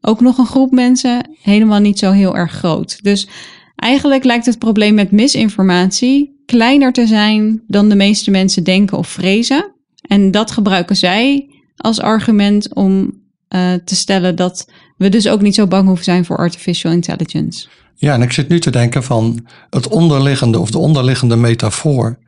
ook 0.00 0.20
nog 0.20 0.38
een 0.38 0.46
groep 0.46 0.70
mensen 0.70 1.30
helemaal 1.42 1.80
niet 1.80 1.98
zo 1.98 2.10
heel 2.10 2.36
erg 2.36 2.52
groot. 2.52 3.02
Dus 3.02 3.28
eigenlijk 3.76 4.24
lijkt 4.24 4.46
het 4.46 4.58
probleem 4.58 4.94
met 4.94 5.10
misinformatie 5.10 6.42
kleiner 6.46 6.92
te 6.92 7.06
zijn 7.06 7.62
dan 7.66 7.88
de 7.88 7.96
meeste 7.96 8.30
mensen 8.30 8.64
denken 8.64 8.98
of 8.98 9.08
vrezen. 9.08 9.74
En 10.00 10.30
dat 10.30 10.50
gebruiken 10.50 10.96
zij 10.96 11.50
als 11.76 12.00
argument 12.00 12.74
om 12.74 13.04
uh, 13.54 13.72
te 13.84 13.96
stellen 13.96 14.36
dat 14.36 14.70
we 14.96 15.08
dus 15.08 15.28
ook 15.28 15.40
niet 15.40 15.54
zo 15.54 15.66
bang 15.66 15.86
hoeven 15.86 16.04
zijn 16.04 16.24
voor 16.24 16.36
artificial 16.36 16.92
intelligence. 16.92 17.68
Ja, 17.94 18.14
en 18.14 18.22
ik 18.22 18.32
zit 18.32 18.48
nu 18.48 18.60
te 18.60 18.70
denken 18.70 19.02
van 19.02 19.46
het 19.70 19.88
onderliggende 19.88 20.58
of 20.58 20.70
de 20.70 20.78
onderliggende 20.78 21.36
metafoor 21.36 22.18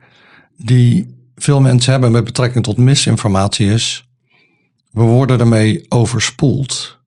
die 0.57 1.17
veel 1.35 1.61
mensen 1.61 1.91
hebben 1.91 2.11
met 2.11 2.23
betrekking 2.23 2.63
tot 2.63 2.77
misinformatie 2.77 3.71
is, 3.71 4.09
we 4.91 5.01
worden 5.01 5.39
ermee 5.39 5.85
overspoeld. 5.89 6.99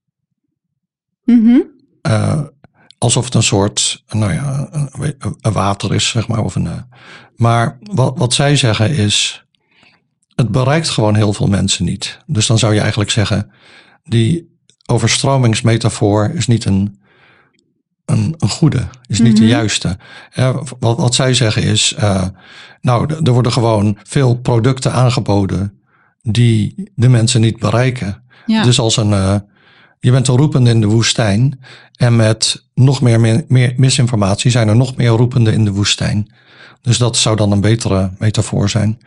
Mm-hmm. 1.24 1.70
Uh, 2.06 2.40
alsof 2.98 3.24
het 3.24 3.34
een 3.34 3.42
soort, 3.42 4.04
nou 4.08 4.32
ja, 4.32 4.68
een, 4.70 5.16
een 5.40 5.52
water 5.52 5.94
is, 5.94 6.08
zeg 6.08 6.28
maar. 6.28 6.44
Of 6.44 6.54
een, 6.54 6.64
uh, 6.64 6.80
maar 7.36 7.78
wat, 7.80 8.18
wat 8.18 8.34
zij 8.34 8.56
zeggen 8.56 8.90
is, 8.90 9.44
het 10.34 10.48
bereikt 10.48 10.90
gewoon 10.90 11.14
heel 11.14 11.32
veel 11.32 11.46
mensen 11.46 11.84
niet. 11.84 12.18
Dus 12.26 12.46
dan 12.46 12.58
zou 12.58 12.74
je 12.74 12.80
eigenlijk 12.80 13.10
zeggen, 13.10 13.50
die 14.04 14.51
overstromingsmetafoor 14.86 16.30
is 16.34 16.46
niet 16.46 16.64
een, 16.64 17.00
een, 18.04 18.34
een 18.38 18.48
goede, 18.48 18.88
is 19.06 19.20
niet 19.20 19.32
Mhm. 19.32 19.42
de 19.42 19.48
juiste. 19.48 19.98
Ja, 20.34 20.62
wat, 20.78 20.96
wat 20.98 21.14
zij 21.14 21.34
zeggen 21.34 21.62
is, 21.62 21.94
uh, 21.98 22.24
nou, 22.80 23.14
er 23.24 23.32
worden 23.32 23.52
gewoon 23.52 23.98
veel 24.02 24.34
producten 24.38 24.92
aangeboden 24.92 25.80
die 26.22 26.90
de 26.94 27.08
mensen 27.08 27.40
niet 27.40 27.58
bereiken. 27.58 28.22
Ja. 28.46 28.62
Dus 28.62 28.78
als 28.78 28.96
een, 28.96 29.10
uh, 29.10 29.34
je 30.00 30.10
bent 30.10 30.28
een 30.28 30.36
roepende 30.36 30.70
in 30.70 30.80
de 30.80 30.86
woestijn 30.86 31.60
en 31.96 32.16
met 32.16 32.66
nog 32.74 33.00
meer, 33.02 33.20
meer, 33.20 33.44
meer 33.48 33.74
misinformatie 33.76 34.50
zijn 34.50 34.68
er 34.68 34.76
nog 34.76 34.96
meer 34.96 35.08
roependen 35.08 35.52
in 35.52 35.64
de 35.64 35.72
woestijn. 35.72 36.34
Dus 36.80 36.98
dat 36.98 37.16
zou 37.16 37.36
dan 37.36 37.52
een 37.52 37.60
betere 37.60 38.10
metafoor 38.18 38.68
zijn. 38.70 38.98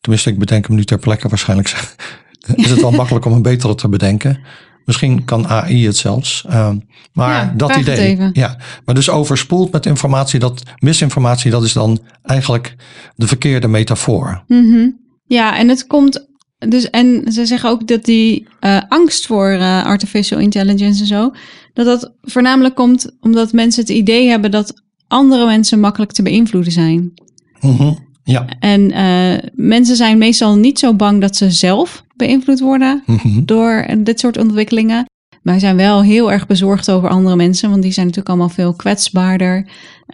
Tenminste, 0.00 0.30
ik 0.30 0.38
bedenk 0.38 0.66
hem 0.66 0.76
nu 0.76 0.84
ter 0.84 0.98
plekke. 0.98 1.28
Waarschijnlijk 1.28 1.68
is 2.54 2.70
het 2.70 2.80
wel 2.80 2.90
makkelijk 3.00 3.24
om 3.24 3.32
een 3.32 3.42
betere 3.42 3.74
te 3.74 3.88
bedenken. 3.88 4.38
Misschien 4.86 5.24
kan 5.24 5.46
AI 5.46 5.86
het 5.86 5.96
zelfs. 5.96 6.44
Uh, 6.48 6.70
maar 7.12 7.34
Ja, 7.34 7.52
dat 7.56 7.76
idee. 7.76 8.30
Ja, 8.32 8.56
maar 8.84 8.94
dus 8.94 9.10
overspoeld 9.10 9.72
met 9.72 9.86
informatie, 9.86 10.38
dat 10.40 10.62
misinformatie, 10.78 11.50
dat 11.50 11.64
is 11.64 11.72
dan 11.72 11.98
eigenlijk 12.22 12.76
de 13.16 13.26
verkeerde 13.26 13.68
metafoor. 13.68 14.44
Mhm. 14.46 14.90
Ja, 15.26 15.58
en 15.58 15.68
het 15.68 15.86
komt. 15.86 16.26
Dus, 16.58 16.90
en 16.90 17.32
ze 17.32 17.46
zeggen 17.46 17.70
ook 17.70 17.86
dat 17.86 18.04
die 18.04 18.46
eh, 18.60 18.80
angst 18.88 19.26
voor 19.26 19.48
eh, 19.48 19.84
artificial 19.84 20.40
intelligence 20.40 21.00
en 21.00 21.06
zo. 21.06 21.30
Dat 21.72 21.86
dat 21.86 22.12
voornamelijk 22.22 22.74
komt 22.74 23.16
omdat 23.20 23.52
mensen 23.52 23.80
het 23.82 23.90
idee 23.90 24.28
hebben 24.28 24.50
dat 24.50 24.82
andere 25.08 25.46
mensen 25.46 25.80
makkelijk 25.80 26.12
te 26.12 26.22
beïnvloeden 26.22 26.72
zijn. 26.72 27.12
Mhm. 27.60 27.92
Ja. 28.32 28.46
En 28.60 28.90
eh, 28.92 29.48
mensen 29.54 29.96
zijn 29.96 30.18
meestal 30.18 30.56
niet 30.56 30.78
zo 30.78 30.94
bang 30.94 31.20
dat 31.20 31.36
ze 31.36 31.50
zelf 31.50 32.04
beïnvloed 32.16 32.60
worden 32.60 33.02
Mhm. 33.06 33.44
door 33.44 33.86
dit 33.98 34.20
soort 34.20 34.38
ontwikkelingen. 34.38 35.04
wij 35.42 35.58
zijn 35.58 35.76
wel 35.76 36.02
heel 36.02 36.32
erg 36.32 36.46
bezorgd 36.46 36.90
over 36.90 37.08
andere 37.08 37.36
mensen, 37.36 37.70
want 37.70 37.82
die 37.82 37.92
zijn 37.92 38.06
natuurlijk 38.06 38.34
allemaal 38.34 38.54
veel 38.54 38.74
kwetsbaarder, 38.74 39.66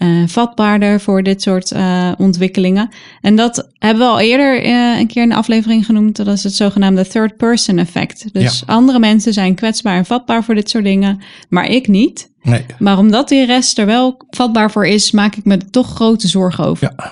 uh, 0.03 0.27
vatbaarder 0.27 1.01
voor 1.01 1.23
dit 1.23 1.43
soort 1.43 1.73
uh, 1.73 2.13
ontwikkelingen. 2.19 2.89
En 3.21 3.37
dat 3.37 3.69
hebben 3.79 4.07
we 4.07 4.13
al 4.13 4.21
eerder 4.21 4.65
uh, 4.67 4.99
een 4.99 5.07
keer 5.07 5.23
in 5.23 5.29
de 5.29 5.35
aflevering 5.35 5.87
genoemd. 5.87 6.17
Dat 6.17 6.27
is 6.27 6.43
het 6.45 6.55
zogenaamde 6.55 7.07
third 7.07 7.37
person 7.37 7.79
effect. 7.79 8.33
Dus 8.33 8.63
ja. 8.67 8.73
andere 8.75 8.99
mensen 8.99 9.33
zijn 9.33 9.55
kwetsbaar 9.55 9.97
en 9.97 10.05
vatbaar 10.07 10.45
voor 10.45 10.55
dit 10.55 10.71
soort 10.71 10.85
dingen, 10.85 11.21
maar 11.49 11.67
ik 11.71 11.89
niet. 11.89 12.31
Nee. 12.43 12.65
Maar 12.79 12.99
omdat 12.99 13.29
die 13.29 13.47
rest 13.47 13.79
er 13.79 13.87
wel 13.87 14.17
vatbaar 14.31 14.71
voor 14.71 14.87
is, 14.87 15.11
maak 15.11 15.37
ik 15.37 15.45
me 15.45 15.55
er 15.57 15.71
toch 15.71 15.95
grote 15.95 16.29
zorgen 16.29 16.65
over. 16.65 16.93
Ja. 16.97 17.11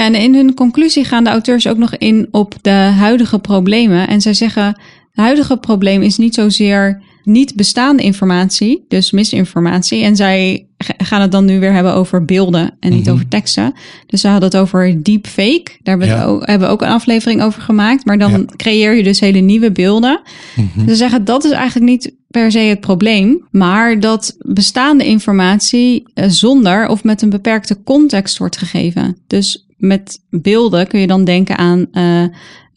Ja, 0.00 0.06
en 0.06 0.14
in 0.14 0.34
hun 0.34 0.54
conclusie 0.54 1.04
gaan 1.04 1.24
de 1.24 1.30
auteurs 1.30 1.66
ook 1.66 1.76
nog 1.76 1.96
in 1.96 2.28
op 2.30 2.54
de 2.62 2.70
huidige 2.70 3.38
problemen. 3.38 4.08
En 4.08 4.20
zij 4.20 4.34
zeggen, 4.34 4.64
het 4.64 4.76
huidige 5.24 5.56
probleem 5.56 6.02
is 6.02 6.16
niet 6.16 6.34
zozeer 6.34 7.02
niet 7.24 7.54
bestaande 7.56 8.02
informatie, 8.02 8.84
dus 8.88 9.10
misinformatie. 9.10 10.02
En 10.02 10.16
zij 10.16 10.66
gaan 10.78 11.20
het 11.20 11.32
dan 11.32 11.44
nu 11.44 11.60
weer 11.60 11.72
hebben 11.72 11.94
over 11.94 12.24
beelden 12.24 12.76
en 12.80 12.90
niet 12.92 13.04
Mhm. 13.04 13.12
over 13.12 13.28
teksten. 13.28 13.72
Dus 14.06 14.20
ze 14.20 14.28
hadden 14.28 14.48
het 14.50 14.58
over 14.58 15.02
deepfake. 15.02 15.62
Daar 15.82 15.98
hebben, 15.98 16.16
Ja. 16.16 16.24
ook, 16.24 16.46
hebben 16.46 16.68
we 16.68 16.74
ook 16.74 16.82
een 16.82 16.88
aflevering 16.88 17.42
over 17.42 17.62
gemaakt. 17.62 18.04
Maar 18.04 18.18
dan 18.18 18.30
Ja. 18.30 18.44
creëer 18.56 18.94
je 18.96 19.02
dus 19.02 19.20
hele 19.20 19.38
nieuwe 19.38 19.72
beelden. 19.72 20.20
Mhm. 20.56 20.88
Ze 20.88 20.94
zeggen 20.96 21.24
dat 21.24 21.44
is 21.44 21.50
eigenlijk 21.50 21.86
niet 21.90 22.14
per 22.30 22.50
se 22.50 22.58
het 22.58 22.80
probleem, 22.80 23.46
maar 23.50 24.00
dat 24.00 24.36
bestaande 24.38 25.04
informatie 25.04 26.02
eh, 26.14 26.24
zonder 26.28 26.88
of 26.88 27.04
met 27.04 27.22
een 27.22 27.30
beperkte 27.30 27.82
context 27.84 28.38
wordt 28.38 28.56
gegeven. 28.56 29.16
Dus 29.26 29.64
met 29.80 30.20
beelden 30.30 30.86
kun 30.86 31.00
je 31.00 31.06
dan 31.06 31.24
denken 31.24 31.58
aan 31.58 31.86
eh, 31.92 32.24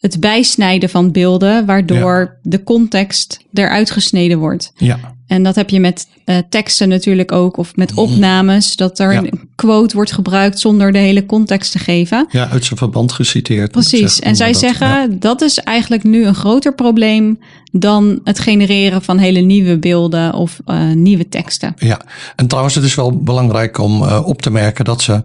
het 0.00 0.20
bijsnijden 0.20 0.88
van 0.88 1.12
beelden, 1.12 1.66
waardoor 1.66 2.36
de 2.42 2.62
context 2.62 3.40
eruit 3.52 3.90
gesneden 3.90 4.38
wordt. 4.38 4.72
Ja, 4.76 4.98
En 5.26 5.42
dat 5.42 5.54
heb 5.54 5.70
je 5.70 5.80
met 5.80 6.06
eh, 6.24 6.36
teksten 6.48 6.88
natuurlijk 6.88 7.32
ook, 7.32 7.56
of 7.56 7.76
met 7.76 7.94
opnames, 7.94 8.76
dat 8.76 8.98
er 8.98 9.12
Ja. 9.12 9.18
een 9.18 9.48
quote 9.54 9.94
wordt 9.96 10.12
gebruikt 10.12 10.58
zonder 10.60 10.92
de 10.92 10.98
hele 10.98 11.26
context 11.26 11.72
te 11.72 11.78
geven. 11.78 12.26
ja, 12.30 12.48
uit 12.48 12.64
zijn 12.64 12.78
verband 12.78 13.12
geciteerd. 13.12 13.70
Precies. 13.70 14.20
En 14.20 14.36
zij 14.36 14.52
dat, 14.52 14.60
zeggen 14.60 14.86
ja. 14.88 15.06
dat 15.10 15.40
is 15.42 15.58
eigenlijk 15.58 16.02
nu 16.04 16.26
een 16.26 16.34
groter 16.34 16.74
probleem 16.74 17.38
dan 17.72 18.20
het 18.24 18.38
genereren 18.38 19.02
van 19.02 19.18
hele 19.18 19.40
nieuwe 19.40 19.78
beelden 19.78 20.34
of 20.34 20.60
eh, 20.64 20.90
nieuwe 20.90 21.28
teksten. 21.28 21.74
Ja, 21.78 22.00
en 22.36 22.46
trouwens, 22.46 22.74
het 22.74 22.84
is 22.84 22.94
wel 22.94 23.22
belangrijk 23.22 23.78
om 23.78 24.02
op 24.02 24.42
te 24.42 24.50
merken 24.50 24.84
dat 24.84 25.02
ze. 25.02 25.22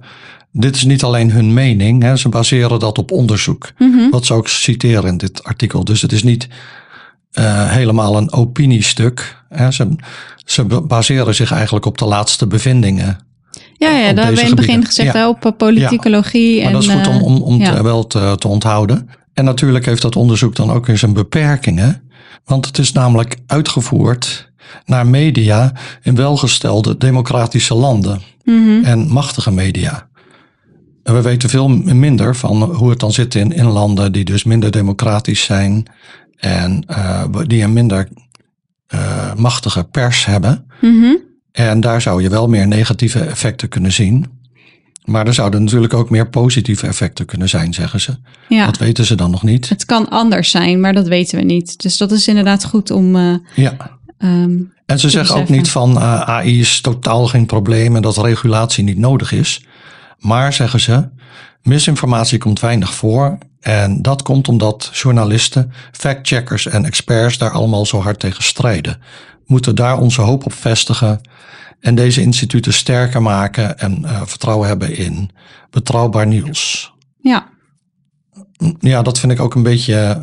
Dit 0.51 0.75
is 0.75 0.83
niet 0.83 1.03
alleen 1.03 1.31
hun 1.31 1.53
mening, 1.53 2.03
hè, 2.03 2.15
ze 2.15 2.29
baseren 2.29 2.79
dat 2.79 2.97
op 2.97 3.11
onderzoek. 3.11 3.71
Wat 4.11 4.25
ze 4.25 4.33
ook 4.33 4.47
citeren 4.47 5.09
in 5.09 5.17
dit 5.17 5.43
artikel. 5.43 5.83
Dus 5.83 6.01
het 6.01 6.11
is 6.11 6.23
niet 6.23 6.47
eh, 7.31 7.71
helemaal 7.71 8.17
een 8.17 8.31
opiniestuk. 8.31 9.43
Hè. 9.49 9.71
Ze, 9.71 9.95
ze 10.45 10.63
ba- 10.65 10.81
baseren 10.81 11.35
zich 11.35 11.51
eigenlijk 11.51 11.85
op 11.85 11.97
de 11.97 12.05
laatste 12.05 12.47
bevindingen. 12.47 13.19
Ja, 13.77 13.89
ja 13.89 14.13
dat 14.13 14.23
hebben 14.23 14.35
we 14.35 14.41
in 14.41 14.47
het 14.47 14.55
begin 14.55 14.85
gezegd 14.85 15.13
Ja. 15.13 15.29
op 15.29 15.45
eh, 15.45 15.51
politicologie. 15.57 16.57
Maar 16.57 16.65
en, 16.65 16.73
dat 16.73 16.83
is 16.83 16.89
goed 16.89 17.07
om, 17.07 17.15
eh, 17.15 17.23
om, 17.23 17.41
om 17.41 17.59
ja. 17.59 17.75
te, 17.75 17.83
wel 17.83 18.07
te, 18.07 18.35
te 18.37 18.47
onthouden. 18.47 19.09
En 19.33 19.45
natuurlijk 19.45 19.85
heeft 19.85 20.01
dat 20.01 20.15
onderzoek 20.15 20.55
dan 20.55 20.71
ook 20.71 20.85
weer 20.85 20.97
zijn 20.97 21.13
beperkingen. 21.13 22.01
Want 22.45 22.65
het 22.65 22.77
is 22.77 22.91
namelijk 22.91 23.37
uitgevoerd 23.47 24.51
naar 24.85 25.07
media 25.07 25.73
in 26.01 26.15
welgestelde 26.15 26.97
democratische 26.97 27.73
landen. 27.75 28.21
Mhm. 28.43 28.83
en 28.83 29.07
machtige 29.07 29.51
media. 29.51 30.07
En 31.09 31.15
we 31.15 31.21
weten 31.21 31.49
veel 31.49 31.67
minder 31.83 32.35
van 32.35 32.63
hoe 32.63 32.89
het 32.89 32.99
dan 32.99 33.11
zit 33.11 33.35
in, 33.35 33.51
in 33.51 33.65
landen 33.65 34.11
die 34.11 34.23
dus 34.25 34.43
minder 34.43 34.71
democratisch 34.71 35.43
zijn 35.43 35.85
en 36.35 36.83
eh, 36.87 37.23
die 37.47 37.63
een 37.63 37.73
minder 37.73 38.07
eh, 38.87 39.33
machtige 39.35 39.83
pers 39.83 40.25
hebben. 40.25 40.65
Mhm. 40.81 41.15
En 41.51 41.79
daar 41.81 42.01
zou 42.01 42.21
je 42.21 42.29
wel 42.29 42.47
meer 42.47 42.67
negatieve 42.67 43.19
effecten 43.19 43.69
kunnen 43.69 43.91
zien. 43.91 44.25
Maar 45.05 45.27
er 45.27 45.33
zouden 45.33 45.63
natuurlijk 45.63 45.93
ook 45.93 46.09
meer 46.09 46.29
positieve 46.29 46.87
effecten 46.87 47.25
kunnen 47.25 47.49
zijn, 47.49 47.73
zeggen 47.73 47.99
ze. 48.01 48.15
ja. 48.49 48.65
Dat 48.65 48.77
weten 48.77 49.05
ze 49.05 49.15
dan 49.15 49.31
nog 49.31 49.43
niet. 49.43 49.69
Het 49.69 49.85
kan 49.85 50.09
anders 50.09 50.51
zijn, 50.51 50.79
maar 50.79 50.93
dat 50.93 51.07
weten 51.07 51.37
we 51.39 51.43
niet. 51.45 51.81
Dus 51.81 51.97
dat 51.97 52.11
is 52.11 52.27
inderdaad 52.27 52.65
goed 52.65 52.91
om. 52.91 53.15
eh, 53.15 53.33
Ja. 53.55 53.97
ehm, 54.17 54.57
En 54.85 54.99
ze 54.99 55.09
zeggen 55.09 55.35
ook 55.39 55.49
niet 55.49 55.69
van 55.69 55.99
AI 55.99 56.59
is 56.59 56.81
totaal 56.81 57.27
geen 57.27 57.45
probleem 57.45 57.95
en 57.95 58.01
dat 58.01 58.17
regulatie 58.17 58.83
niet 58.83 58.97
nodig 58.97 59.31
is. 59.31 59.63
Maar 60.19 60.53
zeggen 60.53 60.79
ze, 60.79 61.09
misinformatie 61.61 62.37
komt 62.37 62.59
weinig 62.59 62.93
voor. 62.93 63.37
En 63.59 64.01
dat 64.01 64.21
komt 64.21 64.47
omdat 64.47 64.89
journalisten, 64.93 65.71
factcheckers 65.91 66.65
en 66.65 66.85
experts 66.85 67.37
daar 67.37 67.51
allemaal 67.51 67.85
zo 67.85 67.99
hard 68.01 68.19
tegen 68.19 68.43
strijden. 68.43 69.01
Moeten 69.45 69.75
daar 69.75 69.99
onze 69.99 70.21
hoop 70.21 70.45
op 70.45 70.53
vestigen 70.53 71.21
en 71.79 71.95
deze 71.95 72.21
instituten 72.21 72.73
sterker 72.73 73.21
maken 73.21 73.79
en 73.79 74.05
eh, 74.05 74.21
vertrouwen 74.25 74.67
hebben 74.67 74.97
in 74.97 75.29
betrouwbaar 75.69 76.27
nieuws. 76.27 76.93
ja. 77.21 77.47
Ja, 78.79 79.01
dat 79.01 79.19
vind 79.19 79.31
ik 79.31 79.39
ook 79.39 79.55
een 79.55 79.63
beetje 79.63 80.21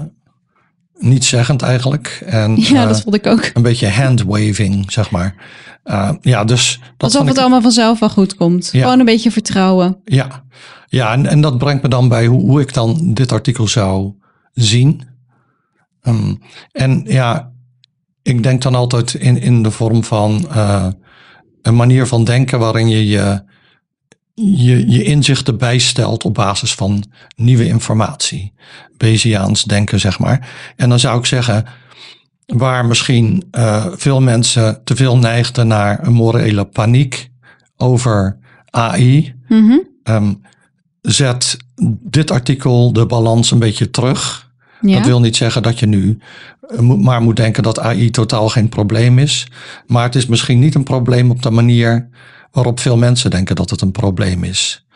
nietszeggend 0.99 1.63
eigenlijk. 1.63 2.23
En, 2.27 2.57
ja, 2.61 2.83
eh, 2.83 2.89
dat 2.89 3.01
vond 3.01 3.15
ik 3.15 3.27
ook. 3.27 3.51
een 3.55 3.63
beetje 3.63 3.89
handwaving, 3.89 4.93
zeg 4.93 5.11
maar. 5.11 5.35
Uh, 5.85 6.11
ja, 6.21 6.45
dus 6.45 6.81
dat 6.97 7.13
Alsof 7.13 7.27
het 7.27 7.37
ik, 7.37 7.41
allemaal 7.41 7.63
vanzelf 7.63 7.99
wel 7.99 8.11
goed 8.11 8.35
komt. 8.35 8.69
Ja. 8.73 8.83
Gewoon 8.83 8.99
een 8.99 9.05
beetje 9.05 9.31
vertrouwen. 9.31 9.97
Ja, 10.05 10.45
ja 10.87 11.13
en, 11.13 11.27
en 11.27 11.41
dat 11.41 11.59
brengt 11.59 11.83
me 11.83 11.89
dan 11.89 12.09
bij 12.09 12.27
hoe, 12.27 12.41
hoe 12.41 12.61
ik 12.61 12.75
dan 12.75 13.15
dit 13.15 13.33
artikel 13.33 13.69
zou 13.69 14.13
zien. 14.53 15.03
Um, 16.03 16.39
en 16.73 17.03
ja, 17.05 17.53
ik 18.23 18.43
denk 18.43 18.63
dan 18.63 18.75
altijd 18.75 19.15
in, 19.15 19.41
in 19.41 19.63
de 19.63 19.71
vorm 19.71 20.05
van 20.05 20.49
uh, 20.51 20.87
een 21.63 21.77
manier 21.77 22.07
van 22.07 22.25
denken 22.25 22.59
waarin 22.59 22.89
je 22.89 23.07
je, 23.07 23.43
je 24.45 24.91
je 24.91 25.03
inzichten 25.03 25.59
bijstelt 25.59 26.25
op 26.25 26.35
basis 26.35 26.75
van 26.75 27.05
nieuwe 27.37 27.67
informatie. 27.67 28.53
Bayesiaans 28.97 29.65
denken, 29.65 30.01
zeg 30.01 30.19
maar. 30.19 30.49
En 30.77 30.89
dan 30.89 30.99
zou 30.99 31.19
ik 31.19 31.27
zeggen, 31.27 31.65
waar 32.47 32.87
misschien 32.87 33.45
uh, 33.53 33.87
veel 33.91 34.21
mensen 34.21 34.81
te 34.85 34.97
veel 34.97 35.19
neigden 35.19 35.67
naar 35.67 36.07
een 36.07 36.13
morele 36.13 36.65
paniek 36.65 37.31
over 37.77 38.39
AI, 38.71 39.35
Mhm. 39.49 39.79
um, 40.05 40.43
zet 41.03 41.57
dit 42.03 42.31
artikel 42.31 42.93
de 42.93 43.07
balans 43.07 43.51
een 43.51 43.59
beetje 43.59 43.91
terug. 43.91 44.51
Ja. 44.81 44.97
Dat 44.97 45.07
wil 45.07 45.21
niet 45.21 45.37
zeggen 45.37 45.63
dat 45.63 45.79
je 45.79 45.87
nu 45.87 46.19
moet- 46.79 47.03
maar 47.03 47.23
moet 47.23 47.37
denken 47.37 47.63
dat 47.63 47.79
AI 47.81 48.11
totaal 48.11 48.49
geen 48.49 48.69
probleem 48.69 49.19
is. 49.19 49.47
Maar 49.87 50.03
het 50.03 50.15
is 50.15 50.27
misschien 50.27 50.59
niet 50.59 50.75
een 50.75 50.83
probleem 50.85 51.31
op 51.31 51.43
de 51.43 51.51
manier 51.51 52.09
waarop 52.57 52.81
veel 52.81 52.97
mensen 52.97 53.31
denken 53.31 53.57
dat 53.57 53.71
het 53.71 53.81
een 53.81 53.93
probleem 53.93 54.45
is. 54.45 54.87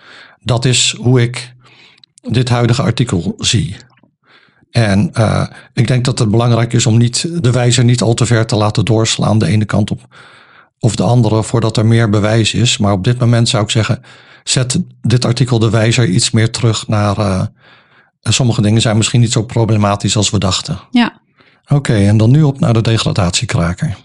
Dat 0.43 0.65
is 0.65 0.95
hoe 0.99 1.23
ik 1.23 1.55
dit 2.23 2.49
huidige 2.49 2.83
artikel 2.83 3.35
zie. 3.39 3.77
En 4.71 5.11
uh, 5.15 5.47
ik 5.73 5.87
denk 5.87 6.05
dat 6.05 6.19
het 6.19 6.31
belangrijk 6.31 6.73
is 6.73 6.87
om 6.87 6.97
niet 6.97 7.43
de 7.43 7.51
wijzer 7.51 7.85
niet 7.85 8.03
al 8.03 8.15
te 8.15 8.27
ver 8.27 8.47
te 8.47 8.57
laten 8.57 8.85
doorslaan 8.85 9.39
de 9.39 9.47
ene 9.47 9.65
kant 9.65 9.91
op 9.91 10.01
of 10.79 10.97
de 10.97 11.03
andere 11.03 11.43
voordat 11.43 11.77
er 11.77 11.87
meer 11.87 12.11
bewijs 12.11 12.55
is. 12.55 12.79
Maar 12.79 12.93
op 12.93 13.05
dit 13.05 13.19
moment 13.19 13.49
zou 13.49 13.63
ik 13.63 13.71
zeggen, 13.71 14.03
zet 14.45 14.81
dit 15.01 15.25
artikel 15.25 15.59
de 15.59 15.71
wijzer 15.71 16.09
iets 16.09 16.31
meer 16.31 16.51
terug 16.51 16.89
naar 16.89 17.19
uh, 17.19 17.43
sommige 18.23 18.63
dingen 18.63 18.81
zijn 18.81 18.97
misschien 18.97 19.21
niet 19.21 19.33
zo 19.33 19.43
problematisch 19.43 20.17
als 20.17 20.31
we 20.31 20.39
dachten. 20.39 20.81
ja. 20.91 21.19
Oké, 21.65 21.75
okay, 21.75 22.09
en 22.09 22.17
dan 22.17 22.31
nu 22.31 22.43
op 22.43 22.61
naar 22.61 22.73
de 22.73 22.83
degradatiekraker. 22.83 23.97